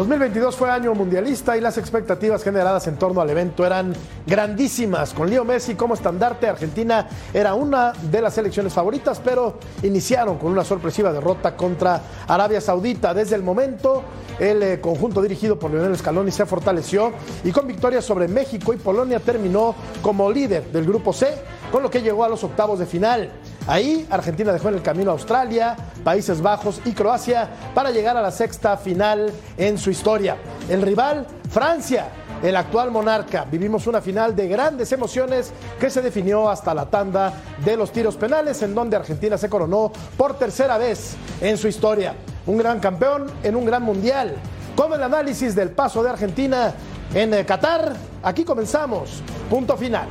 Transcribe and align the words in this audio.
2022 0.00 0.56
fue 0.56 0.70
año 0.70 0.94
mundialista 0.94 1.58
y 1.58 1.60
las 1.60 1.76
expectativas 1.76 2.42
generadas 2.42 2.86
en 2.86 2.96
torno 2.96 3.20
al 3.20 3.28
evento 3.28 3.66
eran 3.66 3.92
grandísimas. 4.26 5.12
Con 5.12 5.28
Leo 5.28 5.44
Messi 5.44 5.74
como 5.74 5.92
estandarte, 5.92 6.48
Argentina 6.48 7.06
era 7.34 7.52
una 7.52 7.92
de 7.92 8.22
las 8.22 8.32
selecciones 8.32 8.72
favoritas, 8.72 9.20
pero 9.22 9.58
iniciaron 9.82 10.38
con 10.38 10.52
una 10.52 10.64
sorpresiva 10.64 11.12
derrota 11.12 11.54
contra 11.54 12.00
Arabia 12.26 12.62
Saudita. 12.62 13.12
Desde 13.12 13.36
el 13.36 13.42
momento, 13.42 14.02
el 14.38 14.62
eh, 14.62 14.80
conjunto 14.80 15.20
dirigido 15.20 15.58
por 15.58 15.70
Lionel 15.70 15.98
Scaloni 15.98 16.30
se 16.30 16.46
fortaleció 16.46 17.12
y 17.44 17.52
con 17.52 17.66
victorias 17.66 18.02
sobre 18.02 18.26
México 18.26 18.72
y 18.72 18.78
Polonia 18.78 19.20
terminó 19.20 19.74
como 20.00 20.30
líder 20.30 20.64
del 20.72 20.86
grupo 20.86 21.12
C, 21.12 21.34
con 21.70 21.82
lo 21.82 21.90
que 21.90 22.00
llegó 22.00 22.24
a 22.24 22.28
los 22.30 22.42
octavos 22.42 22.78
de 22.78 22.86
final. 22.86 23.30
Ahí 23.66 24.06
Argentina 24.10 24.52
dejó 24.52 24.68
en 24.68 24.76
el 24.76 24.82
camino 24.82 25.10
a 25.10 25.14
Australia, 25.14 25.76
Países 26.02 26.40
Bajos 26.40 26.80
y 26.84 26.92
Croacia 26.92 27.48
para 27.74 27.90
llegar 27.90 28.16
a 28.16 28.22
la 28.22 28.30
sexta 28.30 28.76
final 28.76 29.32
en 29.56 29.78
su 29.78 29.90
historia. 29.90 30.36
El 30.68 30.82
rival, 30.82 31.26
Francia, 31.50 32.08
el 32.42 32.56
actual 32.56 32.90
monarca. 32.90 33.44
Vivimos 33.44 33.86
una 33.86 34.00
final 34.00 34.34
de 34.34 34.48
grandes 34.48 34.90
emociones 34.92 35.52
que 35.78 35.90
se 35.90 36.00
definió 36.00 36.48
hasta 36.48 36.74
la 36.74 36.86
tanda 36.86 37.32
de 37.64 37.76
los 37.76 37.92
tiros 37.92 38.16
penales, 38.16 38.62
en 38.62 38.74
donde 38.74 38.96
Argentina 38.96 39.36
se 39.36 39.48
coronó 39.48 39.92
por 40.16 40.38
tercera 40.38 40.78
vez 40.78 41.16
en 41.40 41.56
su 41.56 41.68
historia. 41.68 42.14
Un 42.46 42.56
gran 42.56 42.80
campeón 42.80 43.30
en 43.42 43.56
un 43.56 43.64
gran 43.64 43.82
mundial. 43.82 44.34
Como 44.74 44.94
el 44.94 45.02
análisis 45.02 45.54
del 45.54 45.70
paso 45.70 46.02
de 46.02 46.10
Argentina 46.10 46.72
en 47.12 47.34
eh, 47.34 47.44
Qatar, 47.44 47.92
aquí 48.22 48.44
comenzamos. 48.44 49.22
Punto 49.50 49.76
final. 49.76 50.08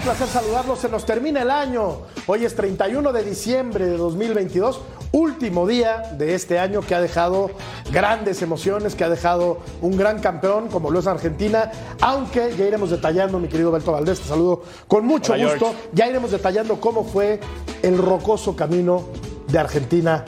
Un 0.00 0.04
placer 0.04 0.28
saludarlos. 0.28 0.78
Se 0.78 0.88
nos 0.88 1.04
termina 1.04 1.42
el 1.42 1.50
año. 1.50 1.98
Hoy 2.26 2.46
es 2.46 2.56
31 2.56 3.12
de 3.12 3.22
diciembre 3.22 3.84
de 3.84 3.98
2022, 3.98 4.80
último 5.12 5.66
día 5.66 6.14
de 6.16 6.34
este 6.34 6.58
año 6.58 6.80
que 6.80 6.94
ha 6.94 7.02
dejado 7.02 7.50
grandes 7.92 8.40
emociones, 8.40 8.94
que 8.94 9.04
ha 9.04 9.10
dejado 9.10 9.58
un 9.82 9.98
gran 9.98 10.20
campeón 10.20 10.68
como 10.68 10.90
lo 10.90 11.00
es 11.00 11.06
Argentina, 11.06 11.70
aunque 12.00 12.56
ya 12.56 12.64
iremos 12.64 12.88
detallando, 12.88 13.38
mi 13.38 13.48
querido 13.48 13.72
Berto 13.72 13.92
Valdés, 13.92 14.20
te 14.20 14.28
saludo 14.28 14.62
con 14.88 15.04
mucho 15.04 15.34
Hola, 15.34 15.44
gusto, 15.44 15.66
George. 15.66 15.88
ya 15.92 16.08
iremos 16.08 16.30
detallando 16.30 16.80
cómo 16.80 17.04
fue 17.04 17.38
el 17.82 17.98
rocoso 17.98 18.56
camino 18.56 19.04
de 19.48 19.58
Argentina 19.58 20.24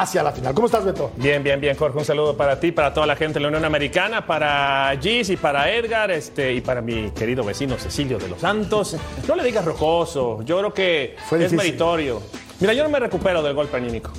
hacia 0.00 0.22
la 0.22 0.32
final. 0.32 0.54
¿Cómo 0.54 0.66
estás, 0.66 0.84
Beto? 0.84 1.12
Bien, 1.16 1.42
bien, 1.42 1.60
bien, 1.60 1.76
Jorge. 1.76 1.98
Un 1.98 2.04
saludo 2.04 2.36
para 2.36 2.58
ti, 2.58 2.72
para 2.72 2.92
toda 2.92 3.06
la 3.06 3.16
gente 3.16 3.34
de 3.34 3.40
la 3.40 3.48
Unión 3.48 3.64
Americana, 3.64 4.26
para 4.26 4.96
Gis 5.00 5.30
y 5.30 5.36
para 5.36 5.70
Edgar, 5.70 6.10
este, 6.10 6.52
y 6.52 6.60
para 6.60 6.80
mi 6.80 7.10
querido 7.10 7.44
vecino 7.44 7.76
Cecilio 7.78 8.18
de 8.18 8.28
los 8.28 8.40
Santos. 8.40 8.96
No 9.28 9.36
le 9.36 9.44
digas 9.44 9.64
rocoso, 9.64 10.42
yo 10.42 10.58
creo 10.58 10.74
que 10.74 11.16
Fue 11.28 11.44
es 11.44 11.52
meritorio. 11.52 12.22
Mira, 12.60 12.72
yo 12.72 12.82
no 12.82 12.88
me 12.88 12.98
recupero 12.98 13.42
del 13.42 13.54
golpe 13.54 13.76
anímico. 13.76 14.10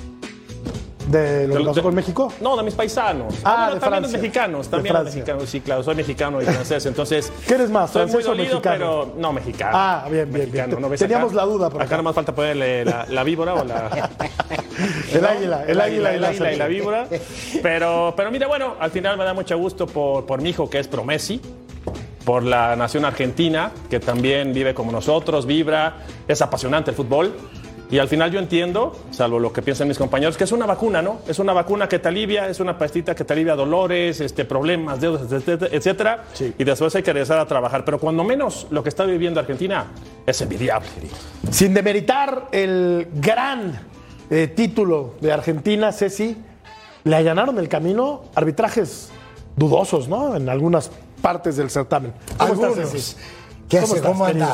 ¿De 1.06 1.46
lo 1.46 1.56
que 1.58 1.64
pasó 1.64 1.82
con 1.82 1.94
México? 1.94 2.32
No, 2.40 2.56
de 2.56 2.62
mis 2.62 2.74
paisanos. 2.74 3.34
Ah, 3.44 3.56
bueno, 3.66 3.74
de 3.74 3.80
también 3.80 4.02
los 4.02 4.12
mexicanos, 4.12 4.68
también 4.68 4.94
los 4.94 5.04
mexicanos. 5.04 5.48
Sí, 5.48 5.60
claro, 5.60 5.82
soy 5.82 5.94
mexicano 5.94 6.42
y 6.42 6.44
francés, 6.44 6.84
entonces. 6.86 7.32
¿Qué 7.46 7.54
eres 7.54 7.70
más, 7.70 7.90
Soy 7.90 8.02
muy 8.02 8.10
francés 8.10 8.26
o 8.26 8.30
dolido, 8.30 8.50
mexicano? 8.56 8.76
pero 8.78 9.12
no 9.16 9.32
mexicano. 9.32 9.72
Ah, 9.74 10.04
bien, 10.10 10.24
bien, 10.32 10.46
Mexicano, 10.46 10.68
bien. 10.68 10.82
¿no 10.82 10.88
ves 10.88 11.00
Teníamos 11.00 11.32
acá? 11.32 11.36
la 11.36 11.46
duda 11.46 11.70
por 11.70 11.80
Acá 11.80 11.86
acá. 11.88 11.96
nomás 11.98 12.14
falta 12.14 12.34
ponerle 12.34 12.84
la, 12.84 13.06
la 13.08 13.22
víbora 13.24 13.54
o 13.54 13.64
la. 13.64 14.10
El 15.12 15.24
águila, 15.24 15.64
el 15.66 15.80
águila 15.80 16.12
y 16.12 16.14
el 16.16 16.20
la 16.20 16.28
águila 16.28 16.52
y 16.52 16.56
la 16.56 16.66
víbora. 16.66 17.06
Pero, 17.62 18.12
pero 18.16 18.30
mira, 18.30 18.46
bueno, 18.46 18.74
al 18.78 18.90
final 18.90 19.16
me 19.16 19.24
da 19.24 19.32
mucho 19.32 19.56
gusto 19.56 19.86
por, 19.86 20.26
por 20.26 20.42
mi 20.42 20.50
hijo 20.50 20.68
que 20.68 20.78
es 20.78 20.86
Promesi, 20.88 21.40
por 22.24 22.42
la 22.42 22.76
nación 22.76 23.04
argentina, 23.06 23.70
que 23.88 24.00
también 24.00 24.52
vive 24.52 24.74
como 24.74 24.92
nosotros, 24.92 25.46
vibra, 25.46 25.98
es 26.28 26.42
apasionante 26.42 26.90
el 26.90 26.96
fútbol. 26.96 27.34
Y 27.88 27.98
al 27.98 28.08
final 28.08 28.32
yo 28.32 28.40
entiendo, 28.40 28.96
salvo 29.12 29.38
lo 29.38 29.52
que 29.52 29.62
piensan 29.62 29.86
mis 29.86 29.96
compañeros, 29.98 30.36
que 30.36 30.42
es 30.42 30.50
una 30.50 30.66
vacuna, 30.66 31.02
¿no? 31.02 31.20
Es 31.28 31.38
una 31.38 31.52
vacuna 31.52 31.88
que 31.88 32.00
te 32.00 32.08
alivia, 32.08 32.48
es 32.48 32.58
una 32.58 32.76
pastita 32.76 33.14
que 33.14 33.24
te 33.24 33.32
alivia 33.32 33.54
dolores, 33.54 34.20
este, 34.20 34.44
problemas, 34.44 35.00
deudas, 35.00 35.30
etcétera, 35.30 35.70
etcétera. 35.70 36.24
Sí. 36.32 36.52
Y 36.58 36.64
después 36.64 36.94
hay 36.96 37.04
que 37.04 37.12
regresar 37.12 37.38
a 37.38 37.46
trabajar. 37.46 37.84
Pero 37.84 38.00
cuando 38.00 38.24
menos 38.24 38.66
lo 38.70 38.82
que 38.82 38.88
está 38.88 39.04
viviendo 39.04 39.38
Argentina 39.38 39.86
es 40.26 40.40
envidiable. 40.40 40.88
Sin 41.50 41.74
demeritar 41.74 42.48
el 42.50 43.06
gran 43.14 43.80
eh, 44.30 44.48
título 44.48 45.14
de 45.20 45.32
Argentina, 45.32 45.92
Ceci, 45.92 46.36
le 47.04 47.14
allanaron 47.14 47.56
el 47.60 47.68
camino 47.68 48.24
arbitrajes 48.34 49.10
dudosos, 49.54 50.08
¿no? 50.08 50.34
En 50.34 50.48
algunas 50.48 50.90
partes 51.22 51.56
del 51.56 51.70
certamen. 51.70 52.12
¿Cómo 52.36 52.52
estás, 52.52 52.64
Algunos. 52.66 52.90
Ceci? 52.90 53.16
¿Qué 53.68 53.78
¿Cómo 53.78 53.86
hace? 53.86 53.96
estás, 53.96 54.12
¿Cómo 54.12 54.26
querido? 54.26 54.46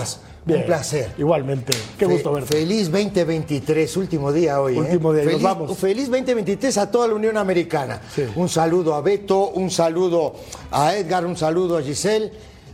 Bien. 0.45 0.61
Un 0.61 0.67
placer. 0.67 1.13
Igualmente. 1.19 1.73
Qué 1.99 2.07
Fe- 2.07 2.13
gusto 2.13 2.33
verte. 2.33 2.57
Feliz 2.57 2.91
2023, 2.91 3.97
último 3.97 4.33
día 4.33 4.61
hoy. 4.61 4.77
¿eh? 4.77 4.81
Último 4.81 5.13
día, 5.13 5.23
y 5.23 5.27
nos 5.27 5.33
feliz, 5.35 5.45
vamos. 5.45 5.79
Feliz 5.79 6.11
2023 6.11 6.79
a 6.79 6.91
toda 6.91 7.07
la 7.09 7.15
Unión 7.15 7.37
Americana. 7.37 8.01
Sí. 8.15 8.25
Un 8.35 8.49
saludo 8.49 8.95
a 8.95 9.01
Beto, 9.03 9.51
un 9.51 9.71
saludo 9.71 10.35
a 10.73 10.97
Edgar, 10.97 11.25
un 11.27 11.37
saludo 11.37 11.77
a 11.79 11.83
Giselle. 11.83 12.33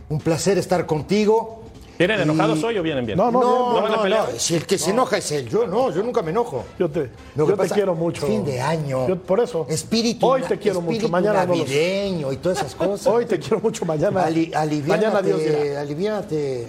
Un 0.09 0.19
placer 0.19 0.57
estar 0.57 0.85
contigo. 0.87 1.61
¿Vienen 1.99 2.19
Y- 2.19 2.21
enojados 2.23 2.63
hoy 2.63 2.77
o 2.77 2.81
vienen 2.81 3.05
bien? 3.05 3.17
No, 3.17 3.29
no, 3.29 3.41
No, 3.41 3.47
bien, 3.49 3.59
no, 3.59 3.81
van 3.81 3.91
a 3.91 3.95
no, 3.97 4.01
pelear? 4.03 4.27
Si 4.37 4.55
el 4.55 4.65
que 4.65 4.77
se 4.77 4.91
enoja 4.91 5.17
es 5.17 5.29
él. 5.33 5.49
Yo 5.49 5.67
no, 5.67 5.91
yo 5.91 6.01
nunca 6.01 6.21
me 6.21 6.31
enojo. 6.31 6.63
Yo 6.79 6.89
te, 6.89 7.09
yo 7.35 7.45
te 7.57 7.69
quiero 7.69 7.93
mucho. 7.93 8.25
Fin 8.25 8.45
de 8.45 8.61
año. 8.61 9.05
Yo- 9.05 9.17
por 9.21 9.41
eso. 9.41 9.65
Espíritu. 9.69 10.25
Hoy 10.25 10.43
te 10.43 10.57
quiero 10.57 10.79
mucho. 10.79 11.09
Mañana 11.09 11.45
no 11.45 11.53
navideño 11.55 12.31
y 12.31 12.37
todas 12.37 12.59
esas 12.59 12.73
cosas. 12.73 13.05
Hoy 13.07 13.25
te 13.25 13.37
quiero 13.37 13.59
mucho. 13.59 13.83
Mañana. 13.85 14.23
Ali- 14.23 14.49
mañana 14.87 15.21
Dios 15.21 15.39
dirá. 15.43 15.81
aliviánate, 15.81 16.67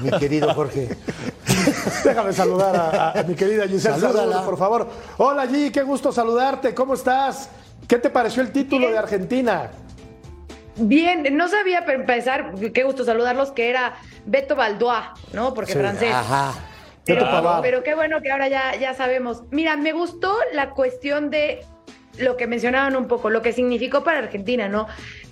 mi 0.00 0.10
querido 0.18 0.52
Jorge. 0.54 0.88
Déjame 2.04 2.32
saludar 2.32 2.74
a, 2.74 3.10
a- 3.10 3.20
a 3.20 3.22
mi 3.24 3.34
querida 3.34 3.68
Giselle. 3.68 4.00
Salúdala. 4.00 4.20
Saludos, 4.20 4.42
por 4.42 4.56
favor. 4.58 4.88
Hola, 5.18 5.44
G, 5.46 5.70
qué 5.70 5.82
gusto 5.82 6.10
saludarte. 6.12 6.74
¿Cómo 6.74 6.94
estás? 6.94 7.50
¿Qué 7.86 7.98
te 7.98 8.08
pareció 8.08 8.42
el 8.42 8.52
título 8.52 8.90
de 8.90 8.96
Argentina? 8.96 9.70
Bien, 10.76 11.36
no 11.36 11.48
sabía 11.48 11.80
para 11.80 11.94
empezar, 11.94 12.52
qué 12.74 12.82
gusto 12.82 13.04
saludarlos, 13.04 13.50
que 13.52 13.70
era 13.70 13.94
Beto 14.26 14.54
Baldois, 14.56 15.04
¿no? 15.32 15.54
Porque 15.54 15.72
Sí, 15.72 15.78
francés. 15.78 16.12
Ajá. 16.12 16.54
Pero, 17.04 17.24
pero 17.62 17.82
qué 17.84 17.94
bueno 17.94 18.20
que 18.20 18.30
ahora 18.32 18.48
ya, 18.48 18.74
ya 18.76 18.92
sabemos. 18.92 19.44
Mira, 19.50 19.76
me 19.76 19.92
gustó 19.92 20.36
la 20.52 20.70
cuestión 20.70 21.30
de 21.30 21.64
lo 22.18 22.36
que 22.36 22.46
mencionaban 22.46 22.96
un 22.96 23.06
poco, 23.08 23.30
lo 23.30 23.42
que 23.42 23.52
significó 23.52 24.02
para 24.02 24.18
Argentina, 24.18 24.68
¿no? 24.68 24.86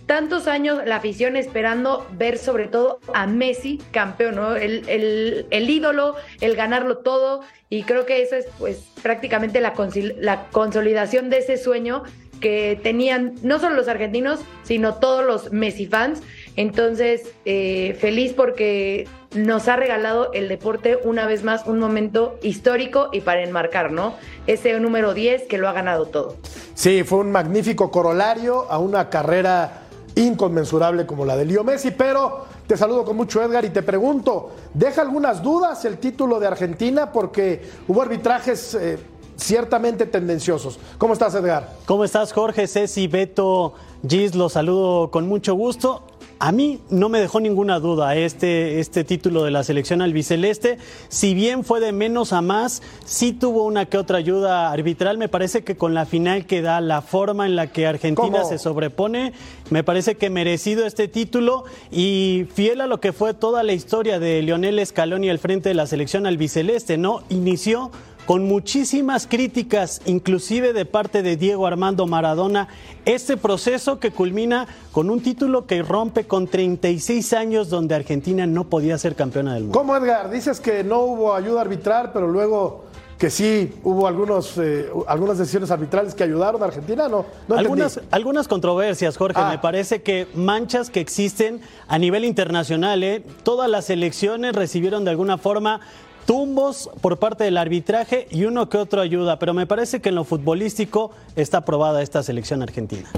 Tantos 0.07 0.47
años 0.47 0.81
la 0.85 0.97
afición 0.97 1.35
esperando 1.37 2.07
ver 2.13 2.37
sobre 2.39 2.67
todo 2.69 3.01
a 3.15 3.27
Messi 3.27 3.79
campeón, 3.91 4.37
¿no? 4.37 4.55
El, 4.55 4.89
el- 4.89 5.47
el 5.51 5.71
ídolo, 5.71 6.15
el 6.41 6.55
ganarlo 6.57 6.99
todo, 6.99 7.41
y 7.71 7.83
creo 7.85 8.05
que 8.07 8.23
eso 8.23 8.37
es 8.37 8.47
pues 8.59 8.85
prácticamente 9.03 9.61
la, 9.61 9.73
la 10.21 10.45
consolidación 10.51 11.29
de 11.31 11.39
ese 11.39 11.57
sueño 11.57 12.03
que 12.45 12.79
tenían 12.83 13.37
no 13.41 13.59
solo 13.59 13.75
los 13.75 13.89
argentinos, 13.89 14.41
sino 14.65 14.97
todos 14.97 15.25
los 15.25 15.51
Messi 15.51 15.87
fans, 15.87 16.21
Entonces, 16.57 17.23
eh, 17.47 17.97
feliz 17.99 18.35
porque 18.35 19.09
nos 19.35 19.67
ha 19.67 19.77
regalado 19.77 20.31
el 20.35 20.49
deporte 20.49 20.99
una 21.05 21.27
vez 21.27 21.43
más 21.43 21.67
un 21.67 21.79
momento 21.79 22.39
histórico 22.43 23.09
y 23.13 23.23
para 23.23 23.43
enmarcar, 23.43 23.93
¿no? 23.93 24.15
Ese 24.47 24.79
número 24.79 25.15
10 25.15 25.45
que 25.45 25.57
lo 25.57 25.71
ha 25.71 25.73
ganado 25.73 26.05
todo. 26.05 26.37
Sí, 26.75 27.03
fue 27.03 27.21
un 27.21 27.33
magnífico 27.33 27.91
corolario 27.91 28.71
a 28.71 28.79
una 28.79 29.09
carrera 29.09 29.81
inconmensurable 30.15 31.07
como 31.07 31.25
la 31.25 31.39
de 31.39 31.47
Leo 31.47 31.65
Messi, 31.65 31.93
pero 31.93 32.45
te 32.67 32.77
saludo 32.77 33.07
con 33.07 33.17
mucho 33.17 33.43
Edgar 33.43 33.65
y 33.65 33.71
te 33.71 33.83
pregunto, 33.83 34.53
¿deja 34.75 35.01
algunas 35.01 35.43
dudas 35.43 35.83
el 35.87 35.97
título 35.97 36.39
de 36.39 36.47
Argentina? 36.47 37.11
Porque 37.11 37.63
hubo 37.89 38.03
arbitrajes 38.03 38.75
eh, 38.75 38.99
ciertamente 39.37 40.07
tendenciosos. 40.07 40.79
¿Cómo 40.99 41.13
estás 41.13 41.35
Edgar? 41.35 41.75
¿Cómo 41.87 42.05
estás 42.05 42.33
Jorge, 42.33 42.67
Ceci, 42.67 43.07
Beto, 43.09 43.75
Gis? 44.07 44.35
Los 44.35 44.53
saludo 44.53 45.11
con 45.11 45.29
mucho 45.29 45.55
gusto. 45.55 46.03
A 46.41 46.53
mí 46.53 46.81
no 46.91 47.09
me 47.09 47.21
dejó 47.21 47.41
ninguna 47.41 47.79
duda 47.79 48.17
este, 48.17 48.81
este 48.81 49.05
título 49.05 49.45
de 49.45 49.51
la 49.51 49.63
selección 49.63 50.03
albiceleste. 50.03 50.79
Si 51.09 51.33
bien 51.33 51.65
fue 51.65 51.81
de 51.81 51.93
menos 51.93 52.33
a 52.33 52.43
más, 52.43 52.83
sí 53.05 53.33
tuvo 53.33 53.65
una 53.65 53.87
que 53.87 53.99
otra 53.99 54.19
ayuda 54.19 54.71
arbitral. 54.73 55.17
Me 55.17 55.29
parece 55.29 55.63
que 55.63 55.77
con 55.77 55.95
la 55.95 56.07
final 56.07 56.45
que 56.45 56.61
da, 56.61 56.81
la 56.81 57.03
forma 57.03 57.47
en 57.47 57.57
la 57.57 57.69
que 57.69 57.87
Argentina 57.87 58.41
¿Cómo? 58.41 58.49
se 58.49 58.59
sobrepone, 58.59 59.33
me 59.71 59.85
parece 59.85 60.17
que 60.17 60.29
merecido 60.29 60.87
este 60.87 61.09
título 61.09 61.65
y 61.91 62.47
fiel 62.53 62.81
a 62.81 62.87
lo 62.89 63.01
que 63.01 63.13
fue 63.13 63.33
toda 63.33 63.63
la 63.63 63.73
historia 63.73 64.19
de 64.19 64.43
Lionel 64.43 64.85
Scaloni 64.85 65.31
al 65.31 65.39
frente 65.39 65.71
de 65.71 65.75
la 65.77 65.87
selección 65.87 66.27
albiceleste, 66.27 66.99
¿no? 66.99 67.23
Inició 67.31 67.91
con 68.27 68.45
muchísimas 68.45 69.27
críticas, 69.27 70.01
inclusive 70.07 70.73
de 70.73 70.87
parte 70.87 71.23
de 71.23 71.37
Diego 71.37 71.67
Armando 71.67 72.07
Maradona, 72.07 72.69
este 73.05 73.37
proceso 73.37 74.01
que 74.01 74.11
culmina 74.11 74.67
con 74.93 75.11
un 75.11 75.21
título 75.21 75.67
que 75.67 75.83
rompe 75.83 76.27
con 76.27 76.47
36 76.47 77.33
años 77.35 77.69
donde 77.69 77.95
Argentina 77.95 78.47
no 78.47 78.65
podía 78.65 78.97
ser 78.97 79.15
campeona 79.15 79.55
del 79.55 79.65
mundo. 79.65 79.79
¿Cómo 79.79 79.97
Edgar? 79.97 80.31
Dices 80.31 80.61
que 80.61 80.83
no 80.85 81.01
hubo 81.01 81.35
ayuda 81.35 81.61
arbitral, 81.61 82.11
pero 82.13 82.29
luego 82.29 82.85
que 83.19 83.31
sí 83.31 83.73
hubo 83.85 84.07
algunos, 84.07 84.59
eh, 84.59 84.91
algunas 85.07 85.39
decisiones 85.39 85.71
arbitrales 85.71 86.15
que 86.15 86.25
ayudaron 86.25 86.63
a 86.63 86.67
Argentina, 86.67 87.09
¿no? 87.09 87.19
no 87.47 87.55
entendí. 87.55 87.59
Algunas, 87.59 88.01
algunas 88.11 88.49
controversias, 88.49 89.17
Jorge. 89.17 89.41
Ah. 89.41 89.51
Me 89.51 89.59
parece 89.59 90.03
que 90.03 90.27
manchas 90.35 90.91
que 90.91 91.01
existen 91.01 91.61
a 91.87 91.99
nivel 91.99 92.25
internacional, 92.25 93.05
¿eh? 93.05 93.23
todas 93.43 93.71
las 93.71 93.89
elecciones 93.91 94.55
recibieron 94.55 95.05
de 95.05 95.11
alguna 95.11 95.39
forma 95.39 95.81
tumbos 96.27 96.91
por 97.01 97.19
parte 97.19 97.45
del 97.45 97.57
arbitraje 97.57 98.27
y 98.31 98.45
uno 98.45 98.69
que 98.69 98.79
otro 98.79 99.01
ayuda, 99.01 99.39
pero 99.39 99.55
me 99.55 99.67
parece 99.67 100.01
que 100.01 100.09
en 100.09 100.15
lo 100.15 100.25
futbolístico 100.25 101.11
está 101.37 101.59
aprobada 101.59 102.03
esta 102.03 102.23
selección 102.23 102.63
argentina. 102.63 103.09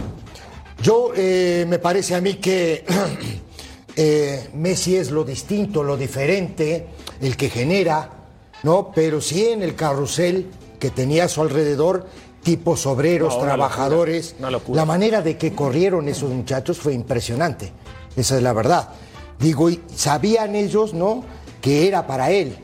Yo 0.83 1.13
eh, 1.17 1.65
me 1.69 1.79
parece 1.79 2.15
a 2.15 2.21
mí 2.21 2.35
que 2.35 2.85
eh, 3.97 4.51
Messi 4.55 4.97
es 4.97 5.11
lo 5.11 5.25
distinto, 5.25 5.83
lo 5.83 5.97
diferente, 5.97 6.87
el 7.21 7.37
que 7.37 7.49
genera, 7.49 8.11
¿no? 8.63 8.91
Pero 8.95 9.21
sí 9.21 9.47
en 9.47 9.63
el 9.63 9.75
carrusel 9.75 10.47
que 10.79 10.91
tenía 10.91 11.25
a 11.25 11.29
su 11.29 11.41
alrededor 11.41 12.07
tipos 12.43 12.87
obreros, 12.87 13.35
No, 13.35 13.41
una 13.41 13.55
trabajadores. 13.55 14.27
locura, 14.33 14.39
una 14.41 14.51
locura. 14.51 14.77
La 14.77 14.85
manera 14.85 15.23
de 15.23 15.37
que 15.37 15.53
corrieron 15.53 16.09
esos 16.09 16.31
muchachos 16.31 16.79
fue 16.79 16.93
impresionante. 16.95 17.73
Esa 18.17 18.37
es 18.37 18.43
la 18.43 18.53
verdad. 18.53 18.91
Digo, 19.39 19.69
y 19.69 19.81
sabían 19.95 20.55
ellos, 20.55 20.95
¿no? 20.95 21.25
Que 21.61 21.89
era 21.89 22.07
para 22.07 22.31
él. 22.31 22.57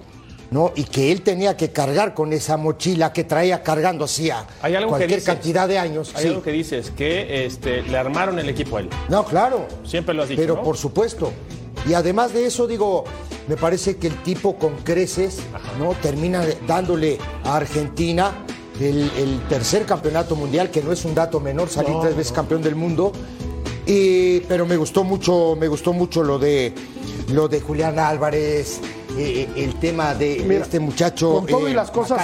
¿No? 0.53 0.73
Y 0.77 0.85
que 0.85 1.11
él 1.11 1.23
tenía 1.23 1.57
que 1.57 1.73
cargar 1.73 2.15
con 2.15 2.33
esa 2.33 2.57
mochila 2.57 3.13
que 3.13 3.25
traía 3.25 3.63
cargando 3.63 4.05
hacía 4.05 4.47
cualquier 4.61 5.09
dices. 5.09 5.25
cantidad 5.25 5.67
de 5.67 5.79
años. 5.79 6.13
Hay 6.15 6.23
Sí. 6.23 6.29
algo 6.29 6.43
que 6.43 6.53
dices, 6.53 6.93
que 6.97 7.45
este, 7.47 7.83
le 7.83 7.97
armaron 7.99 8.39
el 8.39 8.49
equipo 8.49 8.77
a 8.77 8.81
él. 8.81 8.91
No, 9.09 9.25
claro. 9.25 9.67
Siempre 9.85 10.15
lo 10.15 10.23
has 10.23 10.29
dicho, 10.29 10.41
Pero 10.41 10.57
¿no? 10.57 10.63
por 10.63 10.77
supuesto. 10.77 11.33
Y 11.89 11.95
además 11.95 12.33
de 12.33 12.47
eso, 12.47 12.67
digo, 12.69 13.03
me 13.49 13.57
parece 13.57 13.97
que 13.97 14.07
el 14.07 14.23
tipo 14.23 14.57
con 14.57 14.77
creces, 14.85 15.41
¿no? 15.79 15.95
Termina 16.01 16.45
dándole 16.69 17.19
a 17.45 17.57
Argentina 17.57 18.45
el, 18.81 19.11
el 19.17 19.41
tercer 19.49 19.85
campeonato 19.85 20.37
mundial, 20.37 20.71
que 20.71 20.83
no 20.83 20.93
es 20.93 21.05
un 21.05 21.15
dato 21.15 21.41
menor, 21.41 21.69
salir 21.71 21.95
tres 22.01 22.15
veces 22.15 22.33
campeón 22.33 22.63
del 22.63 22.77
mundo. 22.77 23.11
Y, 23.87 24.41
pero 24.41 24.65
me 24.65 24.77
gustó 24.77 25.03
mucho, 25.03 25.57
me 25.59 25.67
gustó 25.67 25.93
mucho 25.93 26.23
lo 26.23 26.39
de 26.39 26.73
lo 27.29 27.49
de 27.49 27.61
Julián 27.61 27.99
Álvarez, 27.99 28.81
eh, 29.19 29.49
el 29.57 29.75
tema 29.79 30.15
de, 30.15 30.37
de 30.39 30.45
Mira, 30.45 30.63
este 30.63 30.81
muchacho. 30.81 31.35
Con 31.35 31.47
todo 31.47 31.69
y 31.69 31.73
eh, 31.73 31.75
las 31.75 31.91
cosas 31.91 32.21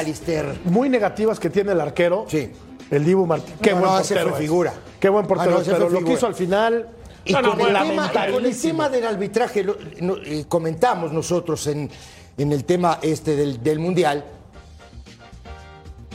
muy 0.65 0.89
negativas 0.89 1.39
que 1.41 1.51
tiene 1.51 1.73
el 1.73 1.81
arquero, 1.81 2.27
Sí. 2.29 2.51
el 2.91 3.05
Dibu 3.05 3.27
Martín. 3.27 3.55
Qué 3.61 3.71
No, 3.71 3.77
buen 3.81 3.91
no, 3.93 3.99
portero. 3.99 4.31
fue 4.31 4.39
figura. 4.39 4.75
Qué 5.01 5.09
buen 5.09 5.25
Ah, 5.25 5.29
portero, 5.29 5.59
no, 5.59 5.65
pero 5.65 5.89
lo 5.91 6.05
que 6.05 6.13
hizo 6.15 6.27
al 6.27 6.35
final. 6.35 6.89
Y, 7.25 7.33
con, 7.35 7.45
el 7.45 7.51
tema, 7.51 7.57
y 7.57 7.59
con 7.59 7.67
el 7.69 7.73
lamentabilísimo. 7.75 8.73
tema 8.73 8.89
del 8.89 9.07
arbitraje, 9.07 9.63
lo- 9.65 9.77
eh, 10.25 10.47
comentamos 10.49 11.13
nosotros 11.13 11.67
en, 11.67 11.91
en 12.39 12.53
el 12.53 12.65
tema 12.65 12.99
este 13.03 13.37
del, 13.37 13.63
del 13.63 13.79
Mundial, 13.81 14.25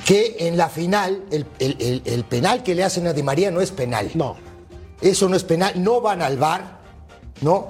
que 0.06 0.36
en 0.40 0.58
la 0.58 0.70
final 0.70 1.24
el, 1.32 1.46
el- 1.60 1.78
el- 1.80 2.02
el 2.06 2.24
penal 2.26 2.64
que 2.64 2.76
le 2.76 2.84
hacen 2.84 3.08
a 3.08 3.14
Di 3.14 3.24
María 3.24 3.52
no 3.52 3.62
es 3.62 3.72
penal. 3.72 4.10
No. 4.16 4.36
Eso 5.02 5.30
no 5.30 5.36
es 5.36 5.44
penal, 5.44 5.74
no 5.84 6.02
van 6.02 6.22
al 6.22 6.38
VAR, 6.38 6.80
¿no? 7.42 7.68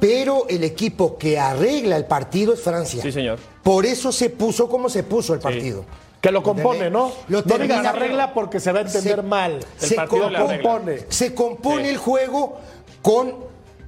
Pero 0.00 0.46
el 0.48 0.64
equipo 0.64 1.16
que 1.16 1.38
arregla 1.38 1.96
el 1.96 2.06
partido 2.06 2.54
es 2.54 2.60
Francia. 2.60 3.02
Sí, 3.02 3.12
señor. 3.12 3.38
Por 3.62 3.86
eso 3.86 4.10
se 4.10 4.30
puso 4.30 4.68
como 4.68 4.88
se 4.88 5.02
puso 5.04 5.32
el 5.34 5.40
partido. 5.40 5.84
Que 6.20 6.30
lo 6.30 6.42
compone, 6.42 6.88
¿no? 6.90 7.12
Lo 7.28 7.38
no 7.38 7.42
digas 7.42 7.58
termina- 7.58 7.90
arregla 7.90 8.34
porque 8.34 8.60
se 8.60 8.70
va 8.72 8.80
a 8.80 8.82
entender 8.82 9.16
Se- 9.16 9.22
mal. 9.22 9.60
Se 9.76 9.94
partido 9.94 10.30
compone. 10.32 10.98
se 11.08 11.34
compone 11.34 11.84
Sí. 11.84 11.88
el 11.90 11.96
juego 11.98 12.58
con 13.00 13.34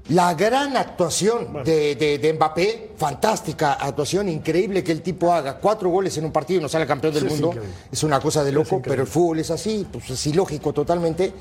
la 0.08 0.34
gran 0.34 0.76
actuación 0.76 1.62
de, 1.64 1.94
de- 1.94 2.18
de 2.18 2.32
Mbappé, 2.34 2.90
fantástica 2.98 3.74
actuación, 3.74 4.28
increíble 4.28 4.84
que 4.84 4.92
el 4.92 5.00
tipo 5.02 5.32
haga 5.32 5.58
cuatro 5.58 5.88
goles 5.90 6.16
en 6.18 6.24
un 6.26 6.32
partido 6.32 6.58
y 6.60 6.62
no 6.62 6.68
sale 6.68 6.86
campeón 6.86 7.14
del 7.14 7.22
Sí, 7.22 7.26
es 7.28 7.32
mundo. 7.32 7.48
increíble. 7.56 7.74
Es 7.90 8.02
una 8.02 8.20
cosa 8.20 8.44
de 8.44 8.52
loco, 8.52 8.82
pero 8.82 9.02
el 9.02 9.08
fútbol 9.08 9.38
es 9.38 9.50
así, 9.50 9.86
pues 9.90 10.10
es 10.10 10.26
ilógico 10.26 10.72
totalmente. 10.72 11.32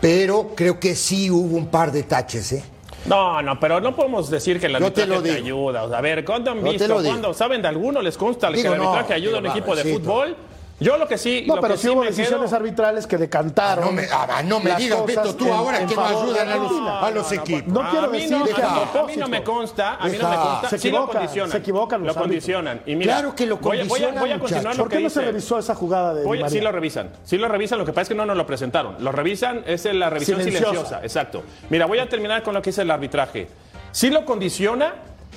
Pero 0.00 0.52
creo 0.54 0.80
que 0.80 0.94
sí 0.94 1.30
hubo 1.30 1.56
un 1.56 1.68
par 1.68 1.92
de 1.92 2.02
taches, 2.04 2.52
¿eh? 2.52 2.62
No, 3.06 3.42
no, 3.42 3.58
pero 3.58 3.80
no 3.80 3.94
podemos 3.96 4.30
decir 4.30 4.60
que 4.60 4.68
te 4.68 4.76
arbitraje 4.76 5.22
te, 5.22 5.30
ayuda. 5.32 5.84
O 5.84 5.88
sea, 5.88 5.98
a 5.98 6.00
ver, 6.00 6.24
¿cuándo 6.24 6.50
han 6.50 6.62
visto? 6.62 6.94
¿Cuándo? 7.02 7.34
¿Saben 7.34 7.62
de 7.62 7.68
alguno? 7.68 8.02
¿Les 8.02 8.16
consta 8.16 8.52
que 8.52 8.60
el 8.60 8.66
arbitraje 8.66 9.14
ayuda 9.14 9.38
a 9.38 9.40
un 9.40 9.46
equipo 9.46 9.74
de 9.74 9.84
fútbol? 9.84 10.36
Yo 10.80 10.96
lo 10.96 11.06
que 11.06 11.18
sí. 11.18 11.44
No, 11.46 11.56
lo 11.56 11.60
pero 11.62 11.74
que 11.74 11.80
sí 11.80 11.88
hubo 11.90 12.00
me 12.00 12.06
decisiones 12.06 12.48
quedo- 12.48 12.56
arbitrales 12.56 13.06
que 13.06 13.18
decantaron. 13.18 13.84
Ah, 13.84 13.86
no 13.88 13.92
me- 13.92 14.08
ah, 14.10 14.42
no 14.42 14.60
me 14.60 14.70
las 14.70 14.78
digas, 14.78 14.98
cosas 15.00 15.24
Beto, 15.24 15.36
tú 15.36 15.44
en- 15.46 15.52
ahora 15.52 15.80
en 15.80 15.86
que 15.86 15.94
no 15.94 16.06
ayudan 16.06 16.48
a 16.48 16.56
los, 17.10 17.30
a 17.30 17.34
equipos. 17.34 17.66
No 17.72 17.80
a 17.82 17.90
quiero 17.90 18.08
decir 18.08 18.30
no, 18.30 18.44
que 18.44 18.52
a 18.52 18.56
mí- 18.56 18.62
a 18.62 19.00
a 19.00 19.02
mí 19.04 19.16
no 19.16 19.28
me 19.28 19.42
consta, 19.44 19.94
a 19.96 20.06
mí 20.08 20.16
no 20.20 20.28
me 20.30 20.36
consta. 20.36 20.68
Se 20.70 20.78
sí 20.78 20.90
lo 20.90 20.96
equivocan, 20.96 21.16
condicionan. 21.20 21.50
se 21.52 21.58
equivocan 21.58 22.00
los 22.04 22.16
Lo 22.16 22.20
condicionan. 22.22 22.80
Y 22.86 22.96
mira, 22.96 23.12
Claro 23.14 23.34
que 23.36 23.46
lo 23.46 23.56
voy 23.58 23.80
a- 23.80 23.84
voy 23.84 24.02
a- 24.04 24.06
Voy 24.06 24.06
a, 24.06 24.08
condicionan, 24.08 24.40
continuar 24.40 24.76
lo 24.76 24.82
¿Por 24.84 24.90
que 24.90 24.96
qué 24.96 25.02
no 25.04 25.10
se 25.10 25.20
revisó 25.20 25.58
esa 25.58 25.74
jugada 25.74 26.14
de 26.14 26.24
Voy- 26.24 26.42
sí 26.48 26.60
lo 26.60 26.72
revisan, 26.72 27.10
sí 27.24 27.36
lo 27.36 27.48
revisan, 27.48 27.78
lo 27.78 27.84
que 27.84 27.92
pasa 27.92 28.02
es 28.02 28.08
que 28.08 28.14
no 28.14 28.24
nos 28.24 28.36
lo 28.38 28.46
presentaron. 28.46 28.96
Lo 29.04 29.12
revisan, 29.12 29.62
es 29.66 29.84
la 29.84 30.08
revisión 30.08 30.38
Silenciosa. 30.38 30.70
silenciosa. 30.70 31.00
exacto. 31.02 31.42
Mira, 31.68 31.84
voy 31.86 31.98
a 31.98 32.08
terminar 32.08 32.42
con 32.42 32.54
lo 32.54 32.62
que 32.62 32.70
dice 32.70 32.82
el 32.82 32.90
arbitraje. 32.90 33.48
Sí 33.92 34.08
lo 34.08 34.24
condiciona, 34.24 34.94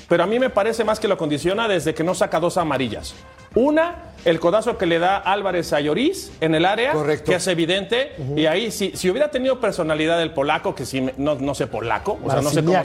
pero 0.08 0.24
a 0.24 0.28
mí 0.28 0.40
me 0.40 0.50
parece 0.50 0.84
más 0.84 1.00
que 1.00 1.08
lo 1.08 1.18
condiciona 1.18 1.68
desde 1.68 1.94
que 1.94 2.04
no 2.04 2.14
saca 2.16 2.40
dos 2.40 2.58
amarillas. 2.58 3.16
Una, 3.56 4.14
el 4.26 4.40
codazo 4.40 4.78
que 4.80 4.88
le 4.88 4.98
da 4.98 5.18
Álvarez 5.18 5.74
a 5.74 5.80
Lloris 5.80 6.32
en 6.42 6.56
el 6.56 6.66
área, 6.66 6.92
Correcto. 6.94 7.30
que 7.30 7.36
es 7.38 7.46
evidente. 7.48 8.14
Y 8.36 8.48
ahí, 8.48 8.72
si, 8.72 8.92
si 8.96 9.10
hubiera 9.12 9.30
tenido 9.30 9.60
personalidad 9.60 10.20
el 10.24 10.32
polaco, 10.34 10.74
que 10.74 10.86
si 10.88 11.02
me- 11.02 11.14
no, 11.18 11.36
no 11.36 11.54
sé 11.54 11.68
polaco, 11.68 12.18
o 12.24 12.32
sea, 12.32 12.42
no 12.42 12.50
sé 12.50 12.64
cómo. 12.64 12.84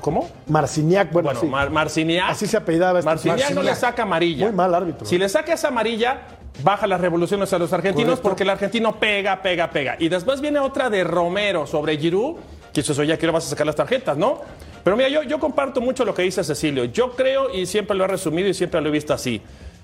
¿Cómo? 0.00 0.30
Marciniak, 0.46 1.10
bueno, 1.12 1.26
Bueno, 1.30 1.40
sí. 1.40 1.46
Mar- 1.48 1.70
Marciniak. 1.70 2.30
Así 2.30 2.46
se 2.46 2.56
apellidaba 2.56 3.00
este 3.00 3.08
Marciniak 3.10 3.50
no 3.50 3.62
le 3.64 3.74
saca 3.74 4.02
amarilla. 4.04 4.46
Muy 4.46 4.54
mal 4.54 4.72
árbitro. 4.74 5.06
Si 5.06 5.18
le 5.18 5.28
saca 5.28 5.52
esa 5.54 5.68
amarilla, 5.68 6.20
baja 6.62 6.86
las 6.86 7.00
revoluciones 7.00 7.52
a 7.52 7.58
los 7.58 7.72
argentinos 7.72 8.10
Correcto. 8.10 8.28
porque 8.28 8.42
el 8.44 8.50
argentino 8.50 9.00
pega, 9.00 9.42
pega, 9.42 9.70
pega. 9.70 9.96
Y 9.98 10.08
después 10.08 10.40
viene 10.40 10.60
otra 10.60 10.88
de 10.88 11.02
Romero 11.02 11.66
sobre 11.66 11.96
Giroud, 11.98 12.36
que 12.72 12.80
eso 12.82 13.02
ya 13.02 13.18
que 13.18 13.26
le 13.26 13.32
vas 13.32 13.44
a 13.46 13.50
sacar 13.50 13.66
las 13.66 13.74
tarjetas, 13.76 14.16
¿no? 14.16 14.40
Pero 14.86 14.96
mira, 14.96 15.08
yo, 15.08 15.24
yo 15.24 15.40
comparto 15.40 15.80
mucho 15.80 16.04
lo 16.04 16.14
que 16.14 16.22
dice 16.22 16.44
Cecilio. 16.44 16.84
Yo 16.84 17.16
creo, 17.16 17.52
y 17.52 17.66
siempre 17.66 17.96
lo 17.96 18.04
he 18.04 18.06
resumido 18.06 18.48
y 18.48 18.54
siempre 18.54 18.80
lo 18.80 18.86
he 18.88 18.92
visto 18.92 19.12
así, 19.12 19.42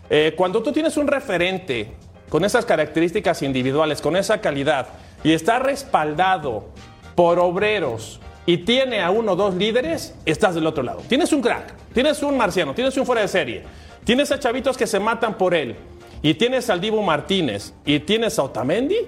eh, 0.09 0.33
cuando 0.37 0.63
tú 0.63 0.71
tienes 0.71 0.97
un 0.97 1.09
referente 1.09 1.95
con 2.29 2.45
esas 2.45 2.65
características 2.65 3.43
individuales, 3.43 4.01
con 4.01 4.15
esa 4.15 4.41
calidad, 4.41 4.87
y 5.25 5.33
está 5.33 5.59
respaldado 5.59 6.69
por 7.17 7.41
obreros 7.41 8.21
y 8.47 8.59
tiene 8.59 9.01
a 9.01 9.11
uno 9.11 9.33
o 9.33 9.35
dos 9.35 9.57
líderes, 9.57 10.15
estás 10.25 10.55
del 10.55 10.69
otro 10.69 10.85
lado. 10.85 11.03
Tienes 11.09 11.33
un 11.33 11.43
crack, 11.43 11.75
tienes 11.93 12.23
un 12.23 12.37
marciano, 12.37 12.73
tienes 12.73 12.97
un 12.97 13.05
fuera 13.05 13.23
de 13.23 13.29
serie, 13.29 13.65
tienes 14.05 14.31
a 14.31 14.39
chavitos 14.39 14.77
que 14.77 14.87
se 14.87 15.01
matan 15.01 15.37
por 15.37 15.53
él, 15.53 15.75
y 16.23 16.35
tienes 16.35 16.71
al 16.71 16.81
Dibu 16.81 17.03
Martínez, 17.03 17.75
y 17.85 17.99
tienes 17.99 18.39
a 18.39 18.45
Otamendi. 18.45 18.99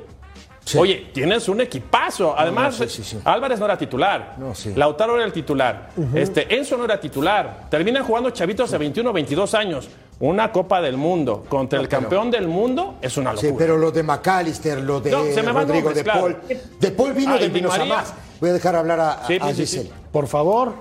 Oye, 0.78 1.10
tienes 1.12 1.48
un 1.48 1.60
equipazo. 1.60 2.34
Además, 2.38 2.80
no, 2.80 2.86
sí, 2.88 3.02
sí, 3.02 3.04
sí. 3.04 3.18
Álvarez 3.24 3.58
no 3.58 3.66
era 3.66 3.76
titular. 3.76 4.34
No, 4.38 4.54
sí. 4.54 4.72
Lautaro 4.74 5.16
era 5.16 5.24
el 5.24 5.32
titular. 5.32 5.90
este, 6.14 6.54
Enzo 6.56 6.76
no 6.78 6.84
era 6.84 6.98
titular. 6.98 7.66
Terminan 7.70 8.02
jugando 8.04 8.30
chavitos 8.30 8.70
de 8.70 8.78
21 8.78 9.12
22 9.12 9.54
años. 9.54 9.88
Una 10.20 10.50
Copa 10.52 10.80
del 10.80 10.96
Mundo 10.96 11.44
contra 11.48 11.80
el 11.80 11.88
pero- 11.88 12.00
campeón 12.02 12.30
del 12.30 12.46
mundo 12.48 12.94
es 13.02 13.16
una 13.16 13.32
locura. 13.32 13.50
Sí, 13.50 13.54
pero 13.58 13.76
lo 13.76 13.90
de 13.90 14.02
McAllister, 14.04 14.80
lo 14.80 15.00
de 15.00 15.10
No, 15.10 15.24
se 15.24 15.42
me 15.42 15.50
van 15.52 15.66
Rodrigo 15.66 15.88
nombres, 15.90 16.04
de 16.04 16.10
Paul. 16.10 16.36
claro. 16.36 16.60
De 16.80 16.90
Paul 16.92 17.12
vino 17.12 17.32
Ah, 17.34 17.36
y 17.36 17.40
de 17.40 17.48
menos 17.50 17.78
a 17.78 17.84
más. 17.84 18.14
Voy 18.40 18.50
a 18.50 18.52
dejar 18.52 18.76
hablar 18.76 19.00
a, 19.00 19.26
Sí, 19.26 19.38
a 19.40 19.48
sí, 19.48 19.54
sí, 19.54 19.60
Giselle. 19.62 19.88
sí. 19.88 19.92
por 20.12 20.26
favor. 20.28 20.72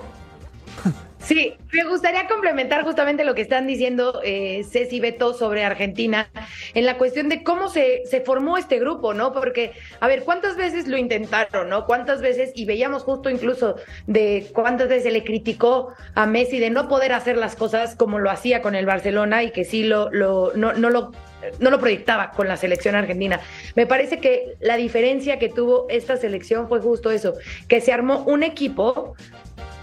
Sí, 1.24 1.54
me 1.72 1.84
gustaría 1.84 2.26
complementar 2.26 2.84
justamente 2.84 3.24
lo 3.24 3.34
que 3.34 3.40
están 3.40 3.66
diciendo 3.66 4.20
eh, 4.22 4.62
Ceci 4.70 5.00
Beto 5.00 5.32
sobre 5.32 5.64
Argentina 5.64 6.28
en 6.74 6.84
la 6.84 6.98
cuestión 6.98 7.30
de 7.30 7.42
cómo 7.42 7.70
se, 7.70 8.02
formó 8.26 8.58
este 8.58 8.78
grupo, 8.78 9.14
¿no? 9.14 9.32
Porque, 9.32 9.72
a 10.00 10.06
ver, 10.06 10.24
¿cuántas 10.24 10.56
veces 10.58 10.86
lo 10.86 10.98
intentaron, 10.98 11.70
¿no? 11.70 11.86
¿Cuántas 11.86 12.20
veces, 12.20 12.52
y 12.54 12.66
veíamos 12.66 13.04
justo 13.04 13.30
incluso 13.30 13.76
de 14.06 14.50
cuántas 14.52 14.88
veces 14.88 15.04
se 15.04 15.10
le 15.12 15.24
criticó 15.24 15.94
a 16.14 16.26
Messi 16.26 16.58
de 16.58 16.68
no 16.68 16.88
poder 16.88 17.14
hacer 17.14 17.38
las 17.38 17.56
cosas 17.56 17.96
como 17.96 18.18
lo 18.18 18.30
hacía 18.30 18.60
con 18.60 18.74
el 18.74 18.84
Barcelona 18.84 19.42
y 19.44 19.50
que 19.50 19.64
sí 19.64 19.84
lo, 19.84 20.10
no, 20.10 20.52
no 20.54 20.90
lo 20.90 21.12
no 21.58 21.70
lo 21.70 21.78
proyectaba 21.78 22.30
con 22.30 22.48
la 22.48 22.56
selección 22.56 22.94
argentina. 22.94 23.38
Me 23.74 23.86
parece 23.86 24.18
que 24.18 24.56
la 24.60 24.76
diferencia 24.76 25.38
que 25.38 25.50
tuvo 25.50 25.86
esta 25.90 26.16
selección 26.16 26.68
fue 26.68 26.80
justo 26.80 27.10
eso, 27.10 27.34
que 27.68 27.82
se 27.82 27.92
armó 27.92 28.24
un 28.24 28.42
equipo 28.42 29.14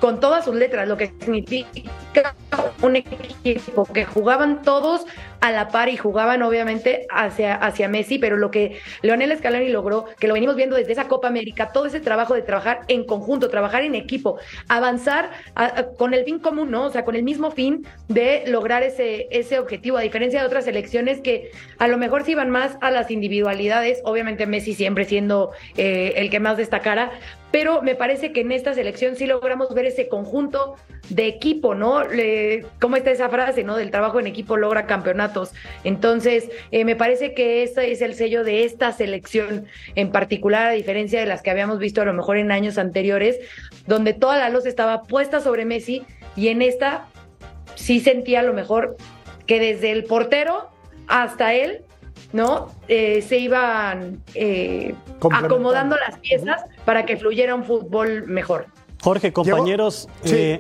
con 0.02 0.20
todas 0.20 0.44
sus 0.44 0.56
letras, 0.56 0.88
lo 0.88 0.98
que 0.98 1.14
significa 1.20 2.36
un 2.82 2.96
equipo 2.96 3.86
que 3.86 4.04
jugaban 4.04 4.64
todos 4.64 5.06
a 5.42 5.52
la 5.52 5.68
par 5.70 5.90
y 5.90 5.98
jugaban 5.98 6.44
obviamente 6.44 7.08
hacia, 7.10 7.56
hacia 7.56 7.90
Messi, 7.90 8.20
pero 8.20 8.38
lo 8.38 8.52
que 8.52 8.80
Leonel 9.02 9.36
Scaloni 9.38 9.70
logró, 9.70 10.06
que 10.20 10.28
lo 10.28 10.36
venimos 10.36 10.56
viendo 10.56 10.76
desde 10.76 10.94
esa 10.94 11.08
Copa 11.08 11.28
América, 11.28 11.72
todo 11.74 11.88
ese 11.88 12.00
trabajo 12.00 12.34
de 12.34 12.44
trabajar 12.44 12.82
en 12.88 13.06
conjunto, 13.06 13.50
trabajar 13.50 13.84
en 13.84 13.96
equipo, 13.96 14.38
avanzar 14.68 15.32
con 15.98 16.14
el 16.14 16.24
fin 16.24 16.40
común, 16.40 16.72
¿no? 16.72 16.86
O 16.86 16.90
sea, 16.92 17.04
con 17.04 17.16
el 17.16 17.24
mismo 17.24 17.52
fin 17.52 17.86
de 18.08 18.44
lograr 18.48 18.84
ese, 18.84 19.28
ese 19.32 19.60
objetivo, 19.60 19.98
a 19.98 20.02
diferencia 20.02 20.40
de 20.40 20.46
otras 20.46 20.66
selecciones 20.66 21.22
que 21.22 21.52
a 21.80 21.88
lo 21.88 21.98
mejor 21.98 22.24
se 22.24 22.32
iban 22.32 22.50
más 22.50 22.78
a 22.82 22.92
las 22.92 23.10
individualidades, 23.10 24.02
obviamente 24.04 24.46
Messi 24.46 24.74
siempre 24.74 25.06
siendo 25.06 25.52
eh, 25.76 26.14
el 26.18 26.30
que 26.30 26.40
más 26.40 26.58
destacara, 26.58 27.12
pero 27.52 27.82
me 27.82 27.96
parece 27.96 28.32
que 28.32 28.42
en 28.42 28.52
esta 28.52 28.74
selección 28.74 29.16
sí 29.16 29.26
logramos 29.26 29.74
ver 29.74 29.86
ese 29.86 30.08
conjunto 30.08 30.76
de 31.10 31.28
equipo, 31.28 31.76
¿no? 31.76 32.04
Le, 32.06 32.66
¿Cómo 32.80 32.96
está 32.96 33.12
esa 33.12 33.30
frase, 33.30 33.64
¿no? 33.64 33.76
Del 33.76 33.92
trabajo 33.92 34.20
en 34.20 34.28
equipo 34.28 34.56
logra 34.56 34.88
campeonatos. 35.32 35.54
Entonces, 35.84 36.50
eh, 36.72 36.86
me 36.86 36.96
parece 36.96 37.34
que 37.34 37.64
este 37.64 37.92
es 37.92 38.02
el 38.02 38.14
sello 38.16 38.44
de 38.44 38.64
esta 38.64 38.92
selección 38.92 39.66
en 39.96 40.12
particular, 40.12 40.68
a 40.68 40.72
diferencia 40.72 41.20
de 41.20 41.26
las 41.26 41.42
que 41.42 41.52
habíamos 41.52 41.80
visto 41.80 42.02
a 42.02 42.06
lo 42.06 42.14
mejor 42.14 42.38
en 42.38 42.52
años 42.52 42.78
anteriores, 42.78 43.40
donde 43.88 44.14
toda 44.14 44.38
la 44.38 44.50
luz 44.50 44.66
estaba 44.66 45.04
puesta 45.04 45.40
sobre 45.40 45.66
Messi 45.66 46.04
y 46.36 46.50
en 46.50 46.62
esta 46.62 47.08
sí 47.76 48.00
sentía 48.00 48.42
a 48.42 48.44
lo 48.44 48.54
mejor 48.54 48.98
que 49.46 49.60
desde 49.60 49.92
el 49.92 50.04
portero 50.04 50.70
hasta 51.08 51.54
él 51.54 51.84
¿no? 52.34 52.72
Eh, 52.88 53.22
se 53.22 53.40
iban 53.40 54.24
eh, 54.36 54.96
acomodando 55.32 55.98
las 55.98 56.18
piezas 56.20 56.64
para 56.86 57.06
que 57.06 57.18
fluyera 57.18 57.56
un 57.56 57.66
fútbol 57.66 58.26
mejor. 58.28 58.68
Jorge, 59.02 59.34
compañeros, 59.34 60.08
eh, 60.24 60.60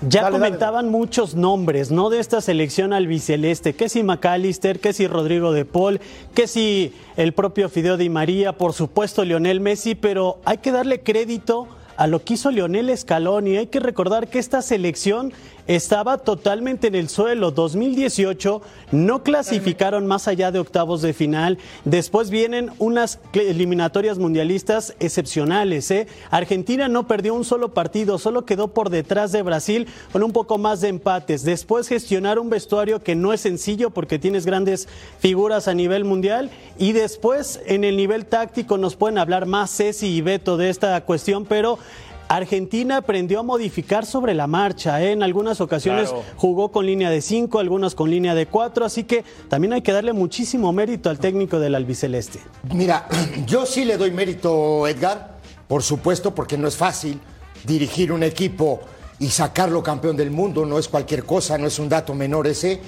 ya 0.00 0.30
comentaban 0.30 0.90
muchos 0.90 1.34
nombres, 1.34 1.90
¿no? 1.90 2.10
De 2.10 2.20
esta 2.20 2.40
selección 2.40 2.92
albiceleste, 2.92 3.74
que 3.74 3.88
si 3.88 4.02
McAllister, 4.02 4.80
que 4.80 4.92
si 4.92 5.06
Rodrigo 5.06 5.52
de 5.52 5.64
Paul, 5.64 6.00
que 6.34 6.46
si 6.46 6.92
el 7.16 7.32
propio 7.32 7.68
Fideo 7.68 7.96
Di 7.96 8.08
María, 8.08 8.52
por 8.52 8.72
supuesto 8.72 9.24
Lionel 9.24 9.60
Messi, 9.60 9.94
pero 9.94 10.38
hay 10.44 10.58
que 10.58 10.72
darle 10.72 11.00
crédito 11.00 11.68
a 11.98 12.06
lo 12.06 12.22
que 12.22 12.34
hizo 12.34 12.52
Lionel 12.52 12.96
Scaloni. 12.96 13.56
Hay 13.56 13.66
que 13.66 13.80
recordar 13.80 14.28
que 14.28 14.38
esta 14.38 14.62
selección 14.62 15.32
estaba 15.68 16.18
totalmente 16.18 16.88
en 16.88 16.94
el 16.94 17.08
suelo. 17.08 17.50
2018 17.50 18.62
no 18.90 19.22
clasificaron 19.22 20.06
más 20.06 20.26
allá 20.26 20.50
de 20.50 20.58
octavos 20.58 21.02
de 21.02 21.12
final. 21.12 21.58
Después 21.84 22.30
vienen 22.30 22.70
unas 22.78 23.20
eliminatorias 23.34 24.18
mundialistas 24.18 24.94
excepcionales. 24.98 25.90
¿eh? 25.90 26.08
Argentina 26.30 26.88
no 26.88 27.06
perdió 27.06 27.34
un 27.34 27.44
solo 27.44 27.74
partido, 27.74 28.18
solo 28.18 28.46
quedó 28.46 28.68
por 28.68 28.88
detrás 28.88 29.30
de 29.30 29.42
Brasil 29.42 29.86
con 30.10 30.22
un 30.22 30.32
poco 30.32 30.56
más 30.56 30.80
de 30.80 30.88
empates. 30.88 31.44
Después 31.44 31.86
gestionar 31.86 32.38
un 32.38 32.48
vestuario 32.48 33.02
que 33.02 33.14
no 33.14 33.34
es 33.34 33.42
sencillo 33.42 33.90
porque 33.90 34.18
tienes 34.18 34.46
grandes 34.46 34.88
figuras 35.20 35.68
a 35.68 35.74
nivel 35.74 36.04
mundial. 36.04 36.50
Y 36.78 36.92
después 36.92 37.60
en 37.66 37.84
el 37.84 37.96
nivel 37.96 38.24
táctico 38.24 38.78
nos 38.78 38.96
pueden 38.96 39.18
hablar 39.18 39.44
más 39.44 39.70
Ceci 39.76 40.06
y 40.06 40.22
Beto 40.22 40.56
de 40.56 40.70
esta 40.70 40.98
cuestión, 41.04 41.44
pero 41.44 41.78
Argentina 42.28 42.98
aprendió 42.98 43.40
a 43.40 43.42
modificar 43.42 44.04
sobre 44.04 44.34
la 44.34 44.46
marcha. 44.46 45.02
¿eh? 45.02 45.12
En 45.12 45.22
algunas 45.22 45.60
ocasiones 45.60 46.10
jugó 46.36 46.70
con 46.70 46.86
línea 46.86 47.10
de 47.10 47.22
5, 47.22 47.58
algunas 47.58 47.94
con 47.94 48.10
línea 48.10 48.34
de 48.34 48.46
4, 48.46 48.84
así 48.84 49.04
que 49.04 49.24
también 49.48 49.72
hay 49.72 49.82
que 49.82 49.92
darle 49.92 50.12
muchísimo 50.12 50.72
mérito 50.72 51.10
al 51.10 51.18
técnico 51.18 51.58
del 51.58 51.74
albiceleste. 51.74 52.40
Mira, 52.74 53.08
yo 53.46 53.66
sí 53.66 53.84
le 53.84 53.96
doy 53.96 54.10
mérito, 54.10 54.86
Edgar, 54.86 55.38
por 55.66 55.82
supuesto, 55.82 56.34
porque 56.34 56.58
no 56.58 56.68
es 56.68 56.76
fácil 56.76 57.18
dirigir 57.64 58.12
un 58.12 58.22
equipo 58.22 58.80
y 59.18 59.28
sacarlo 59.28 59.82
campeón 59.82 60.16
del 60.16 60.30
mundo, 60.30 60.64
no 60.64 60.78
es 60.78 60.88
cualquier 60.88 61.24
cosa, 61.24 61.58
no 61.58 61.66
es 61.66 61.78
un 61.78 61.88
dato 61.88 62.14
menor 62.14 62.46
ese. 62.46 62.80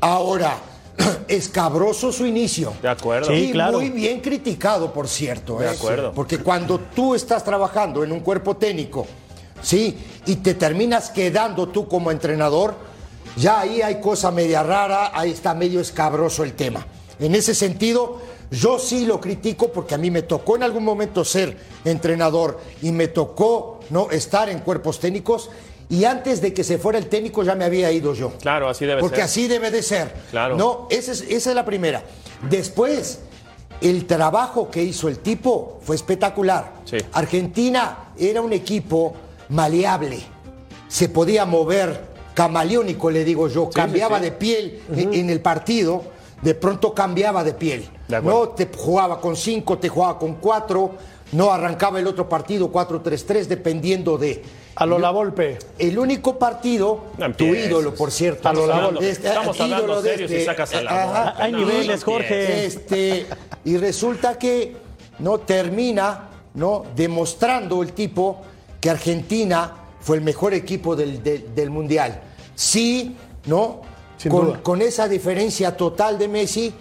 Ahora, 0.00 0.56
escabroso 1.28 2.12
su 2.12 2.26
inicio. 2.26 2.74
De 2.82 2.88
acuerdo. 2.88 3.34
y 3.34 3.52
muy 3.52 3.90
bien 3.90 4.20
criticado, 4.20 4.92
por 4.92 5.08
cierto. 5.08 5.58
De 5.58 5.66
¿eh? 5.66 5.70
acuerdo. 5.70 6.12
Porque 6.12 6.38
cuando 6.38 6.78
tú 6.78 7.14
estás 7.14 7.44
trabajando 7.44 8.04
en 8.04 8.12
un 8.12 8.20
cuerpo 8.20 8.56
técnico, 8.56 9.06
¿sí? 9.62 9.96
Y 10.26 10.36
te 10.36 10.54
terminas 10.54 11.10
quedando 11.10 11.68
tú 11.68 11.88
como 11.88 12.10
entrenador, 12.10 12.74
ya 13.36 13.60
ahí 13.60 13.82
hay 13.82 14.00
cosa 14.00 14.30
media 14.30 14.62
rara, 14.62 15.12
ahí 15.14 15.30
está 15.30 15.54
medio 15.54 15.80
escabroso 15.80 16.44
el 16.44 16.54
tema. 16.54 16.86
En 17.20 17.34
ese 17.34 17.54
sentido, 17.54 18.20
yo 18.50 18.78
sí 18.78 19.06
lo 19.06 19.20
critico 19.20 19.70
porque 19.72 19.94
a 19.94 19.98
mí 19.98 20.10
me 20.10 20.22
tocó 20.22 20.56
en 20.56 20.62
algún 20.62 20.84
momento 20.84 21.24
ser 21.24 21.56
entrenador 21.84 22.60
y 22.82 22.92
me 22.92 23.08
tocó 23.08 23.80
no 23.90 24.10
estar 24.10 24.48
en 24.48 24.60
cuerpos 24.60 24.98
técnicos 25.00 25.50
y 25.90 26.04
antes 26.04 26.40
de 26.40 26.52
que 26.52 26.64
se 26.64 26.78
fuera 26.78 26.98
el 26.98 27.06
técnico 27.06 27.42
ya 27.42 27.54
me 27.54 27.64
había 27.64 27.90
ido 27.90 28.14
yo. 28.14 28.32
Claro, 28.40 28.68
así 28.68 28.84
debe 28.84 29.00
Porque 29.00 29.16
ser. 29.16 29.24
Porque 29.24 29.30
así 29.30 29.48
debe 29.48 29.70
de 29.70 29.82
ser. 29.82 30.12
Claro. 30.30 30.56
No, 30.56 30.86
esa 30.90 31.12
es, 31.12 31.22
esa 31.22 31.50
es 31.50 31.56
la 31.56 31.64
primera. 31.64 32.02
Después, 32.48 33.20
el 33.80 34.06
trabajo 34.06 34.70
que 34.70 34.82
hizo 34.82 35.08
el 35.08 35.18
tipo 35.18 35.78
fue 35.82 35.96
espectacular. 35.96 36.72
Sí. 36.84 36.98
Argentina 37.12 38.10
era 38.18 38.42
un 38.42 38.52
equipo 38.52 39.14
maleable. 39.48 40.20
Se 40.88 41.08
podía 41.08 41.46
mover, 41.46 42.08
camaleónico 42.34 43.10
le 43.10 43.24
digo 43.24 43.48
yo, 43.48 43.70
cambiaba 43.70 44.18
sí, 44.18 44.24
de 44.24 44.32
piel 44.32 44.82
en, 44.94 45.14
en 45.14 45.30
el 45.30 45.40
partido, 45.40 46.02
de 46.42 46.54
pronto 46.54 46.94
cambiaba 46.94 47.44
de 47.44 47.54
piel. 47.54 47.88
De 48.08 48.20
no 48.22 48.50
te 48.50 48.68
jugaba 48.74 49.20
con 49.20 49.36
cinco, 49.36 49.78
te 49.78 49.88
jugaba 49.88 50.18
con 50.18 50.34
cuatro, 50.34 50.92
no 51.32 51.50
arrancaba 51.50 51.98
el 51.98 52.06
otro 52.06 52.28
partido 52.28 52.72
4-3-3 52.72 53.46
dependiendo 53.46 54.16
de 54.16 54.42
A 54.80 54.86
lo 54.86 54.98
la 54.98 55.10
Volpe. 55.10 55.58
el 55.78 55.98
único 55.98 56.38
partido, 56.38 57.06
No 57.18 57.32
tu 57.34 57.44
ídolo, 57.46 57.94
por 57.94 58.10
cierto. 58.12 58.36
Estamos 58.48 58.70
hablando- 58.70 59.00
Este, 59.00 59.28
estamos 59.28 59.60
hablando 59.60 60.02
de 60.02 60.10
serios 60.10 60.30
y 60.30 60.44
sacas 60.44 60.72
a 60.74 60.82
la 60.82 60.90
ajá, 60.90 61.24
Volpe. 61.24 61.42
Hay 61.42 61.52
No, 61.52 61.58
niveles, 61.58 62.04
Jorge. 62.04 62.64
Este, 62.66 63.26
y 63.64 63.76
resulta 63.76 64.38
que 64.38 64.76
no 65.18 65.38
termina 65.40 66.28
no 66.54 66.84
demostrando 66.94 67.82
el 67.82 67.92
tipo 67.92 68.42
que 68.80 68.90
Argentina 68.90 69.72
fue 70.00 70.16
el 70.16 70.22
mejor 70.22 70.54
equipo 70.54 70.94
del, 70.94 71.22
del- 71.22 71.54
del 71.54 71.70
mundial. 71.70 72.20
Sí, 72.54 73.16
¿no? 73.46 73.82
Con 74.62 74.82
esa 74.82 75.08
diferencia 75.08 75.76
total 75.76 76.18
de 76.18 76.28
Messi 76.28 76.72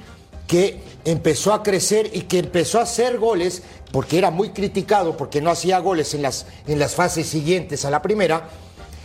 que 0.47 0.79
empezó 1.05 1.53
a 1.53 1.61
crecer 1.61 2.09
y 2.13 2.21
que 2.21 2.39
empezó 2.39 2.79
a 2.79 2.83
hacer 2.83 3.17
goles, 3.19 3.61
porque 3.91 4.17
era 4.17 4.31
muy 4.31 4.49
criticado 4.49 5.15
porque 5.17 5.41
no 5.41 5.49
hacía 5.49 5.79
goles 5.79 6.13
en 6.13 6.21
las, 6.21 6.45
en 6.67 6.79
las 6.79 6.95
fases 6.95 7.27
siguientes 7.27 7.85
a 7.85 7.89
la 7.89 8.01
primera, 8.01 8.49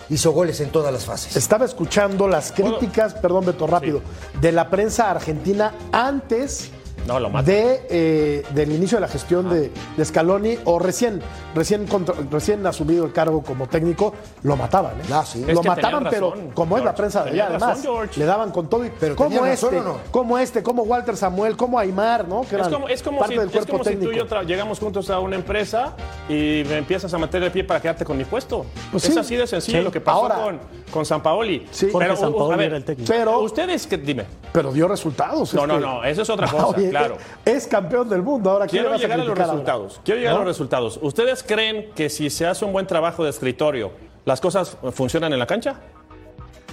hizo 0.09 0.33
goles 0.33 0.61
en 0.61 0.71
todas 0.71 0.93
las 0.93 1.05
fases. 1.05 1.37
Estaba 1.37 1.65
escuchando 1.65 2.29
las 2.29 2.53
críticas, 2.53 3.15
perdón 3.15 3.47
Beto, 3.47 3.67
rápido, 3.67 4.03
de 4.41 4.53
la 4.53 4.69
prensa 4.69 5.11
argentina 5.11 5.75
antes 5.93 6.71
No, 7.07 7.19
lo 7.21 7.31
mata. 7.31 7.51
de, 7.51 7.87
eh, 7.91 8.43
del 8.55 8.73
inicio 8.73 8.97
de 8.97 9.01
la 9.03 9.09
gestión 9.09 9.49
de, 9.51 9.71
de 9.97 10.05
Scaloni 10.05 10.57
o 10.65 10.79
recién, 10.79 11.21
recién, 11.55 11.87
contra- 11.87 12.15
recién 12.31 12.67
asumido 12.67 13.05
el 13.05 13.13
cargo 13.13 13.43
como 13.43 13.67
técnico, 13.69 14.15
lo 14.43 14.57
mataban. 14.57 14.93
¿eh? 14.93 15.05
Ah, 15.13 15.25
sí. 15.27 15.45
Lo 15.47 15.63
mataban, 15.63 16.07
pero 16.11 16.31
razón, 16.31 16.51
como 16.55 16.79
es 16.79 16.85
la 16.85 16.95
prensa 16.95 17.25
de 17.25 17.31
allá, 17.31 17.47
además, 17.49 17.81
George. 17.83 18.19
le 18.21 18.27
daban 18.27 18.51
con 18.51 18.69
todo. 18.69 18.85
y- 18.87 18.93
Pero 19.01 19.17
como 19.17 19.31
¿tenían 19.31 19.49
este, 19.49 19.81
no? 19.81 19.99
como 20.11 20.39
este, 20.39 20.63
como 20.63 20.83
Walter 20.85 21.17
Samuel, 21.17 21.57
como 21.57 21.79
Aymar, 21.79 22.29
¿no? 22.29 22.43
Que 22.43 22.57
Es 22.57 22.69
como, 22.69 22.89
es 22.89 23.03
como 23.03 23.19
parte 23.19 23.35
si, 23.35 23.39
del 23.41 23.49
es 23.49 23.53
cuerpo 23.53 23.73
como 23.73 23.85
si 23.85 23.97
tú 23.97 24.11
y 24.13 24.17
yo 24.17 24.43
llegamos 24.43 24.79
juntos 24.79 25.11
a 25.11 25.19
una 25.19 25.37
empresa 25.37 25.95
y 26.29 26.63
me 26.69 26.79
empiezas 26.79 27.13
a 27.13 27.19
meter 27.19 27.43
el 27.43 27.51
pie 27.51 27.65
para 27.65 27.81
quedarte 27.81 28.05
con 28.05 28.17
mi 28.17 28.25
puesto. 28.25 28.65
Pues 28.91 29.05
es 29.05 29.15
sí. 29.15 29.19
así 29.21 29.37
de 29.37 29.47
sencillo 29.47 29.79
Sí. 29.79 29.85
lo 29.85 29.91
que 29.91 30.01
pasó 30.01 30.19
Ahora- 30.23 30.37
con, 30.37 30.61
con 30.93 31.05
San 31.07 31.23
Paoli. 31.23 31.67
Sí. 31.71 31.89
Pero, 31.97 32.17
Sampaoli 32.17 32.53
a 32.55 32.57
ver, 32.57 32.67
era 32.69 32.77
el 32.77 32.85
técnico. 32.85 33.13
Pero- 33.13 33.41
ustedes, 33.41 33.87
que, 33.87 33.97
dime, 33.99 34.25
Pero 34.53 34.73
dio 34.73 34.87
resultados. 34.89 35.53
No, 35.55 35.63
este. 35.63 35.73
no, 35.75 35.81
no, 35.81 36.05
eso 36.05 36.23
es 36.23 36.31
otra 36.31 36.47
cosa, 36.51 36.67
Oye, 36.67 36.92
claro. 37.01 37.17
Es 37.45 37.67
campeón 37.67 38.09
del 38.09 38.23
mundo. 38.23 38.51
Ahora 38.51 38.67
¿quién 38.67 38.83
le 38.85 38.89
Quiero 38.89 38.91
vas 38.91 39.01
llegar 39.01 39.21
a 39.21 39.25
los 39.25 39.29
ahora? 39.31 39.45
resultados. 39.53 40.01
Quiero 40.05 40.19
llegar 40.21 40.35
¿No? 40.35 40.41
a 40.41 40.45
los 40.45 40.49
resultados. 40.55 40.99
¿Ustedes 41.03 41.43
creen 41.43 41.91
que 41.95 42.09
si 42.09 42.31
se 42.31 42.47
hace 42.47 42.65
un 42.65 42.73
buen 42.73 42.87
trabajo 42.87 43.25
de 43.25 43.31
escritorio, 43.31 43.93
las 44.25 44.41
cosas 44.41 44.77
funcionan 44.93 45.33
en 45.33 45.39
la 45.39 45.47
cancha? 45.47 45.77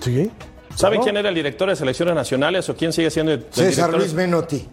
Sí. 0.01 0.31
¿Sabe 0.75 0.95
claro. 0.95 1.03
quién 1.03 1.17
era 1.17 1.29
el 1.29 1.35
director 1.35 1.67
de 1.69 1.75
selecciones 1.75 2.15
nacionales 2.15 2.69
o 2.69 2.75
quién 2.75 2.93
sigue 2.93 3.09
siendo 3.09 3.33
el, 3.33 3.41
César 3.49 3.65
director? 3.91 3.99
Luis 3.99 4.13
Menotti, 4.13 4.67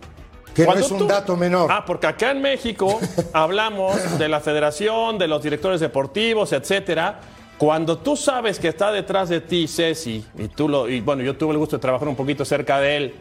que 0.55 0.65
no 0.67 0.75
es 0.75 0.91
un 0.91 0.99
tú- 0.99 1.07
dato 1.07 1.37
menor. 1.37 1.71
Ah, 1.73 1.85
porque 1.85 2.07
acá 2.07 2.31
en 2.31 2.43
México 2.43 3.01
hablamos 3.33 4.19
de 4.19 4.29
la 4.29 4.41
federación, 4.41 5.19
de 5.19 5.27
los 5.27 5.43
directores 5.43 5.81
deportivos, 5.81 6.53
etcétera. 6.53 7.21
Cuando 7.59 7.97
tú 7.99 8.17
sabes 8.17 8.61
que 8.61 8.69
está 8.69 8.93
detrás 8.93 9.31
de 9.31 9.41
ti 9.41 9.67
Ceci, 9.67 10.25
y 10.39 10.49
tú 10.49 10.69
lo, 10.69 10.89
y 10.89 11.01
bueno, 11.01 11.23
yo 11.23 11.37
tuve 11.37 11.53
el 11.53 11.59
gusto 11.59 11.77
de 11.77 11.81
trabajar 11.81 12.07
un 12.07 12.15
poquito 12.15 12.45
cerca 12.45 12.79
de 12.79 12.97
él, 12.99 13.15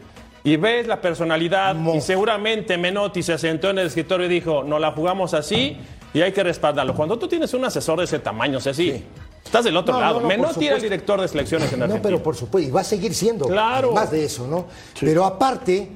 y 0.45 0.55
ves 0.55 0.87
la 0.87 1.01
personalidad, 1.01 1.75
y 1.93 1.99
seguramente 1.99 2.77
Menotti 2.77 3.21
se 3.21 3.37
sentó 3.37 3.71
en 3.71 3.79
el 3.79 3.87
escritorio 3.87 4.27
y 4.27 4.29
dijo, 4.29 4.63
no 4.63 4.79
la 4.79 4.91
jugamos 4.93 5.33
así 5.33 5.75
y 6.13 6.21
hay 6.21 6.31
que 6.31 6.43
respaldarlo. 6.43 6.93
Cuando 6.95 7.19
tú 7.19 7.27
tienes 7.27 7.53
un 7.53 7.65
asesor 7.65 7.97
de 7.99 8.05
ese 8.05 8.19
tamaño, 8.19 8.61
Ceci, 8.61 9.03
estás 9.43 9.65
del 9.65 9.75
otro 9.75 9.95
No, 9.95 9.99
lado. 9.99 10.13
no, 10.15 10.21
no, 10.21 10.27
Menotti 10.27 10.67
era 10.67 10.75
el 10.77 10.81
director 10.81 11.19
de 11.19 11.27
selecciones 11.27 11.73
en 11.73 11.79
No, 11.79 11.85
Argentina. 11.85 12.09
pero 12.09 12.23
por 12.23 12.35
supuesto, 12.37 12.69
y 12.69 12.71
va 12.71 12.81
a 12.81 12.85
seguir 12.85 13.13
siendo. 13.13 13.47
Claro. 13.47 13.91
Más 13.91 14.11
de 14.11 14.23
eso, 14.23 14.47
¿no? 14.47 14.67
Pero 14.99 15.25
aparte, 15.25 15.89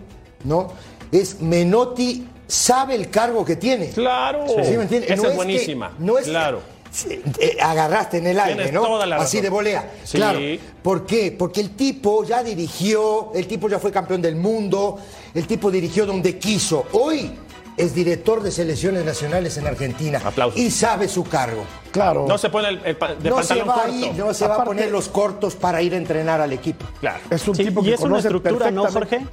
¿no? 0.43 0.73
Es 1.11 1.39
Menotti 1.41 2.27
sabe 2.47 2.95
el 2.95 3.09
cargo 3.09 3.45
que 3.45 3.55
tiene. 3.55 3.89
Claro. 3.91 4.45
¿Sí 4.47 4.75
me 4.75 4.81
entiendes? 4.83 5.11
Esa 5.11 5.15
No 5.15 5.23
es 5.23 5.29
que- 5.29 5.35
buenísima. 5.35 5.91
no 5.99 6.17
es 6.17 6.25
claro. 6.27 6.61
Eh, 7.39 7.57
agarraste 7.61 8.17
en 8.17 8.27
el 8.27 8.39
aire, 8.39 8.71
¿no? 8.71 8.81
toda 8.81 9.05
la 9.05 9.17
Así 9.17 9.41
de 9.41 9.49
volea. 9.49 9.91
Sí. 10.03 10.17
Claro. 10.17 10.39
¿Por 10.81 11.05
qué? 11.05 11.35
Porque 11.37 11.61
el 11.61 11.71
tipo 11.75 12.23
ya 12.23 12.43
dirigió, 12.43 13.31
el 13.35 13.47
tipo 13.47 13.69
ya 13.69 13.79
fue 13.79 13.91
campeón 13.91 14.21
del 14.21 14.35
mundo, 14.35 14.97
el 15.33 15.45
tipo 15.47 15.69
dirigió 15.71 16.05
donde 16.05 16.37
quiso. 16.39 16.85
Hoy 16.93 17.31
es 17.77 17.93
director 17.95 18.41
de 18.41 18.51
selecciones 18.51 19.05
nacionales 19.05 19.55
en 19.57 19.67
Argentina. 19.67 20.21
Aplausos. 20.23 20.59
Y 20.59 20.69
sabe 20.71 21.07
su 21.07 21.23
cargo. 21.23 21.63
Claro. 21.91 22.25
No 22.27 22.37
se 22.37 22.49
pone 22.49 22.69
el, 22.69 22.81
el 22.83 22.97
pa- 22.97 23.15
de 23.15 23.29
no 23.29 23.41
se 23.41 23.63
va 23.63 23.73
a 23.73 23.81
corto. 23.83 23.95
ir, 23.95 24.15
no 24.15 24.33
se 24.33 24.45
va 24.45 24.51
a 24.51 24.55
Aparte- 24.55 24.65
poner 24.69 24.91
los 24.91 25.07
cortos 25.09 25.55
para 25.55 25.81
ir 25.81 25.93
a 25.93 25.97
entrenar 25.97 26.41
al 26.41 26.51
equipo. 26.53 26.85
Claro. 26.99 27.19
Es 27.29 27.47
un 27.47 27.55
Sí, 27.55 27.63
tipo 27.65 27.81
y 27.81 27.85
que 27.85 27.93
es 27.93 27.99
una 28.01 28.09
conoce 28.09 28.27
estructura, 28.27 28.69
¿no, 28.71 28.85
Jorge? 28.91 29.25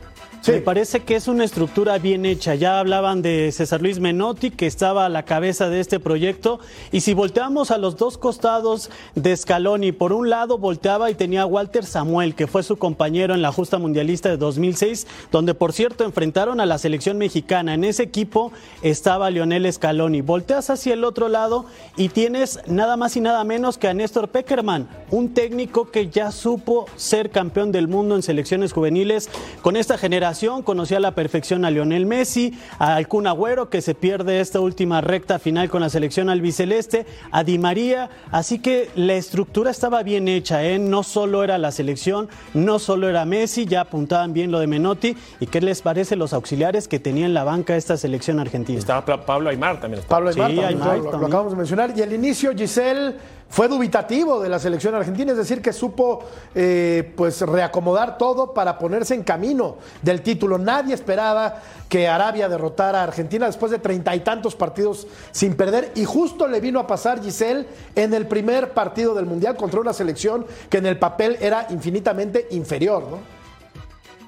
Me 0.48 0.60
parece 0.60 1.00
que 1.00 1.16
es 1.16 1.26
una 1.26 1.42
estructura 1.42 1.98
bien 1.98 2.24
hecha. 2.24 2.54
Ya 2.54 2.78
hablaban 2.78 3.20
de 3.20 3.50
César 3.50 3.82
Luis 3.82 3.98
Menotti, 3.98 4.52
que 4.52 4.68
estaba 4.68 5.04
a 5.04 5.08
la 5.08 5.24
cabeza 5.24 5.68
de 5.68 5.80
este 5.80 5.98
proyecto. 5.98 6.60
Y 6.92 7.00
si 7.00 7.14
volteamos 7.14 7.72
a 7.72 7.78
los 7.78 7.96
dos 7.96 8.16
costados 8.16 8.88
de 9.16 9.36
Scaloni, 9.36 9.90
por 9.90 10.12
un 10.12 10.30
lado 10.30 10.56
volteaba 10.56 11.10
y 11.10 11.16
tenía 11.16 11.42
a 11.42 11.46
Walter 11.46 11.84
Samuel, 11.84 12.36
que 12.36 12.46
fue 12.46 12.62
su 12.62 12.76
compañero 12.76 13.34
en 13.34 13.42
la 13.42 13.50
justa 13.50 13.78
mundialista 13.78 14.28
de 14.28 14.36
2006, 14.36 15.08
donde 15.32 15.54
por 15.54 15.72
cierto 15.72 16.04
enfrentaron 16.04 16.60
a 16.60 16.66
la 16.66 16.78
selección 16.78 17.18
mexicana. 17.18 17.74
En 17.74 17.82
ese 17.82 18.04
equipo 18.04 18.52
estaba 18.82 19.30
Lionel 19.30 19.70
Scaloni. 19.72 20.20
Volteas 20.20 20.70
hacia 20.70 20.94
el 20.94 21.02
otro 21.02 21.28
lado 21.28 21.66
y 21.96 22.08
tienes 22.10 22.60
nada 22.68 22.96
más 22.96 23.16
y 23.16 23.20
nada 23.20 23.42
menos 23.42 23.78
que 23.78 23.88
a 23.88 23.94
Néstor 23.94 24.28
Peckerman, 24.28 24.88
un 25.10 25.34
técnico 25.34 25.90
que 25.90 26.08
ya 26.08 26.30
supo 26.30 26.86
ser 26.94 27.30
campeón 27.30 27.72
del 27.72 27.88
mundo 27.88 28.14
en 28.14 28.22
selecciones 28.22 28.72
juveniles. 28.72 29.28
Con 29.60 29.76
esta 29.76 29.98
generación 29.98 30.35
conocía 30.64 30.98
a 30.98 31.00
la 31.00 31.12
perfección 31.12 31.64
a 31.64 31.70
Lionel 31.70 32.06
Messi, 32.06 32.58
al 32.78 33.08
Kun 33.08 33.26
Agüero 33.26 33.70
que 33.70 33.80
se 33.80 33.94
pierde 33.94 34.40
esta 34.40 34.60
última 34.60 35.00
recta 35.00 35.38
final 35.38 35.68
con 35.70 35.80
la 35.80 35.88
selección 35.88 36.28
albiceleste, 36.28 37.06
a 37.30 37.42
Di 37.44 37.58
María, 37.58 38.10
así 38.30 38.58
que 38.58 38.90
la 38.94 39.14
estructura 39.14 39.70
estaba 39.70 40.02
bien 40.02 40.28
hecha, 40.28 40.62
¿eh? 40.64 40.78
no 40.78 41.02
solo 41.02 41.42
era 41.42 41.58
la 41.58 41.72
selección, 41.72 42.28
no 42.54 42.78
solo 42.78 43.08
era 43.08 43.24
Messi, 43.24 43.64
ya 43.66 43.80
apuntaban 43.82 44.32
bien 44.32 44.50
lo 44.50 44.58
de 44.60 44.66
Menotti 44.66 45.16
y 45.40 45.46
qué 45.46 45.60
les 45.60 45.82
parece 45.82 46.16
los 46.16 46.32
auxiliares 46.32 46.88
que 46.88 46.98
tenía 46.98 47.26
en 47.26 47.34
la 47.34 47.44
banca 47.44 47.76
esta 47.76 47.96
selección 47.96 48.38
argentina. 48.40 48.78
Estaba 48.78 49.04
Pa- 49.04 49.24
Pablo 49.24 49.50
Aymar 49.50 49.80
también. 49.80 50.00
estaba. 50.02 50.18
Pablo 50.18 50.30
Aymar, 50.30 50.50
Sí, 50.50 50.56
también, 50.56 50.82
Aymar 50.82 50.98
lo- 50.98 51.18
lo, 51.20 51.26
acabamos 51.26 51.52
de 51.52 51.56
mencionar. 51.58 51.92
Y 51.96 52.02
el 52.02 52.12
inicio, 52.12 52.52
Giselle 52.56 53.14
fue 53.48 53.68
dubitativo 53.68 54.40
de 54.40 54.48
la 54.48 54.58
selección 54.58 54.94
argentina, 54.94 55.32
es 55.32 55.38
decir, 55.38 55.62
que 55.62 55.72
supo 55.72 56.24
eh, 56.54 57.12
pues 57.16 57.40
reacomodar 57.40 58.18
todo 58.18 58.52
para 58.52 58.78
ponerse 58.78 59.14
en 59.14 59.22
camino 59.22 59.76
del 60.02 60.22
título. 60.22 60.58
Nadie 60.58 60.94
esperaba 60.94 61.62
que 61.88 62.08
Arabia 62.08 62.48
derrotara 62.48 63.00
a 63.00 63.04
Argentina 63.04 63.46
después 63.46 63.70
de 63.70 63.78
treinta 63.78 64.14
y 64.14 64.20
tantos 64.20 64.56
partidos 64.56 65.06
sin 65.30 65.56
perder. 65.56 65.92
Y 65.94 66.04
justo 66.04 66.48
le 66.48 66.60
vino 66.60 66.80
a 66.80 66.86
pasar 66.86 67.22
Giselle 67.22 67.66
en 67.94 68.12
el 68.14 68.26
primer 68.26 68.70
partido 68.70 69.14
del 69.14 69.26
Mundial 69.26 69.56
contra 69.56 69.80
una 69.80 69.92
selección 69.92 70.44
que 70.68 70.78
en 70.78 70.86
el 70.86 70.98
papel 70.98 71.38
era 71.40 71.66
infinitamente 71.70 72.48
inferior, 72.50 73.04
¿no? 73.08 73.36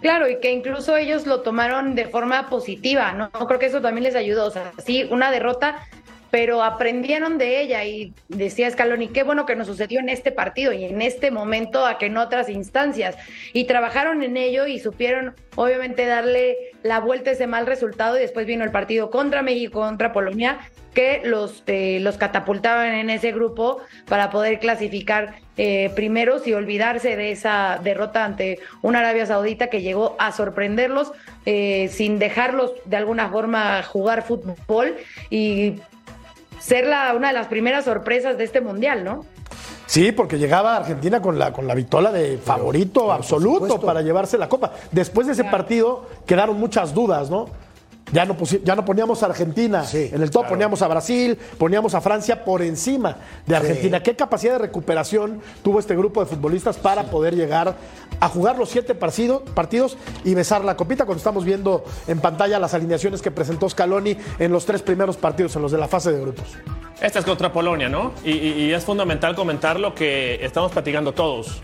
Claro, 0.01 0.29
y 0.29 0.39
que 0.39 0.53
incluso 0.53 0.97
ellos 0.97 1.27
lo 1.27 1.41
tomaron 1.41 1.97
de 1.97 2.07
forma 2.07 2.49
positiva, 2.49 3.13
¿no? 3.13 3.31
Creo 3.31 3.59
que 3.59 3.67
eso 3.67 3.81
también 3.81 4.05
les 4.05 4.15
ayudó. 4.15 4.53
Sí, 4.85 5.09
una 5.11 5.33
derrota, 5.33 5.81
pero 6.31 6.63
aprendieron 6.63 7.39
de 7.39 7.61
ella 7.61 7.85
y 7.85 8.13
decía 8.29 8.71
Scaloni, 8.71 9.09
qué 9.09 9.23
bueno 9.23 9.47
que 9.47 9.57
nos 9.57 9.67
sucedió 9.67 10.01
en 10.01 10.09
este 10.09 10.33
partido 10.33 10.73
y 10.73 10.85
en 10.85 11.01
este 11.03 11.31
momento 11.31 11.87
a 11.87 11.99
que 11.99 12.07
en 12.07 12.17
otras 12.17 12.49
instancias. 12.49 13.17
Y 13.53 13.65
trabajaron 13.65 14.23
en 14.23 14.37
ello 14.37 14.67
y 14.67 14.79
supieron, 14.79 15.35
obviamente, 15.57 16.07
darle 16.07 16.57
la 16.83 17.01
vuelta 17.01 17.31
a 17.31 17.33
ese 17.33 17.47
mal 17.47 17.67
resultado 17.67 18.17
y 18.17 18.21
después 18.21 18.47
vino 18.47 18.65
el 18.65 18.71
partido 18.71 19.11
contra 19.11 19.43
México, 19.43 19.81
contra 19.81 20.13
Polonia, 20.13 20.59
que 20.95 21.23
los, 21.25 21.63
eh, 21.67 21.99
los 22.01 22.17
catapultaban 22.17 22.93
en 22.93 23.11
ese 23.11 23.33
grupo 23.33 23.81
para 24.07 24.31
poder 24.31 24.59
clasificar 24.59 25.37
eh, 25.57 25.91
primeros 25.95 26.47
y 26.47 26.55
olvidarse 26.55 27.17
de 27.17 27.31
esa 27.31 27.79
derrota 27.83 28.25
ante 28.25 28.59
una 28.83 29.01
Arabia 29.01 29.27
Saudita 29.27 29.69
que 29.69 29.83
llegó 29.83 30.17
a 30.19 30.33
sorprenderlos 30.33 31.13
eh, 31.47 31.89
sin 31.93 32.19
dejarlos 32.19 32.73
de 32.85 32.97
alguna 32.97 33.29
forma 33.29 33.83
jugar 33.83 34.23
fútbol 34.23 34.97
y 35.31 35.81
ser 36.61 36.87
la, 36.87 37.15
una 37.15 37.29
de 37.29 37.35
las 37.35 37.47
primeras 37.47 37.85
sorpresas 37.85 38.39
de 38.39 38.45
este 38.45 38.61
mundial, 38.61 39.05
¿no? 39.05 39.25
Sí, 39.87 40.13
porque 40.13 40.39
llegaba 40.39 40.77
Argentina 40.77 41.23
con 41.23 41.39
la, 41.39 41.53
con 41.53 41.67
la 41.67 41.75
vitola 41.75 42.13
de 42.13 42.37
favorito 42.37 43.11
absoluto 43.11 43.81
para 43.81 44.03
llevarse 44.03 44.37
la 44.37 44.49
copa. 44.49 44.73
Después 44.93 45.27
de 45.27 45.33
ese 45.33 45.45
partido 45.45 46.07
quedaron 46.27 46.59
muchas 46.61 46.93
dudas, 46.93 47.31
¿no? 47.31 47.47
Ya 48.13 48.25
no, 48.25 48.37
ya 48.65 48.75
no 48.75 48.85
poníamos 48.85 49.23
a 49.23 49.27
Argentina 49.27 49.85
Sí, 49.85 50.11
en 50.13 50.23
el 50.23 50.31
top, 50.31 50.49
poníamos 50.49 50.81
a 50.83 50.89
Brasil, 50.89 51.39
poníamos 51.59 51.95
a 51.95 52.01
Francia 52.01 52.45
por 52.45 52.63
encima 52.63 53.17
de 53.47 53.57
Argentina. 53.57 54.03
¿Qué 54.03 54.17
capacidad 54.17 54.53
de 54.55 54.59
recuperación 54.59 55.41
tuvo 55.63 55.79
este 55.79 55.95
grupo 55.95 56.21
de 56.21 56.27
futbolistas 56.27 56.77
para 56.79 57.05
poder 57.05 57.35
llegar 57.35 57.75
a 58.21 58.29
jugar 58.29 58.59
los 58.59 58.71
siete 58.71 58.95
partido- 58.95 59.45
partidos 59.55 59.97
y 60.25 60.35
besar 60.35 60.65
la 60.65 60.77
copita? 60.77 61.05
Cuando 61.05 61.19
estamos 61.19 61.45
viendo 61.45 61.85
en 62.07 62.21
pantalla 62.21 62.59
las 62.59 62.75
alineaciones 62.75 63.21
que 63.23 63.31
presentó 63.31 63.69
Scaloni 63.69 64.17
en 64.39 64.53
los 64.53 64.65
tres 64.65 64.83
primeros 64.83 65.17
partidos, 65.17 65.55
en 65.57 65.63
los 65.63 65.73
de 65.73 65.79
la 65.79 65.89
fase 65.89 66.13
de 66.13 66.21
grupos. 66.21 66.47
Esta 67.01 67.21
es 67.21 67.25
contra 67.25 67.53
Polonia, 67.53 67.89
¿no? 67.89 68.13
Y, 68.25 68.33
y- 68.33 68.53
y 68.65 68.73
es 68.73 68.85
fundamental 68.85 69.35
comentar 69.37 69.79
lo 69.79 69.95
que 69.95 70.45
estamos 70.45 70.73
platicando 70.73 71.13
todos. 71.13 71.63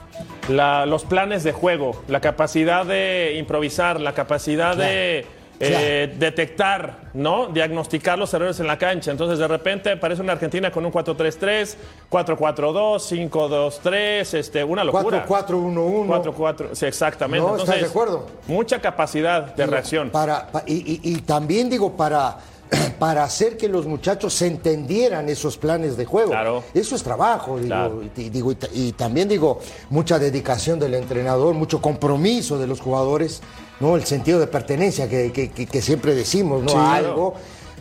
La- 0.49 0.87
los 0.87 1.05
planes 1.05 1.43
de 1.43 1.53
juego, 1.53 2.03
la 2.07 2.21
capacidad 2.21 2.85
de 2.87 3.35
improvisar, 3.39 4.01
la 4.01 4.13
capacidad 4.15 4.77
de 4.77 5.27
eh, 5.61 6.15
detectar, 6.19 7.11
¿no? 7.15 7.47
Diagnosticar 7.47 8.19
los 8.19 8.33
errores 8.35 8.59
en 8.61 8.67
la 8.67 8.77
cancha. 8.79 9.11
Entonces, 9.11 9.39
de 9.39 9.47
repente 9.49 9.93
aparece 9.93 10.21
una 10.23 10.33
Argentina 10.33 10.71
con 10.71 10.85
un 10.85 10.93
4-3-3, 10.93 11.77
4-4-2, 12.11 13.31
5-2-3, 13.31 14.35
este, 14.35 14.65
una 14.65 14.85
locura. 14.85 15.27
4-4-1-1. 15.27 16.07
4-4, 16.07 16.69
sí, 16.75 16.87
exactamente. 16.87 17.47
No, 17.47 17.57
¿estás 17.57 17.69
Entonces, 17.77 17.83
de 17.85 17.91
acuerdo? 17.91 18.27
Mucha 18.47 18.81
capacidad 18.81 19.55
de 19.55 19.67
reacción. 19.67 20.11
Para, 20.11 20.47
pa- 20.49 20.63
y, 20.67 20.75
y- 21.03 21.13
y 21.15 21.21
también 21.23 21.69
digo, 21.71 21.93
para, 21.93 22.37
para 22.99 23.25
hacer 23.25 23.57
que 23.57 23.69
los 23.69 23.87
muchachos 23.87 24.35
se 24.35 24.47
entendieran 24.47 25.29
esos 25.29 25.57
planes 25.57 25.97
de 25.97 26.05
juego. 26.05 26.31
Claro. 26.31 26.63
Eso 26.75 26.95
es 26.97 27.03
trabajo, 27.03 27.57
digo, 27.57 27.67
Claro. 27.69 28.03
y, 28.17 28.31
digo, 28.31 28.53
y 28.53 28.55
ta- 28.55 28.69
y 28.73 28.93
también 28.93 29.29
digo, 29.29 29.61
mucha 29.91 30.19
dedicación 30.19 30.79
del 30.79 30.95
entrenador, 30.95 31.55
mucho 31.55 31.81
compromiso 31.83 32.59
de 32.59 32.67
los 32.67 32.81
jugadores, 32.81 33.43
¿no? 33.81 33.97
El 33.97 34.05
sentido 34.05 34.41
de 34.41 34.47
pertenencia 34.47 35.09
que, 35.09 35.33
que- 35.33 35.51
que- 35.51 35.67
que 35.67 35.83
siempre 35.83 36.15
decimos, 36.15 36.63
¿no? 36.63 36.71
Sí, 36.71 36.77
A 36.77 36.95
algo. 36.95 37.35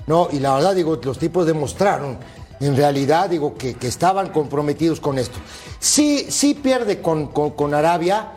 No, 0.08 0.28
y 0.32 0.40
la 0.40 0.56
verdad, 0.56 0.76
digo, 0.76 1.00
los 1.02 1.18
tipos 1.18 1.46
demostraron, 1.46 2.18
en 2.60 2.76
realidad, 2.76 3.30
digo, 3.30 3.56
que, 3.56 3.76
que 3.76 3.88
estaban 3.88 4.30
comprometidos 4.32 5.00
con 5.00 5.18
esto. 5.18 5.38
Sí, 5.80 6.26
sí 6.30 6.54
pierde 6.56 7.02
con, 7.02 7.28
con- 7.28 7.52
con 7.52 7.74
Arabia, 7.74 8.32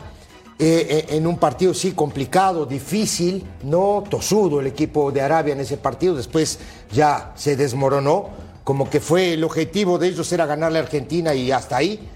eh, 0.59 1.05
eh, 1.09 1.15
en 1.15 1.27
un 1.27 1.37
partido 1.37 1.73
sí 1.73 1.91
complicado, 1.91 2.65
difícil, 2.65 3.45
no 3.63 4.03
tosudo 4.09 4.59
el 4.59 4.67
equipo 4.67 5.11
de 5.11 5.21
Arabia 5.21 5.53
en 5.53 5.59
ese 5.59 5.77
partido, 5.77 6.15
después 6.15 6.59
ya 6.91 7.31
se 7.35 7.55
desmoronó, 7.55 8.29
como 8.63 8.89
que 8.89 8.99
fue 8.99 9.33
el 9.33 9.43
objetivo 9.43 9.97
de 9.97 10.07
ellos 10.07 10.31
era 10.33 10.45
ganarle 10.45 10.79
a 10.79 10.81
Argentina 10.81 11.33
y 11.33 11.51
hasta 11.51 11.77
ahí. 11.77 12.09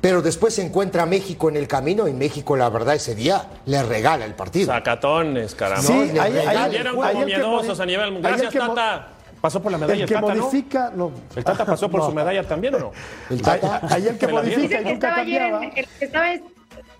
Pero 0.00 0.22
después 0.22 0.54
se 0.54 0.62
encuentra 0.64 1.06
México 1.06 1.48
en 1.48 1.56
el 1.56 1.66
camino 1.66 2.06
y 2.06 2.12
México, 2.12 2.56
la 2.56 2.68
verdad, 2.68 2.94
ese 2.94 3.16
día 3.16 3.48
le 3.66 3.82
regala 3.82 4.24
el 4.26 4.34
partido. 4.34 4.66
Sacatones, 4.72 5.56
caramba. 5.56 5.82
Sí, 5.82 6.12
le 6.12 6.20
ahí- 6.20 6.38
ahí- 6.38 6.56
ahí 6.56 6.84
como 6.94 7.10
que 7.10 7.24
miedosos 7.26 7.80
a 7.80 7.86
nivel 7.86 8.04
ahí 8.10 8.16
el 8.16 8.22
Gracias, 8.22 8.54
Tata. 8.54 9.08
Pasó 9.40 9.60
por 9.60 9.72
la 9.72 9.78
medalla 9.78 9.94
El 9.94 10.00
el, 10.02 10.08
que 10.08 10.14
Tata, 10.14 10.34
¿no? 10.34 10.42
modifica, 10.44 10.92
no. 10.94 11.10
¿El 11.34 11.42
Tata 11.44 11.64
pasó 11.64 11.88
por 11.90 12.00
No. 12.00 12.06
su 12.06 12.12
medalla 12.12 12.44
también 12.46 12.74
o 12.76 12.78
no? 12.78 12.92
El 13.28 13.42
Tata- 13.42 13.80
Ahí, 13.82 14.02
ahí 14.02 14.06
el 14.08 14.18
que 14.18 14.26
la 14.26 14.32
modifica 14.34 14.80
y 14.80 14.84
nunca 14.84 15.14
cambiaba. 15.16 15.64
el 15.64 15.72
que 15.72 15.86
estaba 16.04 16.26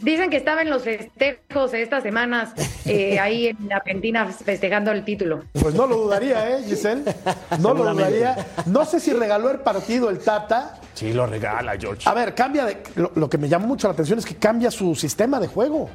dicen 0.01 0.31
que 0.31 0.37
estaba 0.37 0.63
en 0.63 0.71
los 0.71 0.83
festejos 0.83 1.75
estas 1.75 2.03
semanas 2.03 2.51
eh, 2.87 3.19
ahí 3.21 3.49
en 3.49 3.73
Argentina 3.73 4.27
festejando 4.27 4.91
el 4.91 5.05
título. 5.05 5.45
Pues 5.61 5.75
no 5.75 5.87
lo 5.87 5.97
dudaría, 5.97 6.57
¿eh, 6.59 6.63
Giselle? 6.65 7.03
No 7.61 7.75
lo 7.75 7.93
dudaría. 7.93 8.47
No 8.67 8.85
sé 8.85 9.01
si 9.01 9.13
regaló 9.13 9.51
el 9.51 9.61
partido 9.61 10.11
el 10.11 10.19
Tata. 10.19 10.81
Sí, 10.95 11.13
lo 11.13 11.27
regala, 11.27 11.77
George. 11.79 12.09
A 12.09 12.15
ver, 12.15 12.35
cambia 12.35 12.65
de. 12.65 12.83
Lo, 12.97 13.13
lo 13.15 13.29
que 13.31 13.39
me 13.39 13.49
llama 13.49 13.67
mucho 13.67 13.87
la 13.89 13.93
atención 13.93 14.19
es 14.19 14.27
que 14.27 14.37
cambia 14.37 14.71
su 14.71 14.95
sistema 14.95 15.39
de 15.41 15.47
juego. 15.47 15.89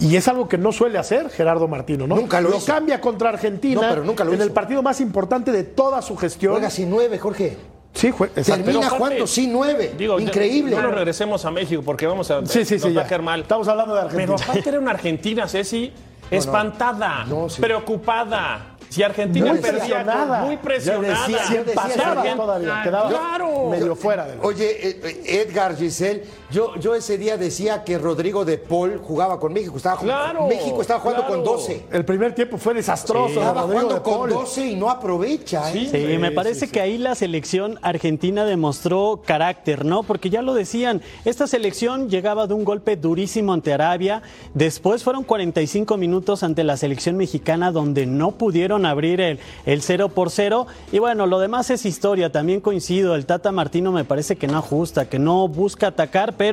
Y 0.00 0.16
es 0.16 0.26
algo 0.26 0.48
que 0.48 0.58
no 0.58 0.72
suele 0.72 0.98
hacer 0.98 1.30
Gerardo 1.30 1.68
Martino, 1.68 2.06
¿no? 2.06 2.16
Nunca 2.16 2.40
lo 2.40 2.48
hizo. 2.56 2.66
cambia 2.66 3.00
contra 3.00 3.28
Argentina 3.30 3.80
No, 3.80 3.88
pero 3.88 4.04
nunca 4.04 4.24
lo 4.24 4.30
en 4.30 4.36
hizo. 4.36 4.44
el 4.44 4.52
partido 4.52 4.82
más 4.82 5.00
importante 5.00 5.52
de 5.52 5.62
toda 5.62 6.02
su 6.02 6.16
gestión. 6.16 6.52
Juega 6.54 6.68
sin 6.68 6.90
nueve, 6.90 7.18
Jorge. 7.18 7.56
Sí. 7.94 8.12
Termina 8.44 8.90
jugando 8.90 9.26
sí 9.26 9.46
nueve. 9.46 9.94
Digo, 9.96 10.18
Increíble. 10.18 10.74
No 10.76 10.82
nos 10.82 10.94
regresemos 10.94 11.44
a 11.44 11.50
México 11.50 11.80
porque 11.84 12.06
vamos 12.06 12.30
a, 12.30 12.44
Sí, 12.44 12.64
sí, 12.64 12.78
sí. 12.78 12.86
nos 12.88 12.96
va 12.96 13.00
a 13.00 13.04
ya. 13.04 13.08
caer 13.08 13.22
mal. 13.22 13.40
Estamos 13.42 13.68
hablando 13.68 13.94
de 13.94 14.00
Argentina. 14.00 14.34
Pero 14.36 14.50
aparte 14.50 14.68
era 14.68 14.78
una 14.80 14.90
Argentina, 14.90 15.48
Ceci, 15.48 15.92
espantada, 16.30 17.24
No, 17.26 17.48
sí. 17.48 17.60
preocupada. 17.60 18.70
Si 18.88 19.02
Argentina 19.02 19.46
Muy 19.52 19.58
perdía, 19.60 19.78
presionada. 19.80 20.42
muy 20.44 20.56
presionada. 20.56 21.02
Yo 21.26 21.32
decía, 21.32 21.46
Sí, 21.48 21.54
yo 21.54 21.64
decía, 21.64 21.74
pasaba 21.82 22.34
todavía, 22.36 22.80
quedaba 22.84 23.08
Claro. 23.08 23.68
medio 23.70 23.96
fuera 23.96 24.24
de 24.26 24.38
Oye, 24.40 24.88
eh, 24.88 25.00
eh, 25.02 25.42
Edgar 25.48 25.74
Giselle, 25.76 26.22
yo, 26.54 26.74
yo 26.76 26.94
ese 26.94 27.18
día 27.18 27.36
decía 27.36 27.82
que 27.84 27.98
Rodrigo 27.98 28.44
de 28.44 28.58
Paul 28.58 28.98
jugaba 29.02 29.40
con 29.40 29.52
México. 29.52 29.76
Estaba 29.76 29.96
jugando- 29.96 30.22
Claro, 30.22 30.46
México 30.46 30.80
estaba 30.80 31.00
jugando 31.00 31.26
claro. 31.26 31.42
con 31.42 31.52
12. 31.56 31.86
El 31.90 32.04
primer 32.04 32.34
tiempo 32.34 32.56
fue 32.58 32.74
desastroso. 32.74 33.34
de 33.34 33.40
Estaba 33.40 33.62
Rodrigo 33.62 33.72
jugando 33.82 33.94
de 33.96 34.00
con 34.02 34.14
Paul. 34.14 34.30
12 34.30 34.66
y 34.70 34.76
no 34.76 34.88
aprovecha. 34.88 35.72
¿eh? 35.72 35.88
Sí, 35.90 36.18
me 36.18 36.30
parece 36.30 36.68
que 36.68 36.80
ahí 36.80 36.96
la 36.96 37.14
selección 37.16 37.78
argentina 37.82 38.44
demostró 38.44 39.20
carácter, 39.24 39.84
¿no? 39.84 40.04
Porque 40.04 40.30
ya 40.30 40.42
lo 40.42 40.54
decían, 40.54 41.02
esta 41.24 41.46
selección 41.48 42.08
llegaba 42.08 42.46
de 42.46 42.54
un 42.54 42.64
golpe 42.64 42.96
durísimo 42.96 43.52
ante 43.52 43.72
Arabia, 43.72 44.22
después 44.54 45.02
fueron 45.02 45.24
45 45.24 45.96
minutos 45.96 46.42
ante 46.44 46.62
la 46.62 46.76
selección 46.76 47.16
mexicana 47.16 47.72
donde 47.72 48.06
no 48.06 48.30
pudieron 48.32 48.86
abrir 48.86 49.20
el, 49.20 49.40
el 49.66 49.82
0 49.82 50.10
por 50.10 50.30
0 50.30 50.66
y 50.92 51.00
bueno, 51.00 51.26
lo 51.26 51.40
demás 51.40 51.70
es 51.70 51.84
historia, 51.84 52.30
también 52.30 52.60
coincido, 52.60 53.16
el 53.16 53.26
Tata 53.26 53.50
Martino 53.50 53.90
me 53.90 54.04
parece 54.04 54.36
que 54.36 54.46
no 54.46 54.58
ajusta, 54.58 55.08
que 55.08 55.18
no 55.18 55.48
busca 55.48 55.88
atacar, 55.88 56.34
pero 56.36 56.43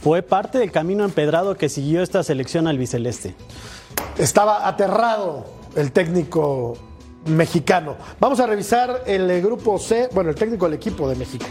fue 0.00 0.22
parte 0.22 0.58
del 0.58 0.70
camino 0.70 1.04
empedrado 1.04 1.56
que 1.56 1.68
siguió 1.68 2.02
esta 2.02 2.22
selección 2.22 2.66
albiceleste. 2.66 3.34
Estaba 4.16 4.66
aterrado 4.66 5.46
el 5.76 5.92
técnico 5.92 6.76
mexicano. 7.26 7.96
Vamos 8.20 8.40
a 8.40 8.46
revisar 8.46 9.02
el 9.06 9.30
eh, 9.30 9.40
grupo 9.40 9.78
C, 9.78 10.08
bueno, 10.12 10.30
el 10.30 10.36
técnico 10.36 10.64
del 10.66 10.74
equipo 10.74 11.08
de 11.08 11.16
México. 11.16 11.46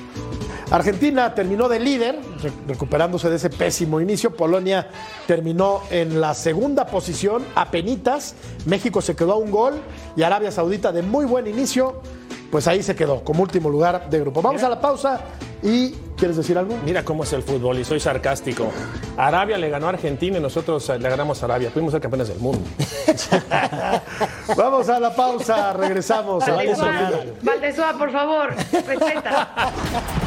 Argentina 0.70 1.34
terminó 1.34 1.70
de 1.70 1.80
líder, 1.80 2.20
re- 2.42 2.52
recuperándose 2.68 3.30
de 3.30 3.38
ese 3.38 3.50
pésimo 3.50 4.02
inicio. 4.02 4.36
Polonia 4.36 4.90
terminó 5.26 5.82
en 5.90 6.20
la 6.20 6.34
segunda 6.34 6.88
posición, 6.88 7.46
a 7.56 7.72
penitas. 7.72 8.36
México 8.66 9.02
se 9.02 9.16
quedó 9.16 9.34
a 9.34 9.38
un 9.38 9.52
gol 9.52 9.76
y 10.18 10.24
Arabia 10.24 10.52
Saudita 10.52 10.92
de 10.92 11.04
muy 11.04 11.26
buen 11.26 11.48
inicio, 11.48 12.02
pues 12.52 12.68
ahí 12.68 12.84
se 12.84 12.96
quedó 12.96 13.24
como 13.24 13.44
último 13.44 13.70
lugar 13.70 14.10
de 14.10 14.20
grupo. 14.20 14.42
Vamos 14.42 14.64
a 14.64 14.70
la 14.70 14.82
pausa 14.82 15.22
y 15.64 15.92
¿quieres 16.18 16.38
decir 16.38 16.58
algo? 16.58 16.78
Mira 16.86 17.04
cómo 17.04 17.24
es 17.24 17.34
el 17.34 17.44
fútbol 17.44 17.80
y 17.80 17.86
soy 17.86 18.00
sarcástico. 18.00 18.72
Arabia 19.18 19.58
le 19.58 19.70
ganó 19.70 19.88
a 19.88 19.90
Argentina 19.90 20.38
y 20.38 20.42
nosotros 20.42 20.88
eh, 20.90 21.00
le 21.00 21.10
ganamos 21.10 21.42
a 21.42 21.46
Arabia. 21.46 21.70
Fuimos 21.72 21.92
ser 21.92 22.02
campeones 22.02 22.28
del 22.30 22.40
mundo. 22.40 22.62
Vamos 24.56 24.90
a 24.90 25.00
la 25.00 25.16
pausa, 25.16 25.74
regresamos. 25.74 26.48
a 26.48 26.52
vale 26.52 26.70
Voz 26.70 26.78
soñar. 26.78 27.12
Populi. 27.12 27.34
Valdesúa, 27.42 27.94
por 27.98 28.12
favor, 28.12 28.56
respeta. 28.56 29.72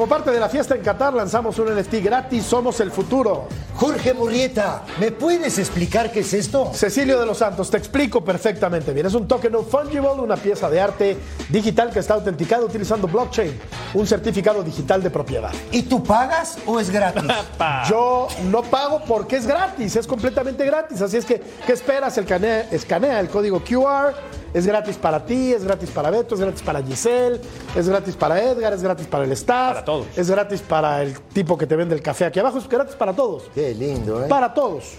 Como 0.00 0.08
parte 0.08 0.30
de 0.30 0.40
la 0.40 0.48
fiesta 0.48 0.74
en 0.74 0.80
Qatar, 0.80 1.12
lanzamos 1.12 1.58
un 1.58 1.76
NFT 1.78 1.96
gratis, 2.02 2.46
Somos 2.46 2.80
el 2.80 2.90
Futuro. 2.90 3.48
Jorge 3.76 4.14
Murrieta, 4.14 4.82
¿me 4.98 5.12
puedes 5.12 5.58
explicar 5.58 6.10
qué 6.10 6.20
es 6.20 6.32
esto? 6.32 6.70
Cecilio 6.72 7.20
de 7.20 7.26
los 7.26 7.36
Santos, 7.36 7.70
te 7.70 7.76
explico 7.76 8.24
perfectamente 8.24 8.94
bien. 8.94 9.04
Es 9.04 9.12
un 9.12 9.28
token 9.28 9.52
no 9.52 9.62
fungible, 9.62 10.08
una 10.12 10.36
pieza 10.36 10.70
de 10.70 10.80
arte 10.80 11.18
digital 11.50 11.90
que 11.90 11.98
está 11.98 12.14
autenticada 12.14 12.64
utilizando 12.64 13.08
blockchain, 13.08 13.60
un 13.92 14.06
certificado 14.06 14.62
digital 14.62 15.02
de 15.02 15.10
propiedad. 15.10 15.50
¿Y 15.70 15.82
tú 15.82 16.02
pagas 16.02 16.56
o 16.64 16.80
es 16.80 16.88
gratis? 16.88 17.24
Yo 17.90 18.26
no 18.44 18.62
pago 18.62 19.02
porque 19.06 19.36
es 19.36 19.46
gratis, 19.46 19.96
es 19.96 20.06
completamente 20.06 20.64
gratis. 20.64 21.02
Así 21.02 21.18
es 21.18 21.26
que, 21.26 21.42
¿qué 21.66 21.74
esperas? 21.74 22.16
El 22.16 22.24
canea- 22.24 22.66
escanea 22.70 23.20
el 23.20 23.28
código 23.28 23.60
QR, 23.62 24.14
es 24.52 24.66
gratis 24.66 24.96
para 24.96 25.24
ti, 25.24 25.52
es 25.52 25.64
gratis 25.64 25.90
para 25.90 26.10
Beto, 26.10 26.34
es 26.34 26.40
gratis 26.40 26.62
para 26.62 26.82
Giselle, 26.82 27.40
es 27.76 27.88
gratis 27.88 28.16
para 28.16 28.42
Edgar, 28.42 28.72
es 28.72 28.82
gratis 28.82 29.06
para 29.06 29.24
el 29.24 29.32
staff, 29.32 29.74
Para 29.74 29.84
todos. 29.84 30.06
es 30.16 30.30
gratis 30.30 30.60
para 30.62 31.02
el 31.02 31.18
tipo 31.20 31.56
que 31.56 31.66
te 31.66 31.76
vende 31.76 31.94
el 31.94 32.02
café 32.02 32.24
aquí 32.24 32.38
abajo, 32.40 32.58
es 32.58 32.68
gratis 32.68 32.94
para 32.96 33.12
todos. 33.12 33.44
Qué 33.54 33.74
lindo, 33.74 34.24
¿eh? 34.24 34.28
Para 34.28 34.52
todos. 34.52 34.94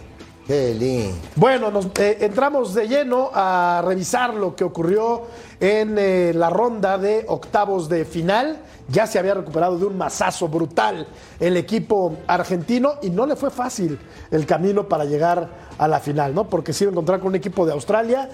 Qué 0.48 0.74
lindo. 0.74 1.16
Bueno, 1.36 1.70
nos, 1.70 1.88
eh, 2.00 2.18
entramos 2.22 2.74
de 2.74 2.88
lleno 2.88 3.30
a 3.34 3.84
revisar 3.86 4.34
lo 4.34 4.56
que 4.56 4.64
ocurrió 4.64 5.24
en 5.60 5.96
eh, 6.00 6.32
la 6.34 6.50
ronda 6.50 6.98
de 6.98 7.26
octavos 7.28 7.88
de 7.90 8.06
final. 8.06 8.60
Ya 8.90 9.06
se 9.08 9.20
había 9.20 9.36
recuperado 9.36 9.78
de 9.78 9.86
un 9.86 9.98
mazazo 9.98 10.50
brutal 10.50 11.08
el 11.40 11.56
equipo 11.56 12.18
argentino 12.28 12.96
y 13.02 13.10
no 13.10 13.26
le 13.26 13.36
fue 13.38 13.50
fácil 13.52 13.98
el 14.32 14.46
camino 14.46 14.90
para 14.90 15.06
llegar 15.06 15.48
a 15.78 15.88
la 15.88 16.00
final, 16.00 16.34
¿no? 16.36 16.50
Porque 16.50 16.74
se 16.74 16.84
iba 16.84 16.92
a 16.92 16.94
encontrar 16.94 17.20
con 17.20 17.30
un 17.30 17.36
equipo 17.36 17.66
de 17.66 17.72
Australia 17.72 18.28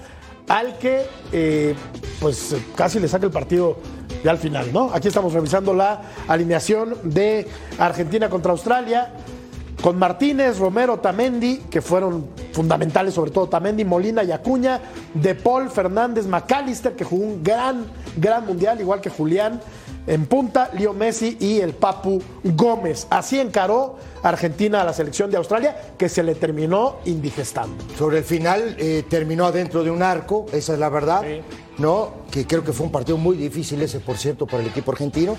al 0.48 0.78
que 0.78 1.06
eh, 1.32 1.76
pues 2.20 2.56
casi 2.76 3.00
le 3.00 3.08
saca 3.08 3.26
el 3.26 3.32
partido 3.32 3.78
ya 4.24 4.32
al 4.32 4.38
final, 4.38 4.72
¿no? 4.74 4.92
Aquí 4.94 5.08
estamos 5.08 5.34
revisando 5.34 5.74
la 5.74 6.02
alineación 6.28 6.98
de 7.04 7.48
Argentina 7.78 8.30
contra 8.30 8.52
Australia 8.52 9.14
con 9.82 9.98
Martínez, 10.00 10.58
Romero, 10.58 11.00
Tamendi, 11.00 11.58
que 11.70 11.82
fueron 11.82 12.28
fundamentales, 12.52 13.14
sobre 13.14 13.30
todo 13.30 13.48
Tamendi, 13.48 13.86
Molina 13.86 14.24
y 14.24 14.32
Acuña, 14.32 14.82
De 15.14 15.36
Paul, 15.36 15.70
Fernández, 15.70 16.26
McAllister, 16.26 16.96
que 16.96 17.04
jugó 17.04 17.26
un 17.26 17.44
gran, 17.44 17.86
gran 18.16 18.46
mundial, 18.46 18.82
igual 18.82 19.02
que 19.02 19.12
Julián, 19.12 19.62
en 20.08 20.26
punta, 20.26 20.72
Leo 20.74 20.94
Messi 20.94 21.38
y 21.40 21.60
el 21.60 21.74
Papu 21.74 22.22
Gómez. 22.44 23.06
Así 23.10 23.40
encaró 23.40 23.98
Argentina 24.24 24.82
a 24.82 24.86
la 24.86 24.94
selección 24.94 25.30
de 25.30 25.38
Australia, 25.38 25.76
que 25.98 26.10
se 26.10 26.24
le 26.24 26.34
terminó 26.36 26.96
indigestando. 27.06 27.84
Sobre 27.98 28.20
el 28.20 28.24
final 28.24 28.76
eh, 28.80 29.04
terminó 29.10 29.46
adentro 29.46 29.84
de 29.84 29.92
un 29.92 30.02
arco, 30.02 30.46
esa 30.54 30.74
es 30.74 30.80
la 30.80 30.90
verdad, 30.90 31.22
Sí. 31.24 31.42
¿no? 31.78 32.12
Que 32.32 32.48
creo 32.48 32.64
que 32.64 32.74
fue 32.74 32.86
un 32.86 32.92
partido 32.92 33.18
muy 33.18 33.38
difícil 33.38 33.82
ese, 33.82 34.00
por 34.00 34.18
cierto, 34.18 34.48
para 34.48 34.64
el 34.64 34.70
equipo 34.70 34.92
argentino, 34.92 35.36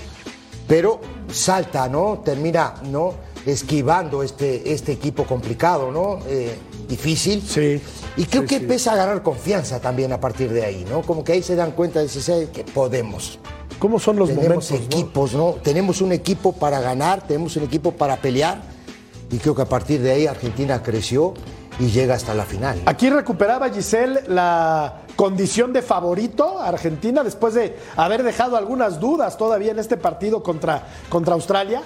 pero 0.68 1.00
salta, 1.32 1.88
¿no? 1.88 2.18
Termina, 2.24 2.74
¿no? 2.90 3.14
Esquivando 3.46 4.22
este, 4.22 4.72
este 4.72 4.92
equipo 4.92 5.24
complicado, 5.24 5.90
¿no? 5.90 6.18
Eh, 6.28 6.56
difícil. 6.86 7.42
Sí, 7.42 7.80
Y 8.18 8.24
creo 8.26 8.42
sí, 8.42 8.48
que 8.48 8.56
sí. 8.58 8.62
empieza 8.62 8.92
a 8.92 8.96
ganar 8.96 9.22
confianza 9.22 9.80
también 9.80 10.12
a 10.12 10.20
partir 10.20 10.52
de 10.52 10.64
ahí, 10.64 10.84
¿no? 10.90 11.00
Como 11.02 11.24
que 11.24 11.32
ahí 11.32 11.42
se 11.42 11.56
dan 11.56 11.72
cuenta 11.72 12.00
de 12.00 12.08
"Sí, 12.08 12.20
que 12.52 12.64
podemos. 12.64 13.38
¿Cómo 13.78 13.98
son 14.00 14.16
los 14.16 14.28
Tenemos 14.28 14.48
momentos? 14.48 14.70
no? 14.72 14.76
equipos, 14.86 15.34
¿no? 15.34 15.52
Tenemos 15.62 16.00
un 16.00 16.12
equipo 16.12 16.52
para 16.52 16.80
ganar, 16.80 17.26
tenemos 17.26 17.56
un 17.56 17.64
equipo 17.64 17.92
para 17.92 18.16
pelear. 18.16 18.60
Y 19.30 19.38
creo 19.38 19.54
que 19.54 19.62
a 19.62 19.66
partir 19.68 20.00
de 20.00 20.10
ahí 20.12 20.26
Argentina 20.26 20.82
creció 20.82 21.34
y 21.78 21.88
llega 21.88 22.14
hasta 22.14 22.34
la 22.34 22.44
final. 22.44 22.80
Aquí 22.86 23.08
recuperaba 23.10 23.68
Giselle 23.70 24.22
la 24.26 25.02
condición 25.16 25.72
de 25.72 25.82
favorito 25.82 26.58
a 26.60 26.68
Argentina 26.68 27.22
después 27.22 27.54
de 27.54 27.76
haber 27.96 28.22
dejado 28.22 28.56
algunas 28.56 28.98
dudas 28.98 29.36
todavía 29.36 29.70
en 29.72 29.78
este 29.78 29.96
partido 29.96 30.42
contra, 30.42 30.82
contra 31.08 31.34
Australia. 31.34 31.82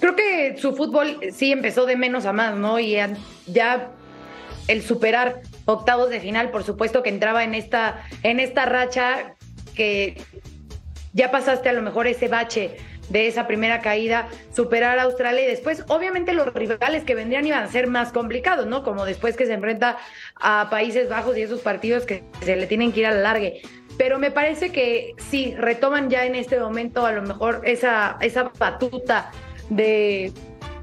Creo 0.00 0.14
que 0.14 0.56
su 0.60 0.74
fútbol 0.76 1.18
sí 1.34 1.50
empezó 1.50 1.86
de 1.86 1.96
menos 1.96 2.26
a 2.26 2.32
más, 2.32 2.54
¿no? 2.56 2.78
Y 2.78 2.92
ya- 2.92 3.14
ya 3.46 3.90
el 4.68 4.82
superar 4.82 5.40
octavos 5.64 6.10
de 6.10 6.20
final, 6.20 6.50
por 6.50 6.62
supuesto 6.62 7.02
que 7.02 7.08
entraba 7.08 7.42
en 7.42 7.54
esta, 7.54 8.04
en 8.22 8.38
esta 8.38 8.66
racha 8.66 9.34
que 9.76 10.16
ya 11.12 11.30
pasaste 11.30 11.68
a 11.68 11.72
lo 11.72 11.82
mejor 11.82 12.08
ese 12.08 12.26
bache 12.28 12.76
de 13.08 13.28
esa 13.28 13.46
primera 13.46 13.80
caída, 13.80 14.28
superar 14.52 14.98
a 14.98 15.02
Australia 15.02 15.44
y 15.44 15.46
después, 15.46 15.84
obviamente, 15.88 16.32
los 16.32 16.52
rivales 16.52 17.04
que 17.04 17.14
vendrían 17.14 17.46
iban 17.46 17.62
a 17.62 17.68
ser 17.68 17.86
más 17.86 18.12
complicados, 18.12 18.66
¿no? 18.66 18.82
Como 18.82 19.04
después 19.04 19.36
que 19.36 19.46
se 19.46 19.52
enfrenta 19.52 19.96
a 20.34 20.68
Países 20.70 21.08
Bajos 21.08 21.36
y 21.36 21.42
esos 21.42 21.60
partidos 21.60 22.04
que 22.04 22.24
se 22.42 22.56
le 22.56 22.66
tienen 22.66 22.92
que 22.92 23.00
ir 23.00 23.06
a 23.06 23.12
la 23.12 23.20
largue. 23.20 23.62
Pero 23.96 24.18
me 24.18 24.30
parece 24.30 24.72
que 24.72 25.14
sí, 25.30 25.54
retoman 25.56 26.10
ya 26.10 26.26
en 26.26 26.34
este 26.34 26.58
momento 26.58 27.06
a 27.06 27.12
lo 27.12 27.22
mejor 27.22 27.62
esa, 27.64 28.18
esa 28.20 28.50
batuta 28.58 29.30
de 29.70 30.32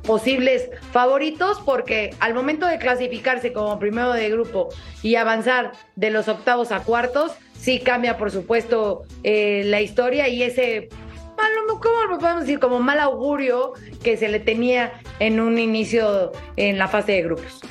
posibles 0.03 0.69
favoritos 0.91 1.61
porque 1.63 2.13
al 2.19 2.33
momento 2.33 2.65
de 2.65 2.77
clasificarse 2.77 3.53
como 3.53 3.79
primero 3.79 4.11
de 4.13 4.29
grupo 4.29 4.69
y 5.01 5.15
avanzar 5.15 5.71
de 5.95 6.09
los 6.09 6.27
octavos 6.27 6.71
a 6.71 6.81
cuartos, 6.81 7.33
sí 7.63 7.79
cambia 7.79 8.17
por 8.17 8.29
supuesto 8.29 9.03
eh, 9.23 9.61
la 9.65 9.79
historia 9.79 10.27
y 10.27 10.43
ese, 10.43 10.89
a 11.37 11.71
lo- 11.71 11.79
¿cómo 11.79 12.03
lo 12.09 12.19
podemos 12.19 12.41
decir? 12.41 12.59
Como 12.59 12.79
mal 12.81 12.99
augurio 12.99 13.71
que 14.03 14.17
se 14.17 14.27
le 14.27 14.41
tenía 14.41 14.91
en 15.19 15.39
un 15.39 15.57
inicio 15.57 16.33
en 16.57 16.77
la 16.77 16.89
fase 16.89 17.13
de 17.13 17.21
grupos. 17.23 17.61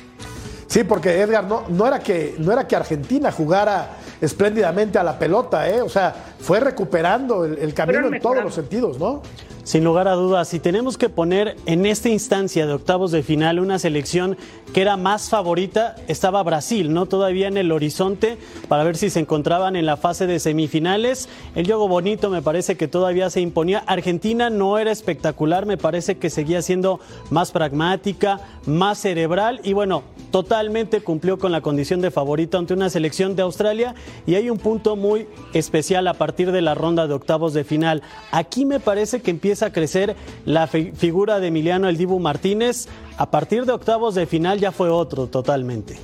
Sí, 0.65 0.83
porque 0.83 1.21
Edgar, 1.21 1.43
no, 1.43 1.65
no, 1.69 1.85
era 1.85 1.99
que, 1.99 2.33
no 2.39 2.51
era 2.51 2.67
que 2.67 2.75
Argentina 2.75 3.31
jugara 3.31 3.91
espléndidamente 4.19 4.97
a 4.97 5.03
la 5.03 5.19
pelota, 5.19 5.69
¿eh? 5.69 5.81
O 5.83 5.89
sea, 5.89 6.11
fue 6.39 6.59
recuperando 6.59 7.45
el, 7.45 7.59
el 7.59 7.73
camino 7.75 8.07
en 8.07 8.19
todos 8.19 8.43
los 8.43 8.55
sentidos, 8.55 8.97
¿no? 8.97 9.21
Sin 9.63 9.85
lugar 9.85 10.09
a 10.09 10.13
dudas, 10.15 10.49
si 10.49 10.59
tenemos 10.59 10.97
que 10.97 11.07
poner 11.07 11.55
en 11.65 11.85
esta 11.85 12.09
instancia 12.09 12.67
de 12.67 12.73
octavos 12.73 13.13
de 13.13 13.23
final 13.23 13.61
una 13.61 13.79
selección 13.79 14.35
que 14.73 14.81
era 14.81 14.97
más 14.97 15.29
favorita, 15.29 15.95
estaba 16.09 16.43
Brasil, 16.43 16.91
¿no? 16.91 17.05
Todavía 17.05 17.47
en 17.47 17.55
el 17.55 17.71
horizonte 17.71 18.37
para 18.67 18.83
ver 18.83 18.97
si 18.97 19.09
se 19.09 19.21
encontraban 19.21 19.77
en 19.77 19.85
la 19.85 19.95
fase 19.95 20.27
de 20.27 20.39
semifinales. 20.39 21.29
El 21.55 21.65
juego 21.65 21.87
bonito 21.87 22.29
me 22.29 22.41
parece 22.41 22.75
que 22.75 22.89
todavía 22.89 23.29
se 23.29 23.39
imponía. 23.39 23.79
Argentina 23.87 24.49
no 24.49 24.77
era 24.79 24.91
espectacular, 24.91 25.65
me 25.65 25.77
parece 25.77 26.17
que 26.17 26.29
seguía 26.29 26.61
siendo 26.61 26.99
más 27.29 27.51
pragmática, 27.51 28.41
más 28.65 28.97
cerebral 28.97 29.61
y 29.63 29.71
bueno, 29.71 30.03
totalmente 30.31 31.01
cumplió 31.01 31.37
con 31.37 31.53
la 31.53 31.61
condición 31.61 32.01
de 32.01 32.11
favorito 32.11 32.57
ante 32.57 32.73
una 32.73 32.89
selección 32.89 33.37
de 33.37 33.43
Australia 33.43 33.95
y 34.25 34.35
hay 34.35 34.49
un 34.49 34.57
punto 34.57 34.97
muy 34.97 35.27
especial 35.53 36.07
a 36.07 36.15
partir 36.15 36.51
de 36.51 36.61
la 36.61 36.75
ronda 36.75 37.07
de 37.07 37.13
octavos 37.13 37.53
de 37.53 37.63
final. 37.63 38.01
Aquí 38.31 38.65
me 38.65 38.81
parece 38.81 39.21
que 39.21 39.31
empieza 39.31 39.52
a 39.61 39.71
crecer 39.71 40.15
la 40.45 40.65
fi- 40.65 40.91
figura 40.95 41.39
de 41.39 41.47
Emiliano 41.47 41.87
El 41.89 41.97
Dibu 41.97 42.19
Martínez. 42.19 42.87
A 43.17 43.29
partir 43.29 43.65
de 43.65 43.73
octavos 43.73 44.15
de 44.15 44.25
final 44.25 44.59
ya 44.59 44.71
fue 44.71 44.89
otro 44.89 45.27
totalmente. 45.27 45.97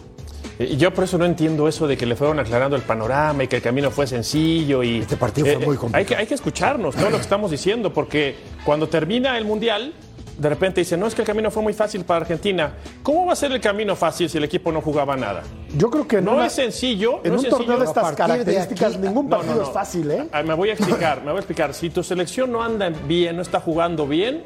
Y 0.59 0.75
yo 0.75 0.93
por 0.93 1.05
eso 1.05 1.17
no 1.17 1.23
entiendo 1.25 1.69
eso 1.69 1.88
de 1.88 1.95
que 1.95 2.05
le 2.05 2.17
fueron 2.17 2.38
aclarando 2.38 2.75
el 2.75 2.81
panorama 2.81 3.45
y 3.45 3.47
que 3.47 3.55
el 3.55 3.62
camino 3.62 3.89
fue 3.91 4.05
sencillo 4.07 4.83
y... 4.83 4.97
Este 4.99 5.15
partido 5.15 5.47
fue 5.47 5.55
muy 5.65 5.77
complicado. 5.77 5.97
Hay 5.97 6.05
que, 6.05 6.15
hay 6.17 6.27
que 6.27 6.33
escucharnos 6.33 6.95
todo 6.95 7.09
lo 7.09 7.15
que 7.15 7.21
estamos 7.23 7.49
diciendo 7.49 7.93
porque 7.93 8.35
cuando 8.65 8.89
termina 8.89 9.38
el 9.38 9.45
Mundial, 9.45 9.93
de 10.39 10.49
repente 10.49 10.82
dicen, 10.82 10.99
no, 10.99 11.08
es 11.08 11.13
que 11.13 11.21
el 11.21 11.28
camino 11.28 11.52
fue 11.52 11.62
muy 11.62 11.73
fácil 11.73 12.06
para 12.06 12.21
Argentina. 12.21 12.73
¿Cómo 13.04 13.25
va 13.25 13.34
a 13.34 13.36
ser 13.36 13.52
el 13.52 13.60
camino 13.60 13.95
fácil 13.95 14.30
si 14.30 14.38
el 14.38 14.45
equipo 14.45 14.71
no 14.71 14.82
jugaba 14.82 15.15
nada? 15.17 15.43
Yo 15.75 15.89
creo 15.91 16.08
que 16.08 16.21
No 16.21 16.34
una- 16.36 16.45
es 16.47 16.54
sencillo. 16.54 17.19
En 17.25 17.34
no 17.34 17.39
un 17.39 17.45
torneo 17.49 17.78
de 17.78 17.84
a 17.86 17.89
estas 17.89 18.10
de 18.12 18.15
características, 18.15 18.93
aquí- 18.95 19.02
ningún 19.06 19.25
No, 19.30 19.38
partido 19.38 19.56
no, 19.56 19.62
no. 19.63 19.67
es 19.67 19.73
fácil, 19.73 20.10
¿eh? 20.10 20.28
Ah, 20.32 20.41
Me 20.41 20.54
voy 20.54 20.69
a 20.69 20.73
explicar, 20.73 21.19
me 21.19 21.25
voy 21.32 21.36
a 21.36 21.39
explicar. 21.39 21.73
Si 21.73 21.89
tu 21.89 22.02
selección 22.04 22.52
no 22.52 22.63
anda 22.63 22.89
bien, 22.89 23.36
no 23.36 23.41
está 23.41 23.60
jugando 23.60 24.08
bien, 24.08 24.43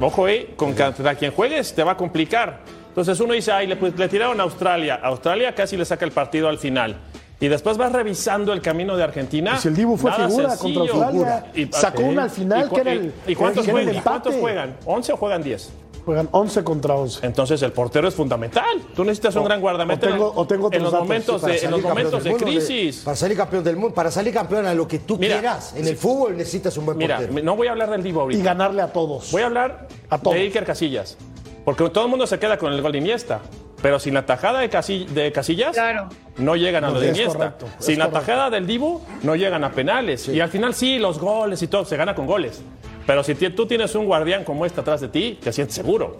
ojo, 0.00 0.26
eh, 0.26 0.54
con 0.56 0.72
contra 0.74 1.14
quien 1.14 1.32
juegues 1.32 1.74
te 1.74 1.84
va 1.84 1.92
a 1.92 1.96
complicar. 1.98 2.60
Entonces 2.88 3.20
uno 3.20 3.34
dice, 3.34 3.52
ay, 3.52 3.66
le, 3.66 3.76
pues, 3.76 3.96
le 3.98 4.08
tiraron 4.08 4.40
a 4.40 4.44
Australia. 4.44 4.98
Australia 5.02 5.54
casi 5.54 5.76
le 5.76 5.84
saca 5.84 6.04
el 6.04 6.12
partido 6.12 6.48
al 6.48 6.58
final. 6.58 6.96
Y 7.40 7.48
después 7.48 7.78
vas 7.78 7.90
revisando 7.92 8.52
el 8.52 8.60
camino 8.60 8.96
de 8.96 9.02
Argentina. 9.02 9.52
Pues 9.52 9.64
el 9.66 9.74
Dibu 9.74 9.96
fue 9.96 10.10
Nada 10.10 10.28
figura 10.28 10.50
sencillo. 10.50 10.80
contra 10.80 11.06
Australia. 11.08 11.44
Sacó 11.72 12.02
una 12.02 12.22
al 12.24 12.30
final, 12.30 12.68
cu- 12.68 12.74
que 12.74 12.80
era 12.82 12.92
el- 12.92 13.14
¿Y 13.26 13.34
cuántos, 13.34 13.64
que 13.64 13.70
era 13.70 13.80
el 13.80 13.86
juegan, 13.86 14.00
¿y 14.00 14.04
cuántos 14.04 14.34
empate. 14.34 14.40
juegan? 14.40 14.76
¿11 14.84 15.12
o 15.12 15.16
juegan 15.16 15.42
10? 15.42 15.70
Juegan 16.04 16.28
11 16.32 16.64
contra 16.64 16.94
11. 16.94 17.24
Entonces 17.26 17.62
el 17.62 17.72
portero 17.72 18.08
es 18.08 18.14
fundamental. 18.14 18.64
Tú 18.94 19.04
necesitas 19.04 19.36
un 19.36 19.42
O- 19.42 19.44
gran 19.44 19.60
guardameta 19.60 20.06
o 20.06 20.10
tengo- 20.10 20.32
o 20.34 20.46
tengo 20.46 20.66
en 20.66 20.66
otros 20.66 20.82
los 20.82 20.92
datos, 20.92 21.06
momentos 21.08 21.40
sí, 21.40 21.46
de, 21.46 21.52
Para 21.52 21.54
en 21.54 21.54
los 21.54 21.60
salir 21.70 21.70
campeón 21.86 21.90
momentos 21.94 22.24
de 22.24 22.30
del 22.30 22.38
mundo, 22.40 22.66
crisis. 22.66 22.96
para 23.04 23.16
salir 23.16 23.36
campeón 23.36 23.64
del 23.64 23.76
mundo, 23.76 23.94
para 23.94 24.10
salir 24.10 24.34
campeón 24.34 24.66
a 24.66 24.74
lo 24.74 24.88
que 24.88 24.98
tú 24.98 25.16
Mira, 25.18 25.38
quieras. 25.38 25.74
En 25.76 25.86
el 25.88 25.96
fútbol 25.96 26.36
necesitas 26.36 26.76
un 26.76 26.84
buen 26.86 26.98
Mira, 26.98 27.16
portero. 27.18 27.42
no 27.42 27.56
voy 27.56 27.68
a 27.68 27.70
hablar 27.72 27.90
del 27.90 28.02
Divo 28.02 28.20
ahorita. 28.22 28.40
Y 28.40 28.44
ganarle 28.44 28.82
a 28.82 28.92
todos. 28.92 29.30
Voy 29.32 29.42
a 29.42 29.46
hablar 29.46 29.88
A 30.10 30.18
todos. 30.18 30.34
de 30.36 30.42
Iker 30.42 30.64
Casillas. 30.66 31.16
Porque 31.64 31.88
todo 31.90 32.04
el 32.04 32.10
mundo 32.10 32.26
se 32.26 32.38
queda 32.38 32.56
con 32.58 32.72
el 32.72 32.80
gol 32.82 32.92
de 32.92 32.98
Iniesta. 32.98 33.40
Pero 33.82 33.98
sin 33.98 34.14
la 34.14 34.26
tajada 34.26 34.60
de, 34.60 34.68
Casi- 34.68 35.06
de 35.06 35.32
Casillas, 35.32 35.72
Claro. 35.74 36.08
no 36.36 36.54
llegan 36.56 36.84
a 36.84 36.90
lo 36.90 37.00
de 37.00 37.10
es 37.10 37.16
Iniesta. 37.16 37.38
correcto, 37.38 37.66
sin 37.78 37.98
la 37.98 38.06
correcto. 38.06 38.26
tajada 38.26 38.50
del 38.50 38.66
Dibu, 38.66 39.00
no 39.22 39.36
llegan 39.36 39.64
a 39.64 39.70
penales. 39.72 40.28
Y 40.28 40.40
al 40.40 40.50
final 40.50 40.74
sí, 40.74 40.98
los 40.98 41.18
goles 41.18 41.62
y 41.62 41.66
todo, 41.66 41.84
se 41.84 41.96
gana 41.96 42.14
con 42.14 42.26
goles. 42.26 42.62
Pero 43.06 43.24
si 43.24 43.34
tú 43.34 43.66
tienes 43.66 43.94
un 43.94 44.04
guardián 44.04 44.44
como 44.44 44.66
este 44.66 44.80
atrás 44.82 45.00
de 45.00 45.08
ti, 45.08 45.38
te 45.42 45.52
sientes 45.52 45.74
seguro. 45.74 46.16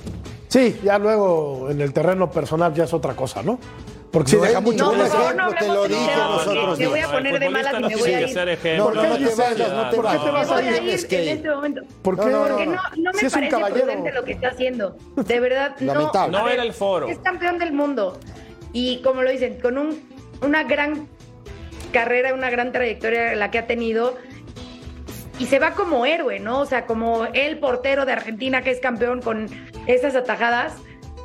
Sí, 0.48 0.80
ya 0.82 0.98
luego 0.98 1.68
en 1.70 1.80
el 1.80 1.92
terreno 1.92 2.30
personal 2.30 2.72
ya 2.74 2.84
es 2.84 2.92
otra 2.94 3.14
cosa, 3.14 3.42
¿no? 3.42 3.58
Porque 4.10 4.30
sí 4.30 4.36
No, 4.36 4.42
deja 4.42 4.60
mucho 4.60 4.92
no, 4.92 5.04
ejemplo, 5.04 5.32
no, 5.34 5.50
te 5.54 5.66
no, 5.68 5.74
lo 5.74 5.82
no, 5.82 5.88
dije 5.88 6.16
no, 6.16 6.32
los 6.36 6.46
no, 6.46 6.52
otros 6.62 6.78
me 6.80 6.86
voy 6.88 7.00
a 7.00 7.12
poner 7.12 7.38
de 7.38 7.48
malas 7.50 7.74
y 7.78 7.82
me 7.84 7.96
voy 7.96 8.10
a 8.12 8.20
ir. 8.20 8.26
que 8.26 8.32
ser 8.32 8.48
ejemplo. 8.48 8.84
¿Por 8.86 8.94
qué, 8.94 9.08
No, 9.08 9.18
no 9.18 9.28
te 9.28 9.34
vayas, 9.36 9.72
no 9.72 9.90
te 9.90 9.96
¿Por 9.96 10.04
qué 10.10 10.18
te 10.18 10.30
vayas. 10.30 10.48
vas 10.48 10.50
a 10.50 10.62
ir? 10.62 10.74
en 10.78 11.28
este 11.28 11.50
momento. 11.50 11.80
¿Por 12.02 12.18
qué? 12.18 12.26
No, 12.26 12.30
no, 12.30 12.48
Porque 12.48 12.66
no, 12.66 12.72
no 12.96 13.12
me 13.12 13.30
parece 13.30 13.56
prudente 13.80 14.12
lo 14.12 14.24
que 14.24 14.32
está 14.32 14.48
haciendo. 14.48 14.96
De 15.16 15.40
verdad, 15.40 15.76
no. 15.80 16.10
No 16.28 16.48
era 16.48 16.62
el 16.64 16.72
foro. 16.72 17.08
Es 17.08 17.18
campeón 17.18 17.58
del 17.58 17.72
mundo. 17.72 18.18
Y 18.72 19.00
como 19.02 19.22
lo 19.22 19.30
dicen, 19.30 19.60
con 19.60 19.78
un, 19.78 20.02
una 20.42 20.64
gran 20.64 21.06
carrera, 21.92 22.34
una 22.34 22.50
gran 22.50 22.72
trayectoria 22.72 23.34
la 23.36 23.50
que 23.52 23.58
ha 23.58 23.66
tenido. 23.66 24.16
Y 25.38 25.46
se 25.46 25.58
va 25.58 25.70
como 25.72 26.04
héroe, 26.04 26.38
¿no? 26.40 26.60
O 26.60 26.66
sea, 26.66 26.84
como 26.84 27.26
el 27.26 27.58
portero 27.58 28.04
de 28.06 28.12
Argentina 28.12 28.62
que 28.62 28.70
es 28.72 28.80
campeón 28.80 29.22
con 29.22 29.48
esas 29.86 30.14
atajadas. 30.16 30.74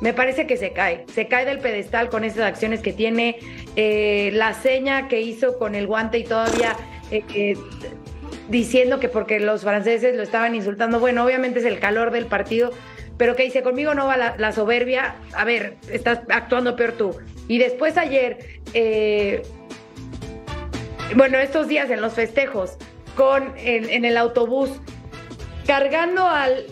Me 0.00 0.12
parece 0.12 0.46
que 0.46 0.56
se 0.56 0.72
cae, 0.72 1.04
se 1.12 1.26
cae 1.26 1.46
del 1.46 1.58
pedestal 1.58 2.10
con 2.10 2.24
esas 2.24 2.40
acciones 2.40 2.80
que 2.80 2.92
tiene, 2.92 3.38
eh, 3.76 4.30
la 4.34 4.52
seña 4.52 5.08
que 5.08 5.20
hizo 5.20 5.58
con 5.58 5.74
el 5.74 5.86
guante 5.86 6.18
y 6.18 6.24
todavía 6.24 6.76
eh, 7.10 7.24
eh, 7.34 7.56
diciendo 8.48 9.00
que 9.00 9.08
porque 9.08 9.40
los 9.40 9.62
franceses 9.62 10.14
lo 10.14 10.22
estaban 10.22 10.54
insultando, 10.54 11.00
bueno, 11.00 11.24
obviamente 11.24 11.60
es 11.60 11.64
el 11.64 11.78
calor 11.78 12.10
del 12.10 12.26
partido, 12.26 12.72
pero 13.16 13.36
que 13.36 13.44
dice, 13.44 13.62
conmigo 13.62 13.94
no 13.94 14.06
va 14.06 14.18
la, 14.18 14.34
la 14.36 14.52
soberbia, 14.52 15.14
a 15.34 15.44
ver, 15.44 15.76
estás 15.90 16.20
actuando 16.28 16.76
peor 16.76 16.92
tú. 16.92 17.16
Y 17.48 17.56
después 17.58 17.96
ayer, 17.96 18.60
bueno, 21.14 21.38
estos 21.38 21.68
días 21.68 21.88
en 21.90 22.02
los 22.02 22.12
festejos, 22.12 22.76
con 23.16 23.54
en, 23.56 23.88
en 23.88 24.04
el 24.04 24.18
autobús, 24.18 24.70
cargando 25.66 26.28
al 26.28 26.66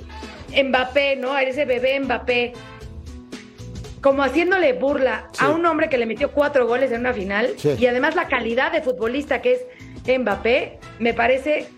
Mbappé, 0.63 1.17
¿no? 1.17 1.33
A 1.33 1.43
ese 1.43 1.65
bebé 1.65 1.99
Mbappé, 2.01 2.53
como 4.05 4.23
haciéndole 4.23 4.75
burla 4.75 5.31
a 5.39 5.49
un 5.49 5.65
hombre 5.65 5.89
que 5.89 5.97
le 5.97 6.05
metió 6.05 6.31
cuatro 6.31 6.67
goles 6.67 6.93
en 6.93 7.01
una 7.01 7.15
final 7.15 7.55
Sí. 7.57 7.75
y 7.79 7.87
además 7.87 8.15
la 8.15 8.29
calidad 8.29 8.71
de 8.71 8.83
futbolista 8.83 9.41
que 9.41 9.55
es 9.55 10.19
Mbappé, 10.21 10.79
me 10.99 11.15
parece 11.15 11.69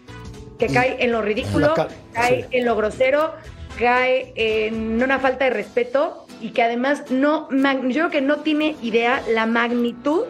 que 0.58 0.66
cae 0.66 0.96
en 1.04 1.12
lo 1.12 1.22
ridículo, 1.22 1.72
En 1.76 1.86
cae 2.12 2.42
sí. 2.42 2.48
en 2.50 2.64
lo 2.64 2.74
grosero, 2.74 3.32
cae 3.78 4.32
en 4.34 5.00
una 5.00 5.20
falta 5.20 5.44
de 5.44 5.50
respeto 5.50 6.26
y 6.40 6.50
que 6.50 6.64
además 6.64 7.04
no, 7.10 7.48
yo 7.52 7.90
creo 7.92 8.10
que 8.10 8.22
no 8.22 8.38
tiene 8.38 8.74
idea 8.82 9.22
la 9.32 9.46
magnitud 9.46 10.24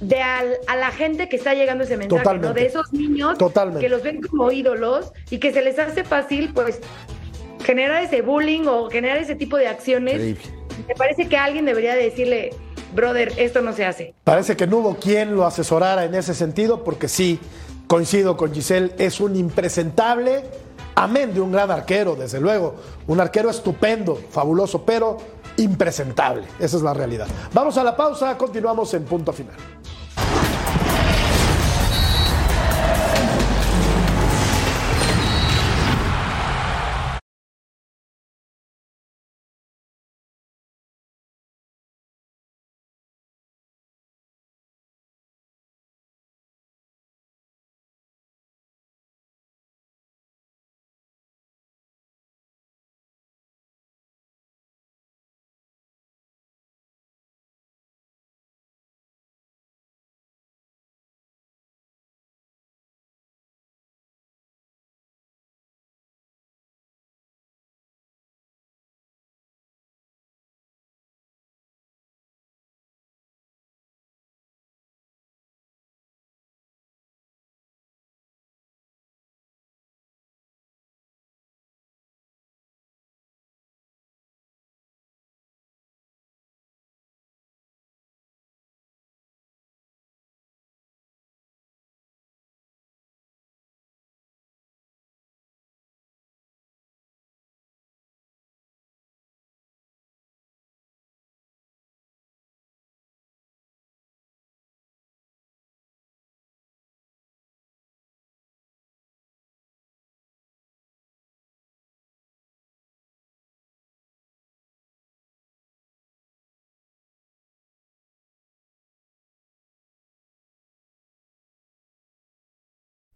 de 0.00 0.20
al- 0.22 0.58
a 0.68 0.76
la 0.76 0.90
gente 0.92 1.28
que 1.28 1.34
está 1.34 1.54
llegando 1.54 1.82
ese 1.82 1.96
mensaje, 1.96 2.38
¿no? 2.38 2.52
De 2.52 2.66
esos 2.66 2.92
niños 2.92 3.38
Totalmente. 3.38 3.80
que 3.80 3.88
los 3.88 4.02
ven 4.04 4.20
como 4.20 4.52
ídolos 4.52 5.12
y 5.30 5.38
que 5.38 5.52
se 5.52 5.62
les 5.62 5.78
hace 5.80 6.04
fácil, 6.04 6.50
pues, 6.54 6.80
generar 7.64 8.02
ese 8.02 8.22
bullying 8.22 8.66
o 8.66 8.90
generar 8.90 9.16
ese 9.18 9.34
tipo 9.34 9.56
de 9.56 9.66
acciones. 9.66 10.14
Increíble. 10.14 10.42
Me 10.86 10.94
parece 10.94 11.28
que 11.28 11.36
alguien 11.36 11.64
debería 11.64 11.94
decirle, 11.94 12.50
brother, 12.94 13.32
esto 13.36 13.60
no 13.60 13.72
se 13.72 13.84
hace. 13.84 14.14
Parece 14.24 14.56
que 14.56 14.66
no 14.66 14.78
hubo 14.78 14.96
quien 14.96 15.34
lo 15.34 15.44
asesorara 15.44 16.04
en 16.04 16.14
ese 16.14 16.34
sentido, 16.34 16.84
porque 16.84 17.08
sí, 17.08 17.38
coincido 17.86 18.36
con 18.36 18.52
Giselle, 18.52 18.92
es 18.98 19.20
un 19.20 19.36
impresentable, 19.36 20.42
amén 20.94 21.34
de 21.34 21.40
un 21.40 21.52
gran 21.52 21.70
arquero, 21.70 22.16
desde 22.16 22.40
luego, 22.40 22.76
un 23.06 23.20
arquero 23.20 23.50
estupendo, 23.50 24.16
fabuloso, 24.30 24.84
pero 24.84 25.18
impresentable, 25.56 26.44
esa 26.58 26.76
es 26.76 26.82
la 26.82 26.94
realidad. 26.94 27.26
Vamos 27.52 27.76
a 27.78 27.84
la 27.84 27.96
pausa, 27.96 28.36
continuamos 28.36 28.92
en 28.94 29.04
punto 29.04 29.32
final. 29.32 29.56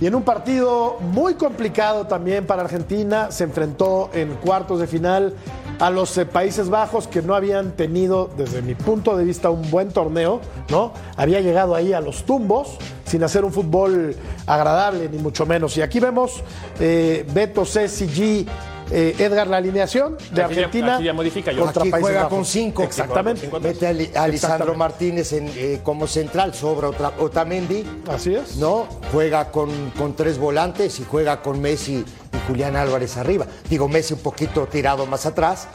Y 0.00 0.06
en 0.06 0.14
un 0.14 0.22
partido 0.22 0.98
muy 1.00 1.34
complicado 1.34 2.06
también 2.06 2.46
para 2.46 2.62
Argentina, 2.62 3.30
se 3.32 3.44
enfrentó 3.44 4.10
en 4.12 4.34
cuartos 4.34 4.78
de 4.78 4.86
final 4.86 5.34
a 5.80 5.90
los 5.90 6.16
eh, 6.18 6.26
Países 6.26 6.68
Bajos 6.68 7.08
que 7.08 7.22
no 7.22 7.34
habían 7.34 7.72
tenido, 7.72 8.30
desde 8.36 8.62
mi 8.62 8.74
punto 8.74 9.16
de 9.16 9.24
vista, 9.24 9.50
un 9.50 9.70
buen 9.70 9.90
torneo, 9.90 10.40
¿no? 10.70 10.92
Había 11.16 11.40
llegado 11.40 11.74
ahí 11.74 11.92
a 11.92 12.00
los 12.00 12.24
tumbos 12.24 12.78
sin 13.04 13.24
hacer 13.24 13.44
un 13.44 13.52
fútbol 13.52 14.14
agradable, 14.46 15.08
ni 15.08 15.18
mucho 15.18 15.46
menos. 15.46 15.76
Y 15.76 15.82
aquí 15.82 15.98
vemos 15.98 16.42
eh, 16.78 17.26
Beto, 17.32 17.64
Ceci, 17.64 18.06
G, 18.06 18.46
eh, 18.90 19.14
Edgar, 19.18 19.46
la 19.46 19.58
alineación 19.58 20.16
de 20.16 20.42
Aquí 20.42 20.54
ya- 20.54 20.60
Argentina. 20.64 20.94
aquí 20.96 21.04
ya 21.04 21.12
modifica 21.12 21.52
yo. 21.52 21.62
contra 21.64 21.82
Aquí 21.82 21.90
Países 21.90 22.06
juega 22.08 22.22
Bajos. 22.24 22.36
con 22.36 22.44
cinco. 22.44 22.82
Exactamente. 22.82 23.50
Mete 23.60 23.86
a, 23.86 23.92
Li- 23.92 24.10
a 24.14 24.28
Lisandro. 24.28 24.74
Martínez 24.74 25.32
en, 25.32 25.50
eh, 25.56 25.80
como 25.82 26.06
central, 26.06 26.54
sobra 26.54 26.88
otra, 26.88 27.12
Otamendi. 27.18 27.84
Así 28.08 28.34
es. 28.34 28.56
¿no? 28.56 28.86
Juega 29.12 29.50
con, 29.50 29.90
con 29.90 30.14
tres 30.14 30.38
volantes 30.38 31.00
y 31.00 31.04
juega 31.04 31.42
con 31.42 31.60
Messi 31.60 31.96
y 32.32 32.46
Julián 32.46 32.76
Álvarez 32.76 33.16
arriba. 33.16 33.46
Digo, 33.68 33.88
Messi 33.88 34.14
un 34.14 34.20
poquito 34.20 34.66
tirado 34.66 35.06
más 35.06 35.26
atrás. 35.26 35.68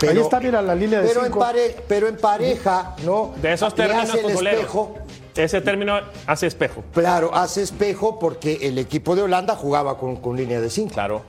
Pero, 0.00 0.12
Ahí 0.12 0.18
está, 0.20 0.40
mira, 0.40 0.62
la 0.62 0.74
línea 0.74 1.00
de 1.00 1.08
pero 1.08 1.22
cinco. 1.24 1.38
En 1.38 1.46
pare- 1.46 1.76
pero 1.86 2.08
en 2.08 2.16
pareja, 2.16 2.96
¿no? 3.04 3.34
De 3.40 3.52
esos 3.52 3.74
términos 3.74 4.04
hace 4.08 4.18
el 4.20 4.24
futboleros. 4.24 4.60
espejo. 4.60 4.94
Ese 5.36 5.60
término 5.60 5.98
hace 6.26 6.46
espejo. 6.46 6.82
Claro, 6.94 7.30
hace 7.34 7.60
espejo 7.62 8.18
porque 8.18 8.58
el 8.62 8.78
equipo 8.78 9.14
de 9.14 9.20
Holanda 9.22 9.54
jugaba 9.54 9.98
con, 9.98 10.16
con 10.16 10.34
línea 10.34 10.62
de 10.62 10.70
cinco. 10.70 10.94
Claro. 10.94 11.22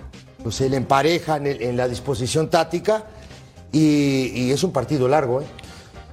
Pues 0.44 0.62
él 0.62 0.74
empareja 0.74 1.38
en, 1.38 1.48
el- 1.48 1.62
en 1.62 1.78
la 1.78 1.88
disposición 1.88 2.50
táctica 2.50 3.04
y, 3.72 4.32
y 4.34 4.52
es 4.52 4.64
un 4.64 4.72
partido 4.72 5.08
largo, 5.08 5.42
¿eh? 5.42 5.46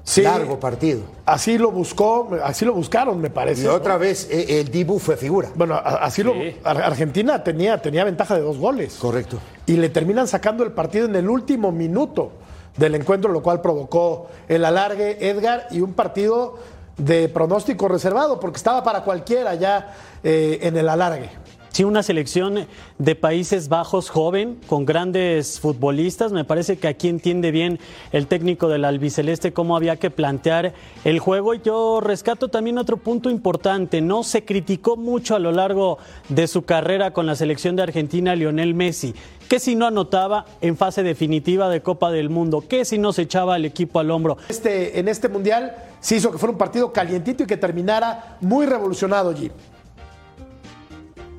Sí. 0.06 0.20
Largo 0.20 0.60
partido. 0.60 1.00
Así 1.24 1.56
lo 1.56 1.70
buscó, 1.70 2.28
así 2.42 2.66
lo 2.66 2.74
buscaron, 2.74 3.18
me 3.22 3.30
parece. 3.30 3.62
Y 3.62 3.64
¿no? 3.64 3.72
otra 3.72 3.96
vez 3.96 4.28
eh, 4.30 4.60
el 4.60 4.70
Dibu 4.70 4.98
fue 4.98 5.16
figura. 5.16 5.48
Bueno, 5.54 5.74
a- 5.76 5.78
así 6.04 6.22
lo. 6.22 6.34
Ar- 6.62 6.82
Argentina 6.82 7.42
tenía, 7.42 7.80
tenía 7.80 8.04
ventaja 8.04 8.34
de 8.34 8.42
dos 8.42 8.58
goles. 8.58 8.96
Correcto. 9.00 9.38
Y 9.64 9.76
le 9.76 9.88
terminan 9.88 10.28
sacando 10.28 10.62
el 10.62 10.72
partido 10.72 11.06
en 11.06 11.16
el 11.16 11.30
último 11.30 11.72
minuto 11.72 12.32
del 12.76 12.96
encuentro, 12.96 13.32
lo 13.32 13.42
cual 13.42 13.62
provocó 13.62 14.28
el 14.46 14.66
alargue, 14.66 15.16
Edgar, 15.30 15.68
y 15.70 15.80
un 15.80 15.94
partido 15.94 16.58
de 16.98 17.30
pronóstico 17.30 17.88
reservado, 17.88 18.38
porque 18.38 18.58
estaba 18.58 18.84
para 18.84 19.04
cualquiera 19.04 19.54
ya 19.54 19.94
eh, 20.22 20.58
en 20.62 20.76
el 20.76 20.88
alargue. 20.90 21.30
Sí, 21.74 21.82
una 21.82 22.04
selección 22.04 22.68
de 22.98 23.14
Países 23.16 23.68
Bajos 23.68 24.08
joven, 24.08 24.60
con 24.68 24.86
grandes 24.86 25.58
futbolistas. 25.58 26.30
Me 26.30 26.44
parece 26.44 26.76
que 26.76 26.86
aquí 26.86 27.08
entiende 27.08 27.50
bien 27.50 27.80
el 28.12 28.28
técnico 28.28 28.68
del 28.68 28.84
albiceleste 28.84 29.52
cómo 29.52 29.76
había 29.76 29.96
que 29.96 30.08
plantear 30.08 30.72
el 31.04 31.18
juego. 31.18 31.52
Y 31.52 31.62
yo 31.62 31.98
rescato 32.00 32.46
también 32.46 32.78
otro 32.78 32.96
punto 32.96 33.28
importante. 33.28 34.00
No 34.00 34.22
se 34.22 34.44
criticó 34.44 34.96
mucho 34.96 35.34
a 35.34 35.40
lo 35.40 35.50
largo 35.50 35.98
de 36.28 36.46
su 36.46 36.62
carrera 36.62 37.12
con 37.12 37.26
la 37.26 37.34
selección 37.34 37.74
de 37.74 37.82
Argentina 37.82 38.36
Lionel 38.36 38.72
Messi. 38.72 39.12
Que 39.48 39.58
si 39.58 39.74
no 39.74 39.88
anotaba 39.88 40.44
en 40.60 40.76
fase 40.76 41.02
definitiva 41.02 41.68
de 41.68 41.82
Copa 41.82 42.12
del 42.12 42.30
Mundo, 42.30 42.62
que 42.68 42.84
si 42.84 42.98
no 42.98 43.12
se 43.12 43.22
echaba 43.22 43.56
al 43.56 43.64
equipo 43.64 43.98
al 43.98 44.12
hombro. 44.12 44.36
Este, 44.48 45.00
en 45.00 45.08
este 45.08 45.28
mundial 45.28 45.74
se 45.98 46.14
hizo 46.14 46.30
que 46.30 46.38
fuera 46.38 46.52
un 46.52 46.58
partido 46.58 46.92
calientito 46.92 47.42
y 47.42 47.46
que 47.48 47.56
terminara 47.56 48.36
muy 48.40 48.64
revolucionado, 48.64 49.34
G. 49.34 49.50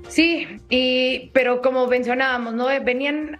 Sí, 0.07 0.47
y, 0.69 1.29
pero 1.33 1.61
como 1.61 1.87
mencionábamos, 1.87 2.53
¿no? 2.53 2.67
Venían 2.83 3.39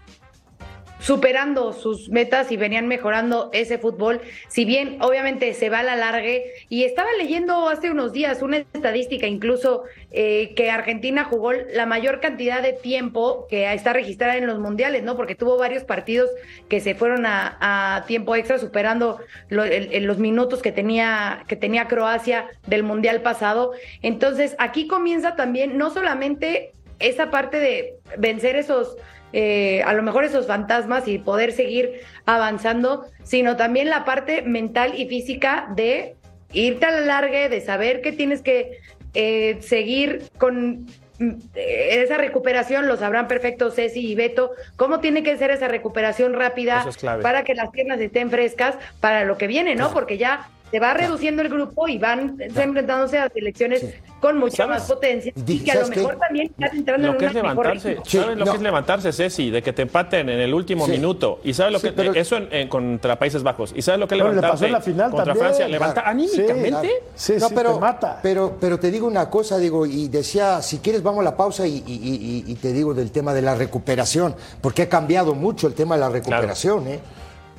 superando 1.06 1.72
sus 1.72 2.10
metas 2.10 2.52
y 2.52 2.58
venían 2.58 2.88
mejorando 2.88 3.52
ese 3.54 3.78
fútbol. 3.78 4.22
Si 4.48 4.66
bien 4.66 4.98
obviamente 5.02 5.54
se 5.54 5.70
va 5.70 5.80
a 5.80 5.84
la 5.84 5.96
largue, 5.96 6.52
y 6.68 6.84
estaba 6.84 7.10
leyendo 7.20 7.70
hace 7.70 7.92
unos 7.92 8.12
días 8.12 8.42
una 8.42 8.58
estadística 8.58 9.28
incluso 9.28 9.84
eh, 10.12 10.56
que 10.56 10.72
Argentina 10.72 11.24
jugó 11.26 11.52
la 11.54 11.86
mayor 11.86 12.22
cantidad 12.22 12.64
de 12.64 12.74
tiempo 12.74 13.46
que 13.52 13.72
está 13.72 13.94
registrada 13.94 14.38
en 14.38 14.48
los 14.48 14.58
mundiales, 14.58 15.04
¿no? 15.04 15.16
Porque 15.16 15.36
tuvo 15.36 15.60
varios 15.60 15.84
partidos 15.84 16.32
que 16.70 16.80
se 16.80 16.96
fueron 16.96 17.28
a, 17.28 18.04
tiempo 18.08 18.36
extra, 18.36 18.58
superando 18.58 19.20
los 19.50 20.18
minutos 20.18 20.64
que 20.64 20.72
tenía, 20.72 21.44
que 21.48 21.56
tenía 21.56 21.88
Croacia 21.88 22.48
del 22.66 22.82
mundial 22.82 23.22
pasado. 23.22 23.74
Entonces, 24.02 24.56
aquí 24.58 24.88
comienza 24.88 25.36
también 25.36 25.78
no 25.78 25.92
solamente 25.92 26.74
esa 26.98 27.30
parte 27.30 27.60
de 27.60 28.00
vencer 28.18 28.56
esos 28.56 28.98
eh, 29.34 29.84
a 29.84 29.94
lo 29.94 30.04
mejor 30.04 30.24
esos 30.24 30.48
fantasmas 30.48 31.08
y 31.08 31.18
poder 31.18 31.52
seguir 31.52 32.02
avanzando, 32.26 33.06
sino 33.24 33.58
también 33.58 33.90
la 33.90 34.06
parte 34.06 34.42
mental 34.42 34.94
y 34.98 35.08
física 35.08 35.68
de 35.76 36.16
irte 36.54 36.86
a 36.86 36.92
la 36.92 37.02
largue, 37.02 37.50
de 37.50 37.62
saber 37.62 38.02
que 38.02 38.12
tienes 38.12 38.42
que 38.42 38.80
eh, 39.14 39.58
seguir 39.62 40.24
con 40.38 40.86
mm, 41.20 41.30
eh, 41.56 42.04
esa 42.04 42.18
recuperación, 42.18 42.88
lo 42.88 42.98
sabrán 42.98 43.28
perfecto 43.28 43.72
Ceci 43.72 44.08
y 44.08 44.16
Beto, 44.16 44.52
cómo 44.76 45.00
tiene 45.00 45.24
que 45.24 45.38
ser 45.38 45.52
esa 45.52 45.68
recuperación 45.68 46.34
rápida 46.34 46.86
es 46.88 46.98
para 47.22 47.44
que 47.44 47.56
las 47.56 47.70
piernas 47.72 48.00
estén 48.00 48.30
frescas 48.30 48.78
para 49.00 49.26
lo 49.26 49.38
que 49.38 49.48
viene, 49.48 49.76
¿no? 49.76 49.92
Porque 49.92 50.18
ya 50.18 50.50
se 50.72 50.80
va 50.80 50.94
reduciendo 50.94 51.42
el 51.42 51.50
grupo 51.50 51.88
y 51.88 51.98
van 51.98 52.36
enfrentándose 52.40 53.18
a 53.20 53.30
selecciones 53.30 53.86
con 54.20 54.40
mucha 54.40 54.66
¿Sabes? 54.66 54.80
más 54.80 54.88
potencia 54.92 55.32
y 55.46 55.60
que 55.60 55.72
a 55.72 55.82
lo 55.82 55.88
mejor 55.88 56.18
también 56.18 56.48
están 56.48 56.76
entrando 56.78 57.08
Lo 57.08 57.14
en 57.14 57.20
que 57.20 57.26
una 57.26 57.32
es 57.40 57.44
mejor 57.44 57.66
levantarse. 57.68 57.98
Sí, 58.06 58.18
¿sabes 58.18 58.38
lo 58.38 58.46
no. 58.46 58.52
que 58.52 58.58
es 58.58 58.64
levantarse, 58.64 59.14
Ceci? 59.14 59.52
De 59.52 59.62
que 59.62 59.72
te 59.74 59.84
empaten 59.84 60.30
en 60.30 60.40
el 60.40 60.54
último 60.54 60.86
Sí. 60.86 60.94
minuto. 60.94 61.40
¿Y 61.44 61.54
sabes 61.54 61.74
lo 61.74 61.80
Sí, 61.80 61.88
que 61.90 61.94
pero- 61.94 62.14
eso 62.16 62.38
en, 62.38 62.48
en- 62.52 62.68
contra 62.68 63.18
Países 63.20 63.44
Bajos? 63.44 63.74
¿Y 63.76 63.82
sabes 63.84 64.00
lo 64.00 64.08
que 64.08 64.16
es 64.16 64.20
Bueno, 64.22 64.32
le 64.32 64.42
levantarse 64.42 64.64
pasó 64.64 64.66
en 64.66 64.72
la 64.72 64.82
final 64.82 65.12
contra 65.12 65.26
también. 65.26 65.46
Francia? 65.46 65.68
Levanta 65.68 65.94
Claro. 66.02 66.10
anímicamente. 66.10 66.90
Sí, 67.14 67.34
no, 67.40 67.48
sí, 67.50 67.54
pero, 67.56 67.74
te 67.76 67.80
mata. 67.80 68.20
Pero, 68.24 68.58
pero 68.60 68.80
te 68.80 68.90
digo 68.90 69.06
una 69.08 69.30
cosa, 69.30 69.58
digo, 69.60 69.86
y 69.86 70.08
decía, 70.08 70.62
si 70.64 70.80
quieres 70.80 71.04
vamos 71.04 71.22
a 71.22 71.24
la 71.24 71.38
pausa 71.38 71.68
y, 71.68 71.84
y- 71.86 72.44
y- 72.48 72.52
y 72.52 72.56
te 72.56 72.74
digo 72.74 72.94
del 72.96 73.12
tema 73.12 73.34
de 73.34 73.44
la 73.44 73.54
recuperación, 73.56 74.36
porque 74.62 74.82
ha 74.84 74.90
cambiado 74.90 75.36
mucho 75.36 75.68
el 75.68 75.74
tema 75.76 75.96
de 75.96 76.02
la 76.02 76.10
recuperación, 76.10 76.88
¿eh? 76.88 77.00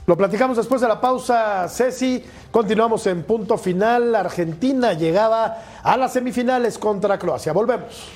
Lo 0.06 0.16
platicamos 0.16 0.56
después 0.56 0.80
de 0.80 0.86
la 0.86 1.00
pausa, 1.00 1.68
Ceci. 1.68 2.24
Continuamos 2.52 3.06
en 3.08 3.24
punto 3.24 3.58
final. 3.58 4.14
Argentina 4.14 4.92
llegaba 4.92 5.58
a 5.82 5.96
las 5.96 6.12
semifinales 6.12 6.78
contra 6.78 7.18
Croacia. 7.18 7.52
Volvemos. 7.52 8.08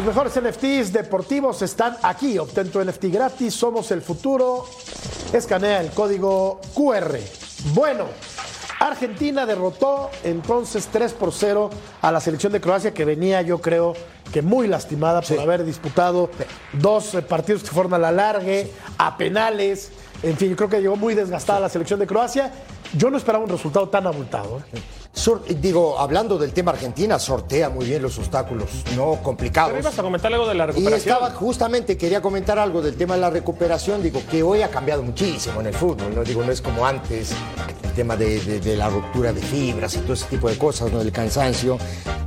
Los 0.00 0.06
mejores 0.06 0.40
NFTs 0.40 0.94
deportivos 0.94 1.60
están 1.60 1.94
aquí. 2.02 2.38
Obtén 2.38 2.70
tu 2.70 2.82
NFT 2.82 3.04
gratis. 3.12 3.52
Somos 3.52 3.90
el 3.90 4.00
futuro. 4.00 4.64
Escanea 5.30 5.82
el 5.82 5.90
código 5.90 6.58
QR. 6.72 7.18
Bueno, 7.74 8.06
Argentina 8.78 9.44
derrotó 9.44 10.08
entonces 10.24 10.88
3 10.90 11.12
por 11.12 11.34
0 11.34 11.68
a 12.00 12.10
la 12.10 12.18
selección 12.18 12.50
de 12.50 12.62
Croacia 12.62 12.94
que 12.94 13.04
venía, 13.04 13.42
yo 13.42 13.60
creo, 13.60 13.92
que 14.32 14.40
muy 14.40 14.68
lastimada 14.68 15.20
por 15.20 15.38
haber 15.38 15.66
disputado 15.66 16.30
dos 16.72 17.14
eh, 17.14 17.20
partidos 17.20 17.62
que 17.62 17.68
fueron 17.68 17.92
a 17.92 17.98
la 17.98 18.10
largue, 18.10 18.72
a 18.96 19.18
penales. 19.18 19.92
En 20.22 20.38
fin, 20.38 20.54
creo 20.54 20.70
que 20.70 20.80
llegó 20.80 20.96
muy 20.96 21.14
desgastada 21.14 21.60
la 21.60 21.68
selección 21.68 22.00
de 22.00 22.06
Croacia. 22.06 22.50
Yo 22.94 23.10
no 23.10 23.18
esperaba 23.18 23.44
un 23.44 23.50
resultado 23.50 23.90
tan 23.90 24.06
abultado. 24.06 24.62
¿eh? 24.72 24.80
Sor- 25.12 25.42
digo, 25.44 25.98
hablando 25.98 26.38
del 26.38 26.52
tema 26.52 26.70
Argentina, 26.70 27.18
sortea 27.18 27.68
muy 27.68 27.84
bien 27.84 28.00
los 28.00 28.16
obstáculos, 28.18 28.68
no 28.96 29.16
complicados. 29.22 29.70
Pero 29.72 29.82
ibas 29.82 29.98
a 29.98 30.02
comentar 30.02 30.32
algo 30.32 30.46
de 30.46 30.54
la 30.54 30.64
Y 30.64 30.66
recuperación. 30.68 31.14
estaba 31.14 31.30
justamente, 31.32 31.96
quería 31.98 32.22
comentar 32.22 32.58
algo 32.60 32.80
del 32.80 32.96
tema 32.96 33.14
de 33.16 33.20
la 33.20 33.28
recuperación, 33.30 34.02
digo, 34.02 34.22
que 34.30 34.42
hoy 34.44 34.62
ha 34.62 34.70
cambiado 34.70 35.02
muchísimo 35.02 35.60
en 35.60 35.66
el 35.66 35.74
fútbol, 35.74 36.14
¿no? 36.14 36.22
Digo, 36.22 36.44
no 36.44 36.52
es 36.52 36.62
como 36.62 36.86
antes, 36.86 37.32
el 37.82 37.92
tema 37.92 38.16
de, 38.16 38.40
de- 38.40 38.60
de 38.60 38.76
la 38.76 38.88
ruptura 38.88 39.32
de 39.32 39.42
fibras 39.42 39.94
y 39.96 39.98
todo 39.98 40.12
ese 40.12 40.26
tipo 40.26 40.48
de 40.48 40.56
cosas, 40.56 40.92
¿no? 40.92 41.00
Del 41.00 41.10
cansancio. 41.12 41.76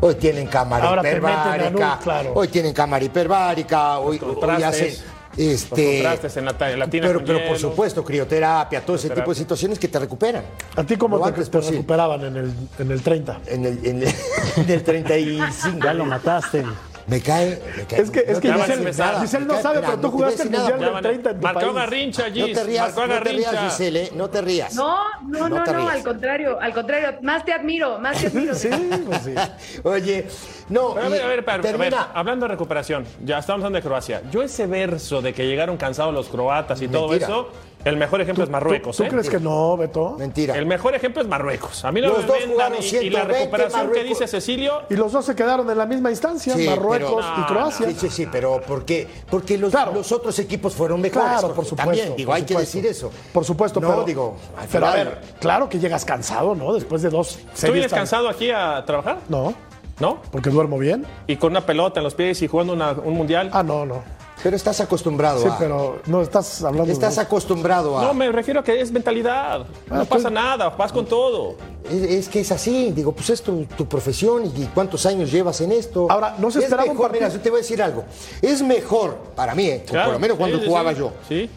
Hoy 0.01 0.15
tienen 0.15 0.47
cámara 0.47 0.89
Ahora 0.89 1.01
hiperbárica, 1.01 1.99
claro. 2.03 2.31
hoy 2.35 2.49
tienen 2.49 2.73
cámara 2.73 3.05
hiperbárica, 3.05 3.99
hoy, 3.99 4.19
hoy 4.21 4.35
contrastes, 4.35 5.03
Los 5.35 5.47
Este, 5.47 5.95
contrastes 5.95 6.37
en 6.37 6.45
la, 6.45 6.55
en 6.71 6.79
la 6.79 6.87
tina 6.87 7.07
pero, 7.07 7.19
con 7.19 7.25
pero 7.27 7.47
por 7.47 7.57
supuesto, 7.57 8.03
crioterapia, 8.03 8.85
todo 8.85 8.95
ese 8.95 9.09
tipo 9.09 9.31
de 9.31 9.35
situaciones 9.35 9.79
que 9.79 9.87
te 9.87 9.99
recuperan. 9.99 10.43
¿A 10.75 10.83
ti 10.83 10.95
cómo 10.95 11.19
te, 11.19 11.29
antes 11.29 11.45
te 11.49 11.51
posible. 11.57 11.77
recuperaban 11.77 12.23
en 12.25 12.37
el, 12.37 12.53
en 12.79 12.91
el 12.91 13.01
30? 13.01 13.39
En 13.47 13.65
el, 13.65 13.85
en 13.85 14.03
el, 14.03 14.13
en 14.57 14.69
el 14.69 14.83
35. 14.83 15.79
Ya 15.83 15.93
lo 15.93 16.05
mataste. 16.05 16.63
Me 17.07 17.19
cae, 17.21 17.61
me 17.77 17.83
cae. 17.85 18.01
Es 18.01 18.09
que, 18.11 18.19
es 18.19 18.39
que 18.39 18.53
Giselle. 18.53 18.93
Giselle 19.21 19.39
Me 19.39 19.45
no 19.47 19.53
cae- 19.55 19.61
sabe, 19.61 19.75
mira, 19.77 19.87
pero 19.89 19.95
tú 20.01 20.07
no 20.07 20.11
jugaste 20.11 20.43
el 20.43 20.49
Mundial 20.51 20.79
del 20.79 20.89
van 20.89 20.97
a- 20.97 21.01
30 21.09 21.29
en 21.31 21.35
tu 21.37 21.41
Marcó 21.43 21.59
país. 21.59 21.73
Garrincha, 21.73 22.29
No 22.29 22.33
Gis. 22.33 22.53
te 22.53 22.63
rías, 22.63 22.95
Marcó 22.95 23.07
no 23.13 23.21
te 23.23 23.29
rías. 23.29 23.55
Giselle, 23.59 24.03
¿eh? 24.03 24.11
no 24.15 24.29
te 24.29 24.41
rías. 24.41 24.75
No, 24.75 24.97
no, 25.21 25.49
No 25.49 25.49
no, 25.49 25.65
no, 25.65 25.89
al 25.89 26.03
contrario, 26.03 26.59
al 26.61 26.73
contrario, 26.73 27.09
más 27.21 27.43
te 27.43 27.51
admiro, 27.53 27.99
más 27.99 28.17
te 28.19 28.27
admiro. 28.27 28.53
Sí, 28.63 28.69
pues 29.05 29.21
sí. 29.23 29.33
Oye, 29.83 30.27
no, 30.69 30.93
Pero 30.93 31.05
a 31.05 31.09
y 31.09 31.11
ver, 31.11 31.21
a 31.23 31.27
ver, 31.27 31.39
a 31.39 31.41
ver, 31.41 31.49
a 31.49 31.57
ver, 31.57 31.61
termina. 31.61 32.11
hablando 32.13 32.45
de 32.45 32.51
recuperación, 32.51 33.05
ya 33.23 33.39
estamos 33.39 33.59
hablando 33.65 33.77
de 33.77 33.83
Croacia. 33.83 34.21
Yo 34.31 34.41
ese 34.41 34.65
verso 34.67 35.21
de 35.21 35.33
que 35.33 35.45
llegaron 35.45 35.77
cansados 35.77 36.13
los 36.13 36.29
croatas 36.29 36.81
y 36.81 36.87
todo 36.87 37.09
Mentira. 37.09 37.27
eso, 37.27 37.49
el 37.85 37.97
mejor 37.97 38.21
ejemplo 38.21 38.43
es 38.43 38.49
Marruecos. 38.49 38.97
¿Tú 38.97 39.03
¿eh? 39.03 39.09
crees 39.09 39.29
que 39.29 39.39
no, 39.39 39.75
Beto? 39.77 40.15
Mentira. 40.17 40.55
El 40.57 40.65
mejor 40.65 40.95
ejemplo 40.95 41.21
es 41.21 41.27
Marruecos. 41.27 41.83
A 41.85 41.91
mí 41.91 42.01
Los 42.01 42.19
me 42.19 42.25
dos 42.25 42.37
jugaron 42.47 42.77
y, 42.79 42.85
y 42.85 43.09
la 43.09 43.21
120, 43.21 43.33
recuperación 43.39 43.81
que 43.81 43.87
Marruecos. 43.87 44.09
dice 44.19 44.27
Cecilio, 44.27 44.81
Y 44.89 44.95
los 44.95 45.11
dos 45.11 45.25
se 45.25 45.35
quedaron 45.35 45.69
en 45.69 45.77
la 45.77 45.85
misma 45.85 46.09
instancia, 46.09 46.55
Sí, 46.55 46.67
Marruecos 46.67 47.25
pero- 47.25 47.41
y 47.41 47.45
Croacia. 47.47 47.87
Sí, 47.89 47.95
sí, 47.99 48.09
sí, 48.09 48.27
pero 48.31 48.61
¿por 48.61 48.85
qué? 48.85 49.07
Porque 49.29 49.57
los, 49.57 49.71
Claro. 49.71 49.93
los 49.93 50.11
otros 50.11 50.37
equipos 50.39 50.73
fueron 50.73 51.01
mejores. 51.01 51.27
Claro, 51.29 51.53
por 51.53 51.65
supuesto. 51.65 51.75
También, 51.91 52.15
digo, 52.15 52.29
por 52.29 52.35
hay 52.37 52.43
que 52.43 52.55
decir 52.57 52.85
eso. 52.85 53.11
Por 53.33 53.43
supuesto, 53.45 53.79
no, 53.79 53.89
pero. 53.89 54.03
digo, 54.03 54.35
al 54.57 54.67
pero 54.71 54.85
a 54.87 54.93
ver, 54.95 55.21
claro 55.39 55.67
que 55.69 55.79
llegas 55.79 56.05
cansado, 56.05 56.55
¿no? 56.55 56.73
Después 56.73 57.01
de 57.01 57.09
dos 57.09 57.39
¿tú 57.59 57.71
vienes 57.71 57.89
tan- 57.91 57.99
cansado 57.99 58.29
aquí 58.29 58.49
a 58.51 58.83
trabajar? 58.85 59.17
No, 59.29 59.53
¿No? 59.99 60.21
porque 60.31 60.49
duermo 60.49 60.77
bien. 60.77 61.05
Y 61.27 61.35
con 61.37 61.51
una 61.51 61.65
pelota 61.65 61.99
en 61.99 62.03
los 62.05 62.15
pies 62.15 62.41
y 62.41 62.47
jugando 62.47 62.73
una- 62.73 62.91
un 62.93 63.13
mundial. 63.13 63.49
Ah, 63.53 63.61
no, 63.63 63.85
no. 63.85 64.03
Pero 64.43 64.57
estás 64.57 64.79
acostumbrado 64.81 65.41
Sí, 65.41 65.47
a. 65.49 65.57
pero 65.57 66.01
no 66.05 66.21
estás 66.21 66.61
hablando 66.63 66.91
Estás 66.91 67.15
de. 67.15 67.21
acostumbrado 67.21 67.97
a. 67.97 68.03
No, 68.03 68.13
me 68.13 68.29
refiero 68.31 68.59
a 68.59 68.63
que 68.63 68.79
es 68.81 68.91
mentalidad. 68.91 69.59
No 69.89 70.01
Ah, 70.01 70.05
pasa 70.05 70.23
pues- 70.23 70.31
nada, 70.31 70.69
vas 70.69 70.91
con 70.91 71.05
todo. 71.05 71.55
Es, 71.89 72.03
es 72.03 72.29
que 72.29 72.41
es 72.41 72.51
así, 72.51 72.91
digo, 72.91 73.13
pues 73.13 73.29
es 73.29 73.41
tu, 73.41 73.65
tu 73.65 73.85
profesión 73.87 74.45
y 74.45 74.65
cuántos 74.73 75.05
años 75.05 75.31
llevas 75.31 75.61
en 75.61 75.71
esto. 75.71 76.07
Ahora, 76.09 76.35
no 76.39 76.51
se 76.51 76.59
es 76.59 76.65
esperaba 76.65 76.83
un 76.89 76.95
mejor, 76.97 77.07
partido- 77.11 77.27
mira, 77.27 77.37
yo 77.37 77.41
te 77.41 77.49
voy 77.49 77.59
a 77.59 77.61
decir 77.61 77.81
algo. 77.81 78.03
Es 78.41 78.61
mejor, 78.61 79.15
para 79.35 79.55
mí, 79.55 79.67
eh, 79.67 79.83
Claro. 79.87 80.05
por 80.07 80.13
lo 80.15 80.19
menos 80.19 80.37
cuando 80.37 80.57
Sí, 80.57 80.63
sí, 80.63 80.67
jugaba 80.69 80.91
sí. 80.91 80.97
yo, 80.99 81.11
Sí, 81.29 81.49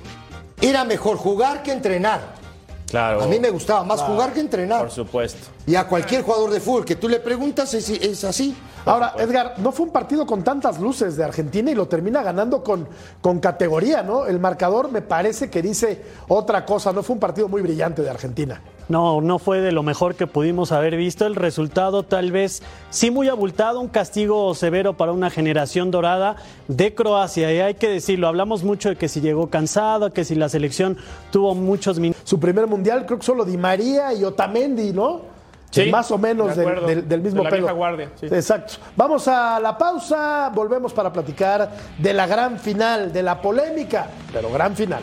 era 0.61 0.84
mejor 0.84 1.16
jugar 1.16 1.62
que 1.64 1.72
entrenar. 1.72 2.34
Claro. 2.87 3.22
A 3.22 3.26
mí 3.26 3.39
me 3.39 3.51
gustaba 3.51 3.84
más 3.84 4.01
jugar 4.03 4.32
que 4.32 4.41
entrenar. 4.41 4.80
Por 4.80 4.91
supuesto. 4.91 5.49
Y 5.66 5.74
a 5.74 5.87
cualquier 5.87 6.22
jugador 6.22 6.51
de 6.51 6.61
fútbol 6.61 6.84
que 6.84 6.97
tú 6.97 7.09
le 7.09 7.20
preguntas 7.20 7.72
es, 7.74 7.89
es 7.91 8.24
así. 8.24 8.57
Ahora, 8.84 9.14
Edgar, 9.18 9.55
no 9.59 9.72
fue 9.72 9.87
un 9.87 9.93
partido 9.93 10.24
con 10.26 10.45
tantas 10.45 10.80
luces 10.80 11.16
de 11.16 11.24
Argentina 11.24 11.70
y 11.70 11.74
lo 11.74 11.89
termina 11.89 12.22
ganando 12.22 12.62
con, 12.62 12.89
con 13.20 13.41
categoría, 13.41 14.03
¿no? 14.03 14.26
El 14.26 14.39
marcador 14.39 14.93
me 14.93 15.03
parece 15.03 15.51
que 15.51 15.61
dice 15.61 16.03
otra 16.28 16.64
cosa, 16.64 16.93
no 16.93 17.03
fue 17.03 17.14
un 17.14 17.20
partido 17.20 17.49
muy 17.49 17.62
brillante 17.62 18.03
de 18.03 18.11
Argentina. 18.11 18.62
No, 18.89 19.20
no 19.20 19.39
fue 19.41 19.61
de 19.61 19.72
lo 19.72 19.82
mejor 19.82 20.14
que 20.14 20.26
pudimos 20.28 20.70
haber 20.70 20.97
visto. 20.97 21.26
El 21.26 21.34
resultado 21.34 22.05
tal 22.05 22.30
vez 22.30 22.62
sí 22.91 23.11
muy 23.11 23.28
abultado, 23.28 23.80
un 23.80 23.89
castigo 23.89 24.55
severo 24.55 24.95
para 24.97 25.11
una 25.12 25.28
generación 25.28 25.91
dorada 25.91 26.37
de 26.68 26.95
Croacia. 26.95 27.53
Y 27.53 27.59
hay 27.61 27.74
que 27.74 27.89
decirlo, 27.89 28.28
hablamos 28.28 28.62
mucho 28.62 28.89
de 28.91 28.97
que 28.97 29.09
si 29.09 29.20
llegó 29.20 29.49
cansado, 29.51 30.12
que 30.12 30.24
si 30.24 30.34
la 30.37 30.49
selección 30.49 30.97
tuvo 31.32 31.55
muchos 31.57 31.99
minutos. 31.99 32.22
Su 32.24 32.39
primer 32.39 32.66
mundial, 32.68 33.07
creo 33.07 33.18
que 33.18 33.24
solo 33.26 33.45
Di 33.45 33.57
María 33.57 34.12
y 34.14 34.22
Otamendi, 34.22 34.93
¿no? 34.93 35.34
Sí, 35.68 35.91
más 35.91 36.11
o 36.12 36.16
menos 36.16 36.51
de 36.51 36.55
del, 36.55 36.68
acuerdo. 36.68 36.87
del- 36.87 37.09
del 37.09 37.20
mismo 37.20 37.39
De 37.41 37.45
la 37.45 37.51
pelo. 37.51 37.62
vieja 37.64 37.74
guardia, 37.76 38.11
sí. 38.18 38.26
Exacto. 38.26 38.74
Vamos 38.97 39.26
a 39.28 39.59
la 39.61 39.76
pausa, 39.76 40.51
volvemos 40.55 40.93
para 40.95 41.12
platicar 41.12 41.70
de 41.99 42.12
la 42.14 42.26
gran 42.26 42.59
final, 42.59 43.12
de 43.12 43.22
la 43.22 43.43
polémica, 43.43 44.07
pero 44.32 44.49
gran 44.51 44.74
final. 44.76 45.03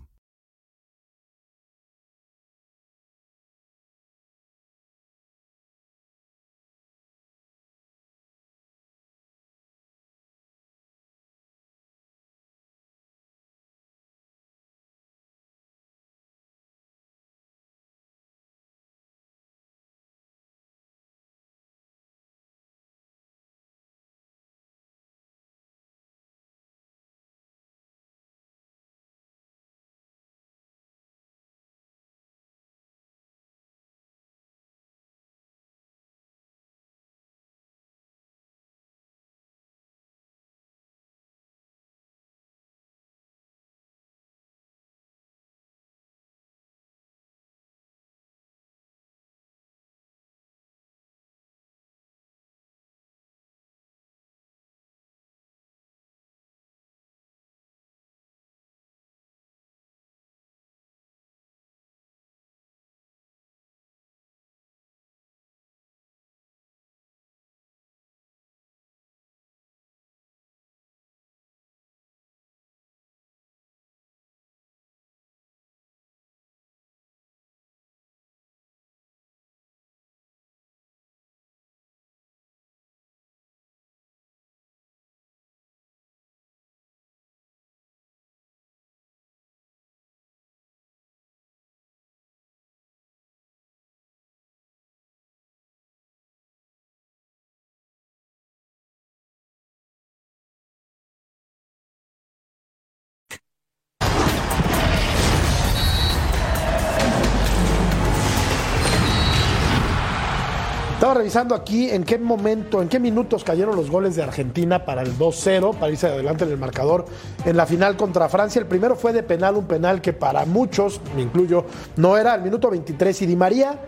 Revisando 111.13 111.55
aquí 111.55 111.89
en 111.89 112.03
qué 112.03 112.17
momento, 112.17 112.81
en 112.81 112.87
qué 112.87 112.99
minutos 112.99 113.43
cayeron 113.43 113.75
los 113.75 113.89
goles 113.89 114.15
de 114.15 114.23
Argentina 114.23 114.85
para 114.85 115.01
el 115.01 115.17
2-0, 115.17 115.75
para 115.75 115.91
irse 115.91 116.07
adelante 116.07 116.45
en 116.45 116.51
el 116.51 116.57
marcador 116.57 117.05
en 117.45 117.57
la 117.57 117.65
final 117.65 117.97
contra 117.97 118.29
Francia. 118.29 118.59
El 118.59 118.67
primero 118.67 118.95
fue 118.95 119.11
de 119.11 119.21
penal, 119.21 119.57
un 119.57 119.65
penal 119.65 120.01
que 120.01 120.13
para 120.13 120.45
muchos, 120.45 121.01
me 121.15 121.21
incluyo, 121.21 121.65
no 121.97 122.17
era 122.17 122.33
al 122.33 122.41
minuto 122.41 122.69
23 122.69 123.21
y 123.21 123.25
Di 123.25 123.35
María 123.35 123.79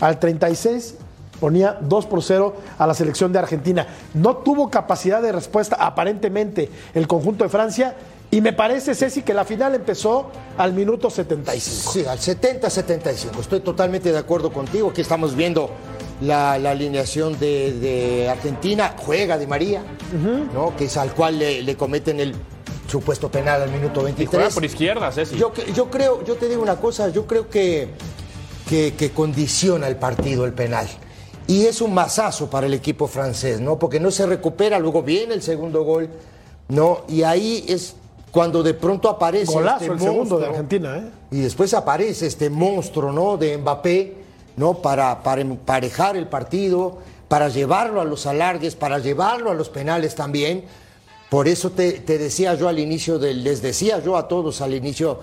al 0.00 0.18
36 0.18 0.96
ponía 1.38 1.76
2 1.80 2.06
por 2.06 2.22
0 2.22 2.54
a 2.78 2.86
la 2.86 2.94
selección 2.94 3.32
de 3.32 3.40
Argentina. 3.40 3.86
No 4.14 4.36
tuvo 4.36 4.70
capacidad 4.70 5.20
de 5.20 5.32
respuesta 5.32 5.76
aparentemente 5.78 6.70
el 6.94 7.06
conjunto 7.06 7.44
de 7.44 7.50
Francia 7.50 7.96
y 8.30 8.40
me 8.40 8.54
parece, 8.54 8.94
Ceci, 8.94 9.20
que 9.20 9.34
la 9.34 9.44
final 9.44 9.74
empezó 9.74 10.30
al 10.56 10.72
minuto 10.72 11.10
75. 11.10 11.92
Sí, 11.92 12.06
al 12.06 12.18
70-75. 12.18 13.40
Estoy 13.40 13.60
totalmente 13.60 14.10
de 14.10 14.16
acuerdo 14.16 14.50
contigo. 14.50 14.88
Aquí 14.88 15.02
estamos 15.02 15.36
viendo 15.36 15.68
la, 16.22 16.58
la 16.58 16.70
alineación 16.70 17.38
de, 17.38 17.72
de 17.72 18.28
Argentina. 18.28 18.94
Juega 18.96 19.38
de 19.38 19.46
María, 19.46 19.82
¿no? 20.54 20.74
que 20.76 20.86
es 20.86 20.96
al 20.96 21.12
cual 21.14 21.38
le, 21.38 21.62
le 21.62 21.76
cometen 21.76 22.20
el 22.20 22.34
supuesto 22.86 23.30
penal 23.30 23.62
al 23.62 23.70
minuto 23.70 24.00
Y 24.00 24.04
23. 24.04 24.28
juega 24.30 24.50
por 24.54 24.64
izquierda, 24.64 25.12
Ceci. 25.12 25.36
Yo, 25.36 25.52
creo, 25.90 26.24
yo 26.24 26.34
te 26.36 26.48
digo 26.48 26.62
una 26.62 26.76
cosa, 26.76 27.08
yo 27.08 27.26
creo 27.26 27.48
que, 27.48 27.88
que, 28.68 28.94
que 28.94 29.10
condiciona 29.10 29.88
el 29.88 29.96
partido 29.96 30.44
el 30.44 30.52
penal. 30.52 30.86
Y 31.46 31.66
es 31.66 31.80
un 31.80 31.92
masazo 31.92 32.48
para 32.48 32.66
el 32.66 32.74
equipo 32.74 33.06
francés, 33.08 33.60
¿no? 33.60 33.78
Porque 33.78 33.98
no 33.98 34.10
se 34.10 34.26
recupera, 34.26 34.78
luego 34.78 35.02
viene 35.02 35.34
el 35.34 35.42
segundo 35.42 35.82
gol, 35.82 36.08
¿no? 36.68 37.00
Y 37.08 37.24
ahí 37.24 37.64
es 37.68 37.96
cuando 38.30 38.62
de 38.62 38.74
pronto 38.74 39.08
aparece. 39.08 39.52
Golazo 39.52 39.80
este 39.84 39.92
el 39.94 40.00
segundo 40.00 40.38
de 40.38 40.46
monstruo. 40.46 40.48
Argentina, 40.50 40.96
¿eh? 40.98 41.10
Y 41.32 41.40
después 41.40 41.74
aparece 41.74 42.26
este 42.26 42.48
monstruo, 42.48 43.10
¿no? 43.10 43.36
De 43.36 43.58
Mbappé, 43.58 44.21
¿no? 44.56 44.74
Para, 44.74 45.22
para 45.22 45.40
emparejar 45.40 46.16
el 46.16 46.26
partido, 46.28 46.98
para 47.28 47.48
llevarlo 47.48 48.00
a 48.00 48.04
los 48.04 48.26
alargues, 48.26 48.74
para 48.76 48.98
llevarlo 48.98 49.50
a 49.50 49.54
los 49.54 49.68
penales 49.68 50.14
también. 50.14 50.64
Por 51.30 51.48
eso 51.48 51.70
te, 51.70 51.92
te 51.92 52.18
decía 52.18 52.54
yo 52.54 52.68
al 52.68 52.78
inicio 52.78 53.18
del, 53.18 53.42
les 53.42 53.62
decía 53.62 54.00
yo 54.00 54.16
a 54.16 54.28
todos 54.28 54.60
al 54.60 54.74
inicio 54.74 55.20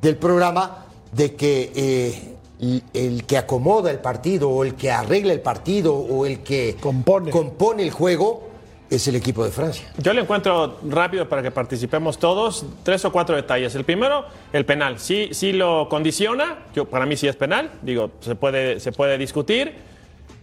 del 0.00 0.16
programa 0.16 0.86
de 1.12 1.34
que 1.34 1.72
eh, 1.74 2.34
el, 2.60 2.82
el 2.94 3.24
que 3.24 3.38
acomoda 3.38 3.90
el 3.90 3.98
partido, 3.98 4.50
o 4.50 4.62
el 4.64 4.74
que 4.74 4.90
arregla 4.90 5.32
el 5.32 5.40
partido, 5.40 5.94
o 5.94 6.26
el 6.26 6.40
que 6.40 6.76
Compone. 6.80 7.30
compone 7.30 7.82
el 7.82 7.90
juego, 7.90 8.47
es 8.90 9.06
el 9.08 9.16
equipo 9.16 9.44
de 9.44 9.50
Francia. 9.50 9.90
Yo 9.98 10.12
le 10.12 10.22
encuentro 10.22 10.78
rápido 10.88 11.28
para 11.28 11.42
que 11.42 11.50
participemos 11.50 12.18
todos 12.18 12.64
tres 12.82 13.04
o 13.04 13.12
cuatro 13.12 13.36
detalles. 13.36 13.74
El 13.74 13.84
primero, 13.84 14.24
el 14.52 14.64
penal. 14.64 14.98
Sí, 14.98 15.28
sí 15.32 15.52
lo 15.52 15.88
condiciona. 15.88 16.58
Yo, 16.74 16.86
para 16.86 17.06
mí 17.06 17.16
sí 17.16 17.28
es 17.28 17.36
penal. 17.36 17.70
Digo, 17.82 18.10
se 18.20 18.34
puede, 18.34 18.80
se 18.80 18.92
puede 18.92 19.18
discutir. 19.18 19.74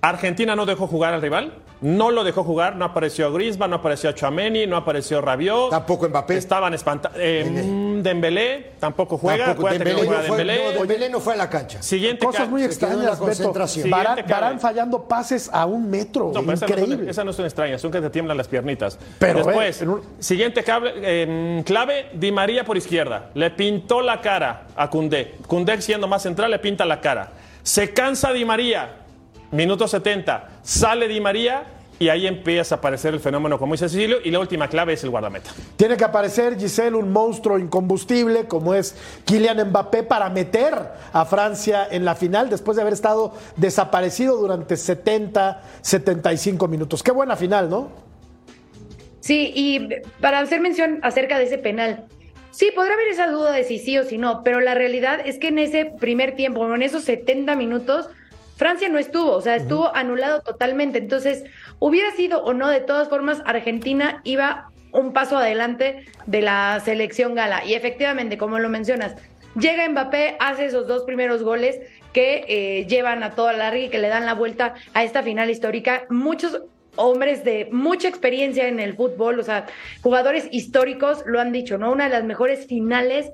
Argentina 0.10 0.56
no 0.56 0.66
dejó 0.66 0.88
jugar 0.88 1.14
al 1.14 1.22
rival. 1.22 1.54
No 1.82 2.10
lo 2.10 2.24
dejó 2.24 2.44
jugar. 2.44 2.76
No 2.78 2.86
apareció 2.86 3.32
Griezmann, 3.34 3.70
no 3.70 3.76
apareció 3.78 4.12
Chouameni, 4.14 4.66
no 4.66 4.78
apareció 4.78 5.20
Rabiot. 5.22 5.70
Tampoco 5.72 6.08
Mbappé. 6.10 6.38
Estaban 6.38 6.74
espantados. 6.74 7.18
Dembélé 7.18 8.72
tampoco 8.80 9.18
juega. 9.18 9.48
Tampoco 9.48 9.70
Dembélé 9.70 9.92
no 9.94 10.06
juega 10.06 10.22
no 10.22 10.28
fue, 10.28 10.38
Dembélé. 10.38 10.64
no, 10.74 10.80
Dembélé 10.80 11.10
no 11.10 11.20
fue 11.20 11.34
a 11.34 11.38
la 11.38 11.50
cancha. 11.50 11.82
Siguiente 11.82 12.26
Cosas 12.26 12.44
ca- 12.44 12.48
muy 12.50 12.62
la 12.62 12.68
extrañas, 12.68 13.00
Beto. 13.12 13.20
concentración. 13.20 13.90
Clave. 13.90 14.60
fallando 14.60 15.04
pases 15.08 15.50
a 15.52 15.66
un 15.66 15.90
metro. 15.90 16.32
No, 16.34 16.42
pero 16.42 16.54
esa 16.54 16.66
no, 16.66 16.72
increíble. 16.74 16.98
son, 16.98 17.10
esa 17.10 17.24
no 17.24 17.34
son 17.34 17.46
extrañas, 17.46 17.82
son 17.82 17.92
que 17.92 18.02
te 18.02 18.10
tiemblan 18.10 18.38
las 18.38 18.48
piernitas. 18.48 18.98
Pero, 19.20 19.44
Después, 19.44 19.82
eh, 19.82 19.88
un- 19.88 20.02
siguiente 20.20 20.64
cable- 20.64 20.94
eh, 20.96 21.62
clave, 21.66 22.08
Di 22.14 22.32
María 22.32 22.64
por 22.64 22.78
izquierda. 22.78 23.30
Le 23.34 23.52
pintó 23.52 24.02
la 24.02 24.22
cara 24.22 24.64
a 24.76 24.90
Cundé. 24.90 25.36
Cundé 25.48 25.82
siendo 25.82 26.08
más 26.08 26.22
central, 26.24 26.52
le 26.52 26.60
pinta 26.60 26.86
la 26.86 27.02
cara. 27.02 27.32
Se 27.64 27.94
cansa 27.94 28.32
Di 28.32 28.46
María, 28.46 28.90
minuto 29.56 29.88
70. 29.88 30.50
Sale 30.62 31.08
Di 31.08 31.20
María 31.20 31.64
y 31.98 32.10
ahí 32.10 32.28
empieza 32.28 32.76
a 32.76 32.78
aparecer 32.80 33.14
el 33.14 33.20
fenómeno 33.20 33.58
como 33.58 33.74
dice 33.74 33.88
Cecilio. 33.88 34.18
Y 34.24 34.32
la 34.32 34.40
última 34.40 34.68
clave 34.68 34.94
es 34.94 35.04
el 35.04 35.10
guardameta. 35.10 35.52
Tiene 35.78 35.98
que 35.98 36.04
aparecer 36.04 36.58
Giselle, 36.58 36.96
un 36.96 37.12
monstruo 37.12 37.58
incombustible 37.58 38.46
como 38.46 38.74
es 38.74 38.96
Kylian 39.26 39.70
Mbappé 39.70 40.04
para 40.04 40.30
meter 40.30 40.74
a 41.14 41.26
Francia 41.26 41.88
en 41.90 42.06
la 42.06 42.16
final 42.16 42.50
después 42.50 42.76
de 42.76 42.82
haber 42.82 42.94
estado 42.94 43.34
desaparecido 43.56 44.38
durante 44.38 44.78
70, 44.78 45.62
75 45.82 46.68
minutos. 46.68 47.02
Qué 47.02 47.12
buena 47.12 47.36
final, 47.36 47.70
¿no? 47.70 48.06
Sí, 49.22 49.52
y 49.56 49.88
para 50.22 50.40
hacer 50.40 50.62
mención 50.62 51.00
acerca 51.02 51.40
de 51.40 51.46
ese 51.46 51.58
penal, 51.58 52.06
sí, 52.52 52.70
podrá 52.76 52.94
haber 52.94 53.08
esa 53.08 53.26
duda 53.28 53.54
de 53.54 53.64
si 53.64 53.80
sí 53.80 53.98
o 53.98 54.04
si 54.04 54.20
no, 54.20 54.44
pero 54.44 54.60
la 54.60 54.76
realidad 54.76 55.20
es 55.26 55.40
que 55.40 55.48
en 55.48 55.58
ese 55.58 55.86
primer 55.86 56.36
tiempo, 56.36 56.72
en 56.76 56.84
esos 56.84 57.06
70 57.06 57.56
minutos, 57.56 58.08
Francia 58.56 58.88
no 58.90 58.98
estuvo, 58.98 59.32
o 59.32 59.42
sea, 59.42 59.56
estuvo 59.56 59.94
anulado 59.96 60.42
totalmente. 60.42 60.98
Entonces, 60.98 61.44
hubiera 61.80 62.12
sido 62.12 62.44
o 62.44 62.54
no, 62.54 62.70
de 62.70 62.80
todas 62.80 63.10
formas, 63.10 63.42
Argentina 63.46 64.22
iba 64.24 64.70
un 64.92 65.12
paso 65.12 65.38
adelante 65.38 66.06
de 66.26 66.42
la 66.42 66.82
selección 66.84 67.36
gala. 67.36 67.66
Y 67.66 67.74
efectivamente, 67.74 68.38
como 68.38 68.60
lo 68.60 68.70
mencionas, 68.70 69.16
llega 69.60 69.88
Mbappé, 69.88 70.38
hace 70.40 70.66
esos 70.66 70.88
dos 70.88 71.04
primeros 71.04 71.44
goles 71.44 71.80
que 72.14 72.46
eh, 72.48 72.86
llevan 72.88 73.24
a 73.24 73.32
toda 73.32 73.52
la 73.52 73.78
y 73.78 73.90
que 73.90 74.00
le 74.00 74.08
dan 74.08 74.26
la 74.26 74.34
vuelta 74.34 74.76
a 74.94 75.04
esta 75.04 75.22
final 75.22 75.50
histórica. 75.50 76.06
Muchos 76.10 76.62
hombres 76.96 77.44
de 77.44 77.68
mucha 77.74 78.08
experiencia 78.08 78.70
en 78.70 78.80
el 78.80 78.96
fútbol, 78.96 79.38
o 79.38 79.44
sea, 79.44 79.66
jugadores 80.02 80.48
históricos 80.52 81.24
lo 81.26 81.42
han 81.42 81.52
dicho, 81.52 81.78
¿no? 81.78 81.92
Una 81.92 82.06
de 82.06 82.12
las 82.12 82.24
mejores 82.24 82.68
finales, 82.68 83.32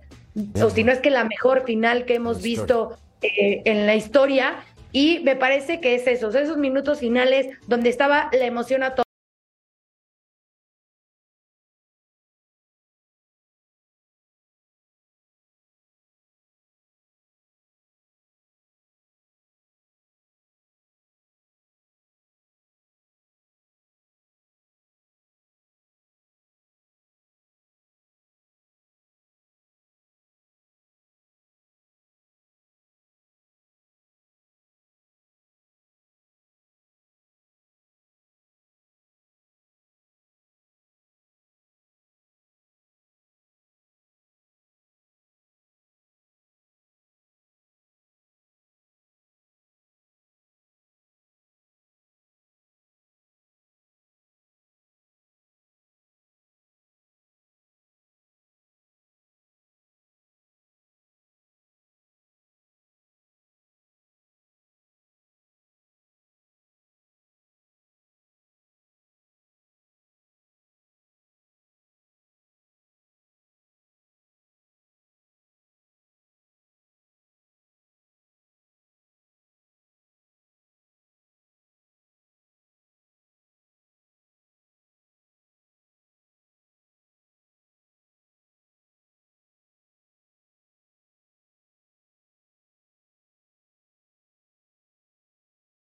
o 0.59 0.71
si 0.71 0.83
no 0.83 0.91
es 0.91 0.99
que 0.99 1.11
la 1.11 1.25
mejor 1.25 1.63
final 1.63 2.05
que 2.05 2.15
hemos 2.15 2.41
visto 2.41 2.97
eh, 3.21 3.61
en 3.65 3.85
la 3.85 3.93
historia. 3.93 4.63
Y 4.91 5.19
me 5.19 5.35
parece 5.35 5.79
que 5.79 5.95
es 5.95 6.07
esos, 6.07 6.35
esos 6.35 6.57
minutos 6.57 6.99
finales 6.99 7.47
donde 7.67 7.89
estaba 7.89 8.29
la 8.33 8.45
emoción 8.45 8.83
a 8.83 8.95
todos. 8.95 9.10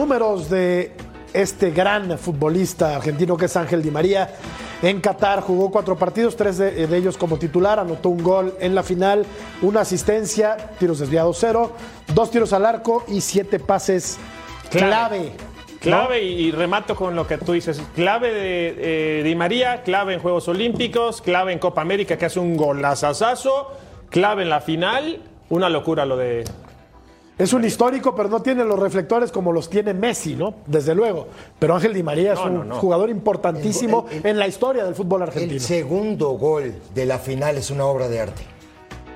Números 0.00 0.48
de 0.48 0.92
este 1.34 1.72
gran 1.72 2.16
futbolista 2.18 2.96
argentino 2.96 3.36
que 3.36 3.44
es 3.44 3.56
Ángel 3.58 3.82
Di 3.82 3.90
María. 3.90 4.30
En 4.80 4.98
Qatar 4.98 5.42
jugó 5.42 5.70
cuatro 5.70 5.94
partidos, 5.94 6.36
tres 6.36 6.56
de, 6.56 6.84
ellos 6.96 7.18
como 7.18 7.38
titular, 7.38 7.78
anotó 7.78 8.08
un 8.08 8.22
gol 8.22 8.54
en 8.60 8.74
la 8.74 8.82
final, 8.82 9.26
una 9.60 9.82
asistencia, 9.82 10.56
tiros 10.78 11.00
desviados 11.00 11.36
cero, 11.38 11.76
dos 12.14 12.30
tiros 12.30 12.54
al 12.54 12.64
arco 12.64 13.04
y 13.08 13.20
siete 13.20 13.58
pases 13.58 14.16
clave. 14.70 15.32
Clave 15.80 16.22
y, 16.22 16.46
y 16.46 16.50
remato 16.50 16.96
con 16.96 17.14
lo 17.14 17.26
que 17.26 17.36
tú 17.36 17.52
dices. 17.52 17.82
Clave 17.94 18.32
de 18.32 19.20
eh, 19.20 19.22
Di 19.22 19.34
María, 19.34 19.82
clave 19.82 20.14
en 20.14 20.20
Juegos 20.20 20.48
Olímpicos, 20.48 21.20
clave 21.20 21.52
en 21.52 21.58
Copa 21.58 21.82
América 21.82 22.16
que 22.16 22.24
hace 22.24 22.40
un 22.40 22.56
golazazazo, 22.56 23.70
clave 24.08 24.44
en 24.44 24.48
la 24.48 24.62
final. 24.62 25.20
Una 25.50 25.68
locura 25.68 26.06
lo 26.06 26.16
de. 26.16 26.44
Es 27.40 27.52
un 27.52 27.64
histórico, 27.64 28.14
pero 28.14 28.28
no 28.28 28.40
tiene 28.42 28.64
los 28.64 28.78
reflectores 28.78 29.32
como 29.32 29.50
los 29.52 29.68
tiene 29.70 29.94
Messi, 29.94 30.34
¿no? 30.36 30.54
Desde 30.66 30.94
luego. 30.94 31.26
Pero 31.58 31.74
Ángel 31.74 31.94
Di 31.94 32.02
María 32.02 32.34
es 32.34 32.38
No, 32.38 32.44
un 32.46 32.54
no, 32.54 32.64
no. 32.64 32.76
jugador 32.76 33.08
importantísimo 33.10 34.06
El- 34.10 34.18
el- 34.18 34.26
en 34.26 34.38
la 34.38 34.46
historia 34.46 34.84
del 34.84 34.94
fútbol 34.94 35.22
argentino. 35.22 35.52
El 35.54 35.60
segundo 35.60 36.30
gol 36.30 36.74
de 36.94 37.06
la 37.06 37.18
final 37.18 37.56
es 37.56 37.70
una 37.70 37.86
obra 37.86 38.08
de 38.08 38.20
arte. 38.20 38.42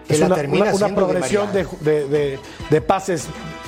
Que 0.06 0.14
es 0.14 0.20
la 0.20 0.26
una, 0.26 0.34
termina 0.36 0.72
una- 0.72 0.94
progresión 0.94 1.52
de, 1.52 1.66
de- 1.80 2.08
de- 2.08 2.38
de 2.70 2.80
pases 2.80 3.26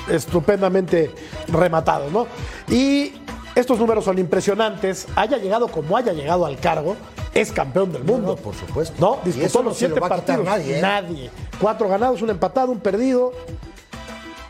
estupendamente 0.09 1.11
rematados, 1.47 2.11
¿no? 2.11 2.27
Y 2.69 3.13
estos 3.55 3.79
números 3.79 4.05
son 4.05 4.17
impresionantes. 4.19 5.07
Haya 5.15 5.37
llegado 5.37 5.67
como 5.67 5.97
haya 5.97 6.13
llegado 6.13 6.45
al 6.45 6.57
cargo, 6.59 6.95
es 7.33 7.51
campeón 7.51 7.91
del 7.91 8.03
mundo. 8.03 8.29
no, 8.29 8.35
por 8.35 8.55
supuesto. 8.55 8.95
¿No? 8.99 9.19
Y 9.29 9.33
Disputó 9.33 9.63
los 9.63 9.77
se 9.77 9.87
lo 9.87 9.95
siete 9.95 10.09
partidos. 10.09 10.45
nadie, 10.45 10.77
¿eh? 10.77 10.81
Nadie. 10.81 11.29
Cuatro 11.61 11.87
ganados, 11.87 12.21
un 12.21 12.29
empatado, 12.29 12.71
un 12.71 12.79
perdido. 12.79 13.31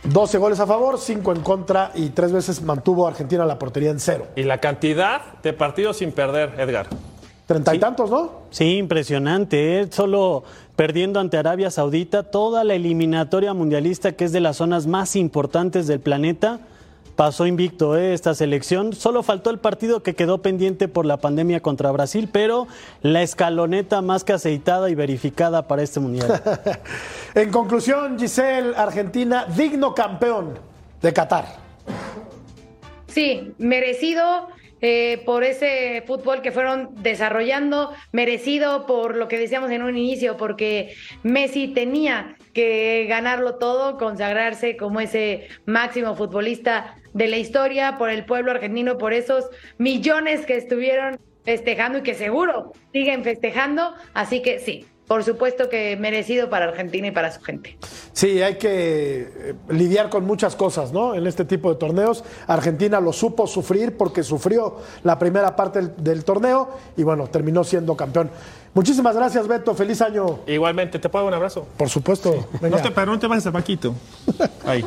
12 0.09 0.37
goles 0.37 0.59
a 0.61 0.65
favor, 0.65 0.97
5 0.97 1.33
en 1.33 1.41
contra 1.41 1.91
y 1.93 2.09
tres 2.09 2.31
veces 2.31 2.61
mantuvo 2.61 3.05
a 3.05 3.09
Argentina 3.09 3.45
la 3.45 3.59
portería 3.59 3.91
en 3.91 3.99
cero. 3.99 4.27
Y 4.37 4.43
la 4.43 4.59
cantidad 4.59 5.21
de 5.43 5.51
partidos 5.51 5.97
sin 5.97 6.13
perder, 6.13 6.53
Edgar. 6.57 6.87
Treinta 7.45 7.75
y 7.75 7.79
tantos, 7.79 8.09
¿no? 8.09 8.31
Sí, 8.49 8.77
impresionante. 8.77 9.81
¿eh? 9.81 9.87
Solo 9.91 10.43
perdiendo 10.77 11.19
ante 11.19 11.37
Arabia 11.37 11.71
Saudita, 11.71 12.23
toda 12.23 12.63
la 12.63 12.75
eliminatoria 12.75 13.53
mundialista, 13.53 14.13
que 14.13 14.25
es 14.25 14.31
de 14.31 14.39
las 14.39 14.57
zonas 14.57 14.87
más 14.87 15.15
importantes 15.17 15.87
del 15.87 15.99
planeta, 15.99 16.61
pasó 17.17 17.47
invicto 17.47 17.97
¿eh? 17.97 18.13
esta 18.13 18.33
selección. 18.35 18.93
Solo 18.93 19.23
faltó 19.23 19.49
el 19.49 19.57
partido 19.57 20.03
que 20.03 20.13
quedó 20.13 20.37
pendiente 20.41 20.87
por 20.87 21.05
la 21.05 21.17
pandemia 21.17 21.59
contra 21.59 21.91
Brasil, 21.91 22.29
pero 22.31 22.67
la 23.01 23.23
escaloneta 23.23 24.01
más 24.01 24.23
que 24.23 24.33
aceitada 24.33 24.89
y 24.89 24.95
verificada 24.95 25.67
para 25.67 25.81
este 25.81 25.99
mundial. 25.99 26.41
En 27.35 27.51
conclusión, 27.51 28.17
Giselle, 28.17 28.73
Argentina, 28.75 29.45
digno 29.45 29.93
campeón 29.93 30.57
de 31.01 31.13
Qatar. 31.13 31.45
Sí, 33.07 33.53
merecido 33.59 34.47
eh, 34.79 35.23
por 35.25 35.43
ese 35.43 36.03
fútbol 36.05 36.41
que 36.41 36.51
fueron 36.51 36.89
desarrollando, 37.01 37.91
merecido 38.11 38.85
por 38.85 39.15
lo 39.15 39.27
que 39.27 39.39
decíamos 39.39 39.71
en 39.71 39.81
un 39.81 39.97
inicio, 39.97 40.37
porque 40.37 40.93
Messi 41.23 41.67
tenía 41.67 42.35
que 42.53 43.05
ganarlo 43.07 43.55
todo, 43.55 43.97
consagrarse 43.97 44.77
como 44.77 44.99
ese 44.99 45.47
máximo 45.65 46.15
futbolista 46.15 46.95
de 47.17 47.27
la 47.27 47.37
historia, 47.37 47.97
por 47.97 48.09
el 48.09 48.25
pueblo 48.25 48.51
argentino, 48.51 48.97
por 48.97 49.11
esos 49.11 49.45
millones 49.77 50.45
que 50.45 50.55
estuvieron 50.55 51.19
festejando 51.43 51.99
y 51.99 52.03
que 52.03 52.13
seguro 52.13 52.73
siguen 52.93 53.23
festejando. 53.23 53.93
Así 54.13 54.41
que 54.41 54.59
sí, 54.59 54.85
por 55.07 55.23
supuesto 55.23 55.67
que 55.67 55.97
merecido 55.97 56.49
para 56.49 56.65
Argentina 56.65 57.07
y 57.07 57.11
para 57.11 57.31
su 57.31 57.41
gente. 57.41 57.77
Sí, 58.13 58.41
hay 58.43 58.57
que 58.57 59.21
eh, 59.35 59.55
lidiar 59.69 60.09
con 60.09 60.25
muchas 60.25 60.55
cosas, 60.55 60.91
¿no? 60.91 61.15
En 61.15 61.25
este 61.25 61.43
tipo 61.43 61.73
de 61.73 61.79
torneos. 61.79 62.23
Argentina 62.45 62.99
lo 62.99 63.13
supo 63.13 63.47
sufrir 63.47 63.97
porque 63.97 64.21
sufrió 64.21 64.77
la 65.03 65.17
primera 65.17 65.55
parte 65.55 65.79
del, 65.79 65.93
del 65.97 66.23
torneo 66.23 66.69
y 66.97 67.03
bueno, 67.03 67.27
terminó 67.27 67.63
siendo 67.63 67.95
campeón. 67.95 68.29
Muchísimas 68.75 69.15
gracias, 69.15 69.47
Beto. 69.47 69.73
Feliz 69.73 70.01
año. 70.03 70.41
Igualmente, 70.45 70.99
¿te 70.99 71.09
puedo 71.09 71.25
dar 71.25 71.33
un 71.33 71.37
abrazo? 71.37 71.67
Por 71.77 71.89
supuesto. 71.89 72.47
Venga. 72.61 72.77
No 72.77 72.93
te, 72.93 73.05
no 73.07 73.17
te 73.17 73.25
vayas 73.25 73.47
a 73.47 73.51
Paquito. 73.51 73.95
Ahí. 74.65 74.85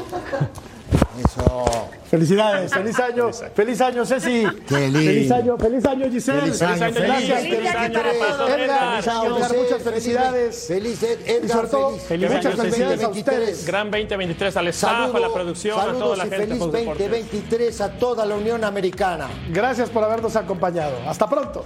Felicidades, 2.10 2.72
feliz 2.72 2.98
año, 2.98 3.30
feliz 3.54 3.80
año, 3.80 4.04
Ceci. 4.04 4.44
Feliz 4.66 5.30
año, 5.30 5.56
feliz 5.56 5.84
año, 5.86 6.10
Giselle. 6.10 6.40
Feliz 6.40 6.62
año, 6.62 6.78
Gracias, 6.92 7.42
feliz, 7.42 7.74
año, 7.74 8.00
Edgar, 8.00 8.06
Edgar, 8.06 8.60
Edgar. 8.60 9.00
Edgar, 9.00 9.56
muchas 9.56 9.82
felicidades. 9.82 10.64
Feliz 10.66 11.02
Ed- 11.04 11.18
Y 11.24 11.30
Edgar, 11.30 11.48
sobre 11.50 11.68
todo, 11.68 11.90
feliz. 11.90 12.02
Feliz 12.08 12.30
muchas 12.30 12.46
año, 12.46 12.56
felicidades 12.62 13.00
a 13.00 13.02
2023. 13.06 13.48
ustedes. 13.48 13.66
Gran 13.66 13.90
2023 13.92 14.56
al 14.56 14.68
staff, 14.68 14.90
Saludo- 14.92 15.16
a 15.16 15.20
la 15.20 15.32
producción, 15.32 15.78
a 15.80 15.92
toda 15.92 16.16
la 16.16 16.22
gente. 16.24 16.36
feliz 16.38 16.58
Fox 16.58 16.72
Deportes. 16.72 17.10
2023 17.10 17.80
a 17.80 17.90
toda 17.92 18.26
la 18.26 18.34
Unión 18.34 18.64
Americana. 18.64 19.28
Gracias 19.52 19.88
por 19.88 20.02
habernos 20.02 20.34
acompañado. 20.34 20.96
Hasta 21.06 21.28
pronto. 21.28 21.64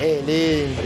Lindo. 0.00 0.82